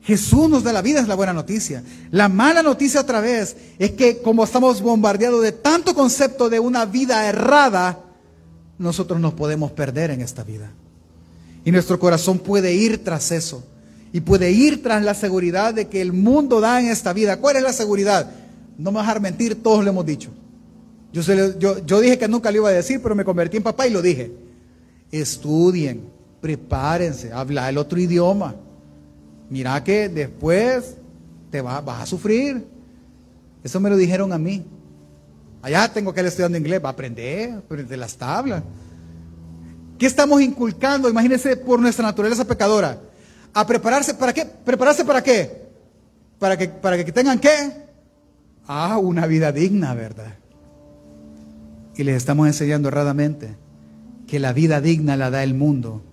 Jesús 0.01 0.49
nos 0.49 0.63
da 0.63 0.73
la 0.73 0.81
vida, 0.81 0.99
es 0.99 1.07
la 1.07 1.15
buena 1.15 1.33
noticia. 1.33 1.83
La 2.11 2.27
mala 2.27 2.63
noticia 2.63 3.01
otra 3.01 3.21
vez 3.21 3.55
es 3.77 3.91
que 3.91 4.21
como 4.21 4.43
estamos 4.43 4.81
bombardeados 4.81 5.41
de 5.41 5.51
tanto 5.51 5.93
concepto 5.93 6.49
de 6.49 6.59
una 6.59 6.85
vida 6.85 7.27
errada, 7.27 7.99
nosotros 8.79 9.19
nos 9.19 9.33
podemos 9.33 9.71
perder 9.71 10.11
en 10.11 10.21
esta 10.21 10.43
vida. 10.43 10.71
Y 11.65 11.71
nuestro 11.71 11.99
corazón 11.99 12.39
puede 12.39 12.73
ir 12.73 13.03
tras 13.03 13.31
eso 13.31 13.63
y 14.13 14.21
puede 14.21 14.51
ir 14.51 14.81
tras 14.81 15.03
la 15.03 15.13
seguridad 15.13 15.73
de 15.73 15.87
que 15.87 16.01
el 16.01 16.13
mundo 16.13 16.59
da 16.61 16.79
en 16.79 16.87
esta 16.87 17.13
vida. 17.13 17.37
¿Cuál 17.37 17.57
es 17.57 17.63
la 17.63 17.73
seguridad? 17.73 18.31
No 18.77 18.91
me 18.91 18.99
dejar 18.99 19.21
mentir, 19.21 19.61
todos 19.61 19.83
lo 19.83 19.89
hemos 19.89 20.05
dicho. 20.05 20.31
Yo, 21.11 21.79
yo, 21.85 22.01
dije 22.01 22.17
que 22.17 22.27
nunca 22.27 22.51
lo 22.51 22.57
iba 22.57 22.69
a 22.69 22.73
decir, 22.73 23.01
pero 23.01 23.15
me 23.15 23.25
convertí 23.25 23.57
en 23.57 23.63
papá 23.63 23.87
y 23.87 23.91
lo 23.91 24.01
dije. 24.01 24.31
Estudien, 25.11 26.01
prepárense, 26.41 27.31
habla 27.31 27.69
el 27.69 27.77
otro 27.77 27.99
idioma. 27.99 28.55
Mira 29.49 29.83
que 29.83 30.09
después 30.09 30.95
te 31.49 31.61
vas 31.61 31.83
a 31.87 32.05
sufrir. 32.05 32.65
Eso 33.63 33.79
me 33.79 33.89
lo 33.89 33.97
dijeron 33.97 34.31
a 34.31 34.37
mí. 34.37 34.63
Allá 35.61 35.91
tengo 35.91 36.13
que 36.13 36.19
ir 36.19 36.27
estudiando 36.27 36.57
inglés, 36.57 36.81
va 36.83 36.89
a 36.89 36.91
aprender, 36.91 37.63
de 37.63 37.97
las 37.97 38.15
tablas. 38.15 38.63
¿Qué 39.97 40.05
estamos 40.05 40.41
inculcando? 40.41 41.09
Imagínense 41.09 41.57
por 41.57 41.79
nuestra 41.79 42.05
naturaleza 42.05 42.45
pecadora. 42.45 42.99
A 43.57 43.65
prepararse, 43.65 44.13
¿para 44.13 44.33
qué? 44.33 44.45
¿Prepararse 44.45 45.03
para 45.03 45.23
qué? 45.23 45.67
Para 46.37 46.55
que, 46.55 46.67
para 46.69 47.03
que 47.03 47.11
tengan 47.11 47.39
qué? 47.39 47.71
Ah, 48.67 48.99
una 48.99 49.25
vida 49.25 49.51
digna, 49.51 49.95
¿verdad? 49.95 50.35
Y 51.95 52.03
les 52.03 52.17
estamos 52.17 52.45
enseñando 52.45 52.89
erradamente 52.89 53.55
que 54.27 54.37
la 54.37 54.53
vida 54.53 54.79
digna 54.79 55.17
la 55.17 55.31
da 55.31 55.41
el 55.41 55.55
mundo, 55.55 56.03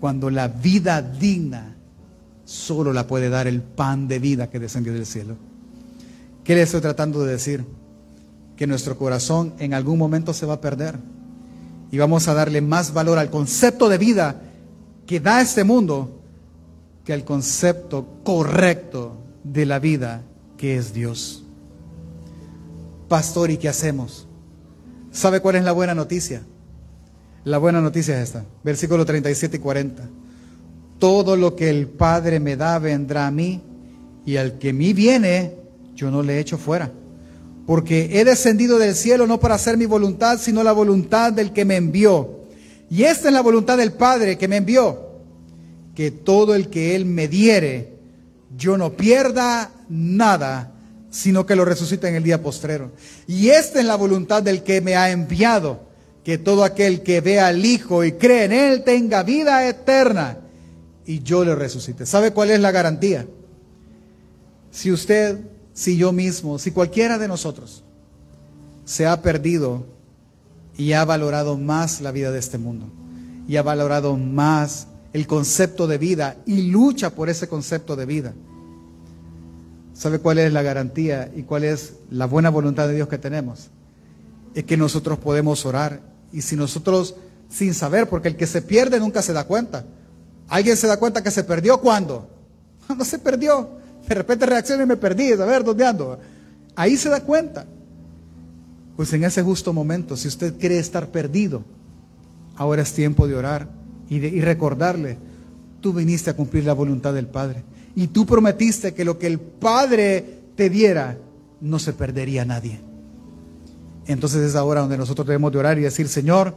cuando 0.00 0.30
la 0.30 0.48
vida 0.48 1.02
digna 1.02 1.76
solo 2.46 2.94
la 2.94 3.06
puede 3.06 3.28
dar 3.28 3.46
el 3.46 3.60
pan 3.60 4.08
de 4.08 4.18
vida 4.18 4.48
que 4.48 4.58
descendió 4.58 4.94
del 4.94 5.04
cielo. 5.04 5.36
¿Qué 6.44 6.54
le 6.54 6.62
estoy 6.62 6.80
tratando 6.80 7.26
de 7.26 7.32
decir? 7.32 7.66
Que 8.56 8.66
nuestro 8.66 8.96
corazón 8.96 9.52
en 9.58 9.74
algún 9.74 9.98
momento 9.98 10.32
se 10.32 10.46
va 10.46 10.54
a 10.54 10.60
perder 10.62 10.98
y 11.90 11.98
vamos 11.98 12.26
a 12.26 12.32
darle 12.32 12.62
más 12.62 12.94
valor 12.94 13.18
al 13.18 13.28
concepto 13.28 13.90
de 13.90 13.98
vida 13.98 14.40
que 15.06 15.20
da 15.20 15.42
este 15.42 15.62
mundo 15.62 16.22
que 17.06 17.12
al 17.12 17.24
concepto 17.24 18.04
correcto 18.24 19.16
de 19.44 19.64
la 19.64 19.78
vida 19.78 20.22
que 20.58 20.76
es 20.76 20.92
Dios. 20.92 21.44
Pastor, 23.08 23.52
¿y 23.52 23.58
qué 23.58 23.68
hacemos? 23.68 24.26
¿Sabe 25.12 25.40
cuál 25.40 25.54
es 25.54 25.64
la 25.64 25.70
buena 25.70 25.94
noticia? 25.94 26.42
La 27.44 27.58
buena 27.58 27.80
noticia 27.80 28.16
es 28.16 28.24
esta, 28.24 28.44
versículo 28.64 29.06
37 29.06 29.56
y 29.56 29.60
40. 29.60 30.02
Todo 30.98 31.36
lo 31.36 31.54
que 31.54 31.70
el 31.70 31.86
Padre 31.86 32.40
me 32.40 32.56
da 32.56 32.80
vendrá 32.80 33.28
a 33.28 33.30
mí, 33.30 33.62
y 34.24 34.36
al 34.36 34.58
que 34.58 34.72
mí 34.72 34.92
viene, 34.92 35.54
yo 35.94 36.10
no 36.10 36.24
le 36.24 36.40
echo 36.40 36.58
fuera. 36.58 36.90
Porque 37.66 38.18
he 38.18 38.24
descendido 38.24 38.78
del 38.78 38.96
cielo 38.96 39.28
no 39.28 39.38
para 39.38 39.54
hacer 39.54 39.76
mi 39.76 39.86
voluntad, 39.86 40.40
sino 40.40 40.64
la 40.64 40.72
voluntad 40.72 41.32
del 41.32 41.52
que 41.52 41.64
me 41.64 41.76
envió. 41.76 42.40
Y 42.90 43.04
esta 43.04 43.28
es 43.28 43.34
la 43.34 43.42
voluntad 43.42 43.78
del 43.78 43.92
Padre 43.92 44.36
que 44.36 44.48
me 44.48 44.56
envió, 44.56 45.05
que 45.96 46.10
todo 46.10 46.54
el 46.54 46.68
que 46.68 46.94
Él 46.94 47.06
me 47.06 47.26
diere, 47.26 47.94
yo 48.56 48.76
no 48.76 48.92
pierda 48.92 49.72
nada, 49.88 50.74
sino 51.10 51.46
que 51.46 51.56
lo 51.56 51.64
resucite 51.64 52.06
en 52.06 52.14
el 52.14 52.22
día 52.22 52.42
postrero. 52.42 52.92
Y 53.26 53.48
esta 53.48 53.80
es 53.80 53.86
la 53.86 53.96
voluntad 53.96 54.42
del 54.42 54.62
que 54.62 54.82
me 54.82 54.94
ha 54.94 55.10
enviado, 55.10 55.86
que 56.22 56.36
todo 56.36 56.64
aquel 56.64 57.02
que 57.02 57.22
vea 57.22 57.46
al 57.46 57.64
Hijo 57.64 58.04
y 58.04 58.12
cree 58.12 58.44
en 58.44 58.52
Él 58.52 58.84
tenga 58.84 59.22
vida 59.22 59.66
eterna 59.66 60.38
y 61.06 61.22
yo 61.22 61.44
le 61.46 61.54
resucite. 61.54 62.04
¿Sabe 62.04 62.32
cuál 62.32 62.50
es 62.50 62.60
la 62.60 62.72
garantía? 62.72 63.26
Si 64.70 64.92
usted, 64.92 65.38
si 65.72 65.96
yo 65.96 66.12
mismo, 66.12 66.58
si 66.58 66.72
cualquiera 66.72 67.16
de 67.16 67.26
nosotros 67.26 67.84
se 68.84 69.06
ha 69.06 69.22
perdido 69.22 69.86
y 70.76 70.92
ha 70.92 71.06
valorado 71.06 71.56
más 71.56 72.02
la 72.02 72.12
vida 72.12 72.30
de 72.32 72.38
este 72.38 72.58
mundo 72.58 72.86
y 73.48 73.56
ha 73.56 73.62
valorado 73.62 74.16
más 74.18 74.88
el 75.16 75.26
concepto 75.26 75.86
de 75.86 75.96
vida 75.96 76.36
y 76.44 76.70
lucha 76.70 77.08
por 77.10 77.30
ese 77.30 77.48
concepto 77.48 77.96
de 77.96 78.04
vida. 78.04 78.34
¿Sabe 79.94 80.18
cuál 80.18 80.36
es 80.38 80.52
la 80.52 80.60
garantía 80.60 81.32
y 81.34 81.44
cuál 81.44 81.64
es 81.64 81.94
la 82.10 82.26
buena 82.26 82.50
voluntad 82.50 82.86
de 82.86 82.96
Dios 82.96 83.08
que 83.08 83.16
tenemos? 83.16 83.70
Es 84.54 84.64
que 84.64 84.76
nosotros 84.76 85.18
podemos 85.18 85.64
orar 85.64 86.02
y 86.32 86.42
si 86.42 86.54
nosotros, 86.54 87.14
sin 87.48 87.72
saber, 87.72 88.10
porque 88.10 88.28
el 88.28 88.36
que 88.36 88.46
se 88.46 88.60
pierde 88.60 89.00
nunca 89.00 89.22
se 89.22 89.32
da 89.32 89.44
cuenta, 89.44 89.86
¿Alguien 90.48 90.76
se 90.76 90.86
da 90.86 90.96
cuenta 90.98 91.22
que 91.22 91.30
se 91.30 91.44
perdió 91.44 91.80
cuando? 91.80 92.30
No 92.96 93.04
se 93.04 93.18
perdió. 93.18 93.68
De 94.06 94.14
repente 94.14 94.46
reacciona 94.46 94.84
y 94.84 94.86
me 94.86 94.96
perdí. 94.96 95.32
A 95.32 95.44
ver, 95.44 95.64
¿dónde 95.64 95.84
ando? 95.84 96.20
Ahí 96.76 96.96
se 96.96 97.08
da 97.08 97.20
cuenta. 97.20 97.66
Pues 98.94 99.12
en 99.12 99.24
ese 99.24 99.42
justo 99.42 99.72
momento, 99.72 100.16
si 100.16 100.28
usted 100.28 100.54
cree 100.56 100.78
estar 100.78 101.08
perdido, 101.08 101.64
ahora 102.54 102.82
es 102.82 102.92
tiempo 102.92 103.26
de 103.26 103.34
orar 103.34 103.68
y, 104.08 104.40
recordarle, 104.40 105.18
tú 105.80 105.92
viniste 105.92 106.30
a 106.30 106.36
cumplir 106.36 106.64
la 106.64 106.72
voluntad 106.72 107.14
del 107.14 107.26
Padre. 107.26 107.64
Y 107.94 108.08
tú 108.08 108.26
prometiste 108.26 108.94
que 108.94 109.04
lo 109.04 109.18
que 109.18 109.26
el 109.26 109.38
Padre 109.40 110.24
te 110.54 110.70
diera, 110.70 111.18
no 111.60 111.78
se 111.78 111.92
perdería 111.92 112.44
nadie. 112.44 112.80
Entonces 114.06 114.42
es 114.42 114.54
ahora 114.54 114.82
donde 114.82 114.98
nosotros 114.98 115.26
debemos 115.26 115.52
de 115.52 115.58
orar 115.58 115.78
y 115.78 115.82
decir, 115.82 116.08
Señor, 116.08 116.54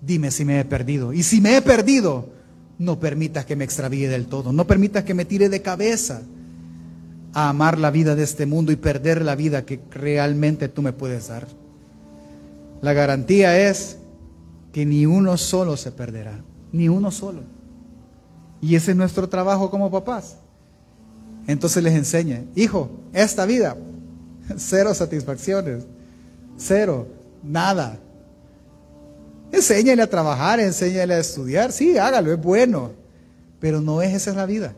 dime 0.00 0.30
si 0.30 0.44
me 0.44 0.60
he 0.60 0.64
perdido. 0.64 1.12
Y 1.12 1.22
si 1.22 1.40
me 1.40 1.56
he 1.56 1.62
perdido, 1.62 2.28
no 2.78 3.00
permitas 3.00 3.44
que 3.44 3.56
me 3.56 3.64
extravíe 3.64 4.06
del 4.06 4.26
todo. 4.26 4.52
No 4.52 4.66
permitas 4.66 5.04
que 5.04 5.14
me 5.14 5.24
tire 5.24 5.48
de 5.48 5.62
cabeza 5.62 6.22
a 7.32 7.48
amar 7.48 7.78
la 7.78 7.90
vida 7.90 8.14
de 8.14 8.22
este 8.22 8.46
mundo 8.46 8.70
y 8.70 8.76
perder 8.76 9.22
la 9.22 9.34
vida 9.34 9.64
que 9.64 9.80
realmente 9.90 10.68
tú 10.68 10.82
me 10.82 10.92
puedes 10.92 11.28
dar. 11.28 11.46
La 12.80 12.92
garantía 12.92 13.68
es 13.68 13.98
que 14.72 14.86
ni 14.86 15.06
uno 15.06 15.36
solo 15.36 15.76
se 15.76 15.90
perderá, 15.90 16.42
ni 16.74 16.88
uno 16.88 17.12
solo. 17.12 17.42
Y 18.60 18.74
ese 18.74 18.90
es 18.90 18.96
nuestro 18.96 19.28
trabajo 19.28 19.70
como 19.70 19.92
papás. 19.92 20.36
Entonces 21.46 21.80
les 21.84 21.94
enseña, 21.94 22.42
hijo, 22.56 22.90
esta 23.12 23.46
vida, 23.46 23.76
cero 24.56 24.92
satisfacciones, 24.92 25.84
cero, 26.56 27.06
nada. 27.44 28.00
Enséñale 29.52 30.02
a 30.02 30.10
trabajar, 30.10 30.58
enséñale 30.58 31.14
a 31.14 31.20
estudiar. 31.20 31.70
Sí, 31.70 31.96
hágalo, 31.96 32.32
es 32.32 32.42
bueno. 32.42 32.90
Pero 33.60 33.80
no 33.80 34.02
es 34.02 34.12
esa 34.12 34.32
la 34.32 34.44
vida. 34.44 34.74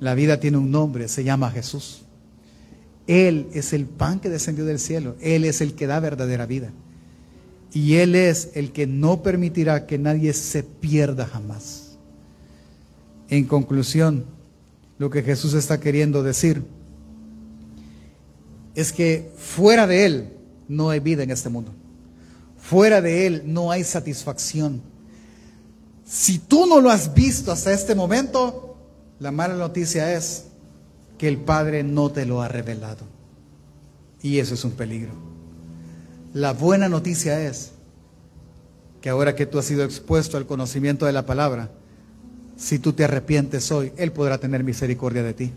La 0.00 0.14
vida 0.16 0.40
tiene 0.40 0.56
un 0.56 0.72
nombre, 0.72 1.06
se 1.06 1.22
llama 1.22 1.52
Jesús. 1.52 2.02
Él 3.06 3.46
es 3.52 3.72
el 3.72 3.86
pan 3.86 4.18
que 4.18 4.28
descendió 4.28 4.64
del 4.64 4.80
cielo. 4.80 5.14
Él 5.20 5.44
es 5.44 5.60
el 5.60 5.74
que 5.74 5.86
da 5.86 6.00
verdadera 6.00 6.46
vida. 6.46 6.72
Y 7.72 7.96
Él 7.96 8.14
es 8.14 8.50
el 8.54 8.72
que 8.72 8.86
no 8.86 9.22
permitirá 9.22 9.86
que 9.86 9.98
nadie 9.98 10.32
se 10.32 10.62
pierda 10.62 11.26
jamás. 11.26 11.96
En 13.28 13.44
conclusión, 13.44 14.24
lo 14.98 15.08
que 15.08 15.22
Jesús 15.22 15.54
está 15.54 15.78
queriendo 15.78 16.22
decir 16.22 16.62
es 18.74 18.92
que 18.92 19.30
fuera 19.36 19.86
de 19.86 20.04
Él 20.04 20.28
no 20.68 20.90
hay 20.90 21.00
vida 21.00 21.22
en 21.22 21.30
este 21.30 21.48
mundo. 21.48 21.72
Fuera 22.58 23.00
de 23.00 23.26
Él 23.26 23.42
no 23.46 23.70
hay 23.70 23.84
satisfacción. 23.84 24.82
Si 26.04 26.38
tú 26.38 26.66
no 26.66 26.80
lo 26.80 26.90
has 26.90 27.14
visto 27.14 27.52
hasta 27.52 27.72
este 27.72 27.94
momento, 27.94 28.76
la 29.20 29.30
mala 29.30 29.54
noticia 29.54 30.14
es 30.14 30.46
que 31.18 31.28
el 31.28 31.38
Padre 31.38 31.82
no 31.82 32.10
te 32.10 32.26
lo 32.26 32.42
ha 32.42 32.48
revelado. 32.48 33.04
Y 34.22 34.38
eso 34.38 34.54
es 34.54 34.64
un 34.64 34.72
peligro. 34.72 35.12
La 36.32 36.52
buena 36.52 36.88
noticia 36.88 37.40
es 37.46 37.72
que 39.00 39.08
ahora 39.08 39.34
que 39.34 39.46
tú 39.46 39.58
has 39.58 39.64
sido 39.64 39.84
expuesto 39.84 40.36
al 40.36 40.46
conocimiento 40.46 41.06
de 41.06 41.12
la 41.12 41.26
palabra, 41.26 41.70
si 42.56 42.78
tú 42.78 42.92
te 42.92 43.04
arrepientes 43.04 43.72
hoy, 43.72 43.92
Él 43.96 44.12
podrá 44.12 44.38
tener 44.38 44.62
misericordia 44.62 45.22
de 45.22 45.34
ti 45.34 45.52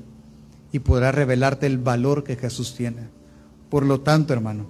y 0.72 0.80
podrá 0.80 1.12
revelarte 1.12 1.66
el 1.68 1.78
valor 1.78 2.24
que 2.24 2.36
Jesús 2.36 2.76
tiene. 2.76 3.10
Por 3.70 3.86
lo 3.86 4.02
tanto, 4.02 4.34
hermano, 4.34 4.66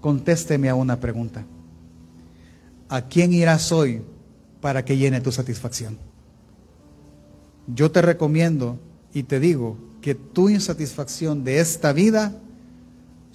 contésteme 0.00 0.68
a 0.68 0.74
una 0.74 1.00
pregunta. 1.00 1.44
¿a 2.88 3.02
quién 3.02 3.32
irás 3.32 3.72
hoy 3.72 4.02
para 4.60 4.84
que 4.84 4.96
llene 4.96 5.20
tu 5.20 5.32
satisfacción? 5.32 5.98
Yo 7.66 7.90
te 7.90 8.02
recomiendo 8.02 8.78
y 9.12 9.24
te 9.24 9.40
digo 9.40 9.76
que 10.00 10.14
tu 10.14 10.48
insatisfacción 10.48 11.42
de 11.44 11.60
esta 11.60 11.92
vida 11.92 12.32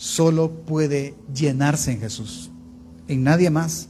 solo 0.02 0.52
puede 0.52 1.14
llenarse 1.34 1.92
en 1.92 2.00
Jesús, 2.00 2.50
en 3.08 3.24
nadie 3.24 3.50
más, 3.50 3.90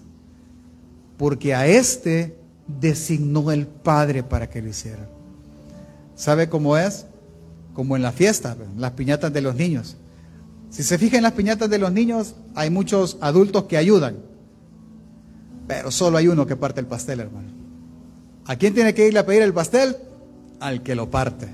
porque 1.18 1.53
a 1.53 1.68
este 1.68 2.38
designó 2.68 3.51
el 3.51 3.68
Padre 3.68 4.24
para 4.24 4.49
que 4.49 4.62
lo 4.62 4.70
hiciera. 4.70 5.07
¿Sabe 6.16 6.49
cómo 6.49 6.78
es? 6.78 7.05
Como 7.74 7.95
en 7.95 8.01
la 8.01 8.12
fiesta, 8.12 8.57
las 8.78 8.91
piñatas 8.91 9.32
de 9.32 9.41
los 9.41 9.55
niños. 9.55 9.95
Si 10.70 10.84
se 10.84 10.97
fijan 10.97 11.18
en 11.18 11.24
las 11.24 11.34
piñatas 11.34 11.70
de 11.70 11.78
los 11.78 11.91
niños, 11.91 12.36
hay 12.55 12.70
muchos 12.70 13.18
adultos 13.22 13.66
que 13.66 13.78
ayudan 13.78 14.32
pero 15.72 15.89
solo 15.89 16.18
hay 16.18 16.28
uno 16.28 16.45
que 16.45 16.57
parte 16.57 16.82
el 16.82 16.86
pastel, 16.86 17.22
hermano. 17.22 17.47
¿A 18.45 18.57
quién 18.57 18.74
tiene 18.74 18.93
que 18.93 19.07
ir 19.07 19.18
a 19.18 19.26
pedir 19.26 19.41
el 19.41 19.53
pastel? 19.53 19.95
Al 20.59 20.84
que 20.84 20.95
lo 20.95 21.09
parte. 21.09 21.47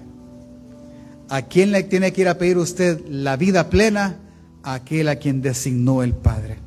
¿A 1.29 1.43
quién 1.43 1.71
le 1.71 1.83
tiene 1.83 2.11
que 2.13 2.21
ir 2.21 2.27
a 2.27 2.39
pedir 2.39 2.57
usted 2.57 2.99
la 3.07 3.37
vida 3.37 3.69
plena? 3.69 4.17
Aquel 4.73 5.07
a 5.07 5.15
quien 5.15 5.41
designó 5.41 6.03
el 6.03 6.13
Padre. 6.13 6.57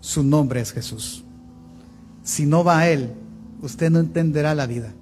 Su 0.00 0.22
nombre 0.22 0.60
es 0.60 0.72
Jesús. 0.72 1.24
Si 2.22 2.46
no 2.46 2.62
va 2.62 2.78
a 2.78 2.88
Él, 2.88 3.12
usted 3.60 3.90
no 3.90 3.98
entenderá 3.98 4.54
la 4.54 4.66
vida. 4.66 4.92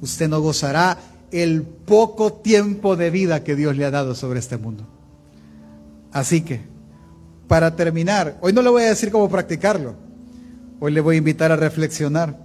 Usted 0.00 0.28
no 0.28 0.40
gozará 0.40 0.98
el 1.30 1.62
poco 1.62 2.32
tiempo 2.32 2.96
de 2.96 3.10
vida 3.10 3.44
que 3.44 3.54
Dios 3.54 3.76
le 3.76 3.84
ha 3.84 3.90
dado 3.90 4.14
sobre 4.14 4.40
este 4.40 4.56
mundo. 4.56 4.86
Así 6.10 6.40
que, 6.40 6.62
para 7.46 7.76
terminar, 7.76 8.38
hoy 8.40 8.52
no 8.52 8.62
le 8.62 8.70
voy 8.70 8.82
a 8.82 8.88
decir 8.88 9.12
cómo 9.12 9.28
practicarlo 9.28 10.08
Hoy 10.80 10.92
le 10.92 11.00
voy 11.00 11.16
a 11.16 11.18
invitar 11.18 11.50
a 11.50 11.56
reflexionar. 11.56 12.38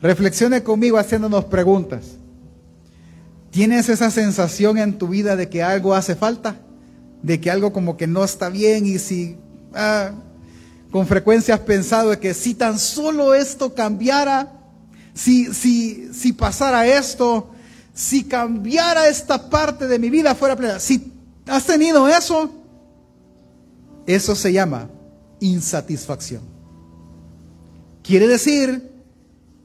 Reflexione 0.00 0.62
conmigo 0.62 0.98
haciéndonos 0.98 1.44
preguntas. 1.44 2.16
¿Tienes 3.50 3.88
esa 3.88 4.10
sensación 4.10 4.78
en 4.78 4.98
tu 4.98 5.08
vida 5.08 5.36
de 5.36 5.48
que 5.48 5.62
algo 5.62 5.94
hace 5.94 6.16
falta? 6.16 6.56
De 7.22 7.40
que 7.40 7.50
algo 7.50 7.72
como 7.72 7.96
que 7.96 8.06
no 8.06 8.24
está 8.24 8.48
bien 8.48 8.86
y 8.86 8.98
si 8.98 9.36
ah, 9.74 10.12
con 10.90 11.06
frecuencia 11.06 11.54
has 11.54 11.60
pensado 11.60 12.10
de 12.10 12.18
que 12.18 12.34
si 12.34 12.54
tan 12.54 12.78
solo 12.78 13.34
esto 13.34 13.74
cambiara, 13.74 14.52
si, 15.14 15.52
si, 15.54 16.12
si 16.12 16.32
pasara 16.32 16.86
esto, 16.86 17.50
si 17.94 18.24
cambiara 18.24 19.08
esta 19.08 19.48
parte 19.48 19.86
de 19.86 19.98
mi 19.98 20.10
vida 20.10 20.34
fuera 20.34 20.56
plena, 20.56 20.78
si 20.78 21.12
has 21.46 21.64
tenido 21.64 22.08
eso, 22.08 22.50
eso 24.06 24.34
se 24.34 24.52
llama 24.52 24.90
insatisfacción. 25.40 26.42
Quiere 28.02 28.26
decir 28.26 28.90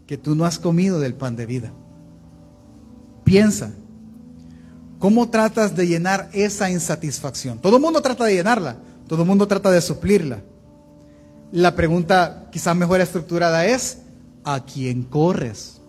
que 0.05 0.17
tú 0.17 0.35
no 0.35 0.45
has 0.45 0.59
comido 0.59 0.99
del 0.99 1.13
pan 1.13 1.35
de 1.35 1.45
vida. 1.45 1.73
Piensa, 3.23 3.73
¿cómo 4.99 5.29
tratas 5.29 5.75
de 5.75 5.87
llenar 5.87 6.29
esa 6.33 6.69
insatisfacción? 6.69 7.59
Todo 7.59 7.77
el 7.77 7.81
mundo 7.81 8.01
trata 8.01 8.25
de 8.25 8.35
llenarla, 8.35 8.77
todo 9.07 9.21
el 9.21 9.27
mundo 9.27 9.47
trata 9.47 9.71
de 9.71 9.81
suplirla. 9.81 10.41
La 11.51 11.75
pregunta 11.75 12.47
quizás 12.51 12.75
mejor 12.75 13.01
estructurada 13.01 13.65
es, 13.65 13.99
¿a 14.43 14.63
quién 14.65 15.03
corres? 15.03 15.81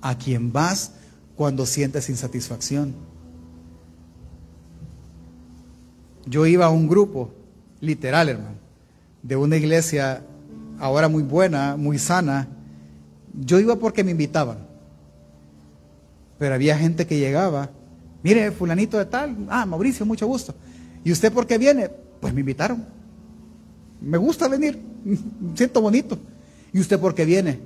¿A 0.00 0.16
quién 0.16 0.52
vas 0.52 0.92
cuando 1.36 1.66
sientes 1.66 2.08
insatisfacción? 2.08 2.94
Yo 6.24 6.46
iba 6.46 6.66
a 6.66 6.70
un 6.70 6.88
grupo, 6.88 7.30
literal 7.80 8.28
hermano, 8.28 8.56
de 9.22 9.36
una 9.36 9.56
iglesia 9.56 10.22
ahora 10.78 11.08
muy 11.08 11.22
buena, 11.22 11.76
muy 11.76 11.98
sana. 11.98 12.48
Yo 13.34 13.58
iba 13.60 13.76
porque 13.76 14.02
me 14.02 14.12
invitaban. 14.12 14.58
Pero 16.38 16.54
había 16.54 16.76
gente 16.78 17.06
que 17.06 17.18
llegaba, 17.18 17.70
mire, 18.22 18.50
fulanito 18.50 18.98
de 18.98 19.06
tal, 19.06 19.36
ah, 19.48 19.64
Mauricio, 19.66 20.04
mucho 20.04 20.26
gusto. 20.26 20.54
¿Y 21.04 21.12
usted 21.12 21.32
por 21.32 21.46
qué 21.46 21.58
viene? 21.58 21.88
Pues 22.20 22.34
me 22.34 22.40
invitaron. 22.40 22.84
Me 24.00 24.18
gusta 24.18 24.48
venir, 24.48 24.80
siento 25.54 25.80
bonito. 25.80 26.18
¿Y 26.72 26.80
usted 26.80 26.98
por 26.98 27.14
qué 27.14 27.24
viene? 27.24 27.60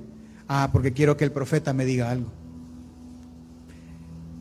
Ah, 0.47 0.69
porque 0.71 0.93
quiero 0.93 1.17
que 1.17 1.23
el 1.23 1.31
profeta 1.31 1.73
me 1.73 1.85
diga 1.85 2.09
algo. 2.09 2.31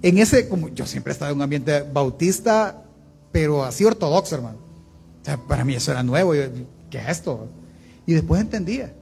En 0.02 0.18
ese, 0.18 0.48
como 0.48 0.68
yo 0.68 0.86
siempre 0.86 1.10
he 1.10 1.14
estado 1.14 1.32
en 1.32 1.38
un 1.38 1.42
ambiente 1.42 1.82
bautista, 1.82 2.84
pero 3.32 3.64
así 3.64 3.84
ortodoxo, 3.84 4.36
hermano. 4.36 4.58
O 5.20 5.24
sea, 5.24 5.36
para 5.36 5.64
mí 5.64 5.74
eso 5.74 5.90
era 5.90 6.02
nuevo. 6.02 6.32
¿Qué 6.32 6.98
es 6.98 7.08
esto? 7.08 7.48
Y 8.06 8.14
después 8.14 8.40
entendía 8.40 8.94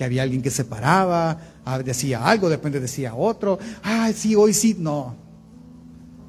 que 0.00 0.04
había 0.04 0.22
alguien 0.22 0.40
que 0.40 0.50
se 0.50 0.64
paraba, 0.64 1.36
ah, 1.62 1.78
decía 1.80 2.26
algo, 2.26 2.48
después 2.48 2.72
decía 2.72 3.14
otro. 3.14 3.58
Ah, 3.82 4.10
sí, 4.16 4.34
hoy 4.34 4.54
sí. 4.54 4.74
No. 4.78 5.14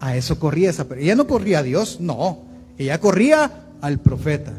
A 0.02 0.18
eso 0.18 0.38
corría 0.38 0.70
esa. 0.70 0.90
Pero 0.90 1.00
ella 1.00 1.16
no 1.16 1.26
corría 1.26 1.60
a 1.60 1.64
Dios, 1.64 2.02
no. 2.02 2.40
Ella 2.78 3.00
corría 3.00 3.50
al 3.80 4.00
profeta. 4.00 4.52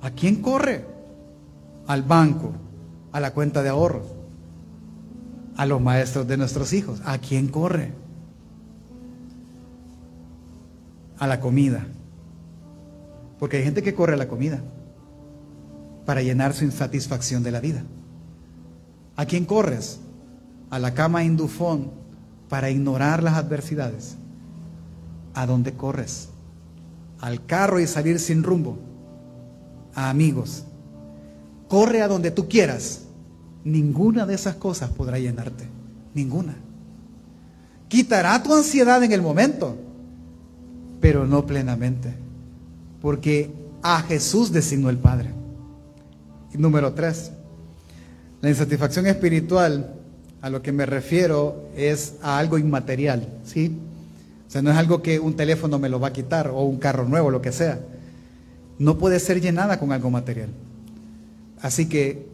¿A 0.00 0.10
quién 0.12 0.36
corre? 0.36 0.86
Al 1.86 2.02
banco, 2.02 2.52
a 3.12 3.20
la 3.20 3.34
cuenta 3.34 3.62
de 3.62 3.68
ahorros, 3.68 4.06
a 5.58 5.66
los 5.66 5.82
maestros 5.82 6.26
de 6.26 6.38
nuestros 6.38 6.72
hijos. 6.72 7.02
¿A 7.04 7.18
quién 7.18 7.48
corre? 7.48 7.92
A 11.18 11.26
la 11.26 11.40
comida. 11.40 11.84
Porque 13.38 13.58
hay 13.58 13.64
gente 13.64 13.82
que 13.82 13.92
corre 13.92 14.14
a 14.14 14.16
la 14.16 14.28
comida 14.28 14.62
para 16.06 16.22
llenar 16.22 16.54
su 16.54 16.64
insatisfacción 16.64 17.42
de 17.42 17.50
la 17.50 17.60
vida. 17.60 17.84
¿A 19.16 19.26
quién 19.26 19.44
corres? 19.44 20.00
A 20.70 20.78
la 20.78 20.94
cama 20.94 21.24
indufón 21.24 21.90
para 22.48 22.70
ignorar 22.70 23.22
las 23.22 23.34
adversidades. 23.34 24.16
¿A 25.34 25.46
dónde 25.46 25.74
corres? 25.74 26.28
Al 27.20 27.44
carro 27.46 27.80
y 27.80 27.86
salir 27.86 28.18
sin 28.18 28.42
rumbo. 28.42 28.78
A 29.94 30.10
amigos. 30.10 30.64
Corre 31.68 32.02
a 32.02 32.08
donde 32.08 32.30
tú 32.30 32.48
quieras. 32.48 33.02
Ninguna 33.64 34.26
de 34.26 34.34
esas 34.34 34.56
cosas 34.56 34.90
podrá 34.90 35.18
llenarte. 35.18 35.66
Ninguna. 36.14 36.54
Quitará 37.88 38.42
tu 38.42 38.52
ansiedad 38.52 39.02
en 39.02 39.12
el 39.12 39.22
momento, 39.22 39.76
pero 41.00 41.26
no 41.26 41.46
plenamente. 41.46 42.14
Porque 43.00 43.52
a 43.82 44.00
Jesús 44.02 44.52
designó 44.52 44.90
el 44.90 44.98
Padre. 44.98 45.30
Número 46.54 46.92
tres, 46.94 47.32
la 48.44 48.50
insatisfacción 48.50 49.06
espiritual, 49.06 49.94
a 50.42 50.50
lo 50.50 50.60
que 50.60 50.70
me 50.70 50.84
refiero, 50.84 51.70
es 51.74 52.16
a 52.20 52.36
algo 52.36 52.58
inmaterial, 52.58 53.26
¿sí? 53.42 53.74
O 54.46 54.50
sea, 54.50 54.60
no 54.60 54.70
es 54.70 54.76
algo 54.76 55.00
que 55.00 55.18
un 55.18 55.34
teléfono 55.34 55.78
me 55.78 55.88
lo 55.88 55.98
va 55.98 56.08
a 56.08 56.12
quitar 56.12 56.48
o 56.48 56.60
un 56.60 56.76
carro 56.76 57.08
nuevo, 57.08 57.30
lo 57.30 57.40
que 57.40 57.52
sea. 57.52 57.80
No 58.78 58.98
puede 58.98 59.18
ser 59.18 59.40
llenada 59.40 59.80
con 59.80 59.92
algo 59.92 60.10
material. 60.10 60.50
Así 61.62 61.86
que 61.88 62.26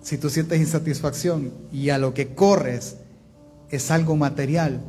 si 0.00 0.18
tú 0.18 0.30
sientes 0.30 0.60
insatisfacción 0.60 1.50
y 1.72 1.90
a 1.90 1.98
lo 1.98 2.14
que 2.14 2.28
corres 2.28 2.98
es 3.70 3.90
algo 3.90 4.14
material, 4.14 4.80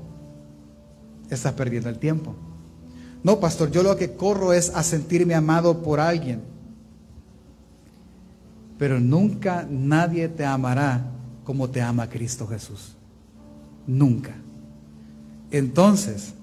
estás 1.32 1.54
perdiendo 1.54 1.90
el 1.90 1.98
tiempo. 1.98 2.36
No, 3.24 3.40
pastor, 3.40 3.72
yo 3.72 3.82
lo 3.82 3.98
que 3.98 4.12
corro 4.12 4.54
es 4.54 4.70
a 4.76 4.84
sentirme 4.84 5.34
amado 5.34 5.82
por 5.82 6.00
alguien 6.00 6.51
pero 8.82 9.00
nunca 9.00 9.68
nadie 9.70 10.28
te 10.28 10.44
amará 10.44 11.06
como 11.44 11.70
te 11.70 11.84
ama 11.84 12.10
Cristo 12.10 12.48
Jesús. 12.48 12.96
Nunca. 13.86 14.34
Entonces, 15.52 16.34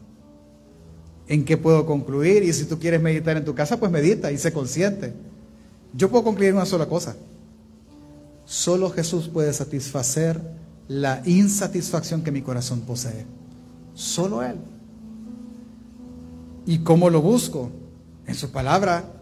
¿en 1.27 1.45
qué 1.45 1.57
puedo 1.57 1.85
concluir? 1.85 2.45
Y 2.45 2.53
si 2.53 2.67
tú 2.67 2.79
quieres 2.79 3.03
meditar 3.03 3.37
en 3.37 3.45
tu 3.45 3.57
casa, 3.57 3.81
pues 3.81 3.91
medita 3.91 4.31
y 4.31 4.39
sé 4.39 4.53
consciente. 4.53 5.15
Yo 5.93 6.11
puedo 6.11 6.23
concluir 6.23 6.55
una 6.55 6.65
sola 6.65 6.87
cosa. 6.87 7.17
Solo 8.45 8.91
Jesús 8.91 9.27
puede 9.27 9.53
satisfacer 9.53 10.41
la 10.87 11.23
insatisfacción 11.25 12.23
que 12.23 12.31
mi 12.31 12.43
corazón 12.43 12.83
posee. 12.83 13.27
Solo 13.95 14.45
Él. 14.45 14.55
¿Y 16.67 16.79
cómo 16.85 17.11
lo 17.11 17.21
busco? 17.21 17.73
En 18.29 18.37
su 18.37 18.53
palabra. 18.53 19.18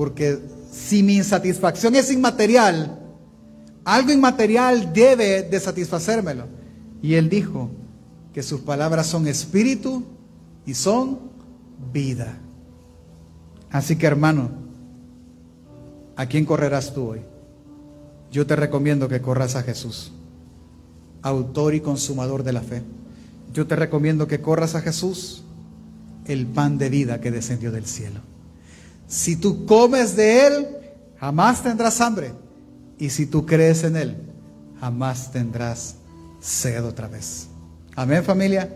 Porque 0.00 0.40
si 0.72 1.02
mi 1.02 1.16
insatisfacción 1.16 1.94
es 1.94 2.10
inmaterial, 2.10 2.98
algo 3.84 4.10
inmaterial 4.10 4.94
debe 4.94 5.42
de 5.42 5.60
satisfacérmelo. 5.60 6.46
Y 7.02 7.16
él 7.16 7.28
dijo 7.28 7.68
que 8.32 8.42
sus 8.42 8.62
palabras 8.62 9.08
son 9.08 9.26
espíritu 9.26 10.02
y 10.64 10.72
son 10.72 11.18
vida. 11.92 12.38
Así 13.70 13.96
que 13.96 14.06
hermano, 14.06 14.48
¿a 16.16 16.24
quién 16.24 16.46
correrás 16.46 16.94
tú 16.94 17.08
hoy? 17.08 17.20
Yo 18.32 18.46
te 18.46 18.56
recomiendo 18.56 19.06
que 19.06 19.20
corras 19.20 19.54
a 19.54 19.62
Jesús, 19.62 20.12
autor 21.20 21.74
y 21.74 21.80
consumador 21.80 22.42
de 22.42 22.54
la 22.54 22.62
fe. 22.62 22.82
Yo 23.52 23.66
te 23.66 23.76
recomiendo 23.76 24.26
que 24.26 24.40
corras 24.40 24.74
a 24.74 24.80
Jesús, 24.80 25.44
el 26.24 26.46
pan 26.46 26.78
de 26.78 26.88
vida 26.88 27.20
que 27.20 27.30
descendió 27.30 27.70
del 27.70 27.84
cielo. 27.84 28.29
Si 29.10 29.34
tú 29.34 29.66
comes 29.66 30.14
de 30.14 30.46
Él, 30.46 30.68
jamás 31.18 31.64
tendrás 31.64 32.00
hambre. 32.00 32.32
Y 32.96 33.10
si 33.10 33.26
tú 33.26 33.44
crees 33.44 33.82
en 33.82 33.96
Él, 33.96 34.16
jamás 34.78 35.32
tendrás 35.32 35.96
sed 36.40 36.84
otra 36.84 37.08
vez. 37.08 37.48
Amén 37.96 38.22
familia. 38.22 38.72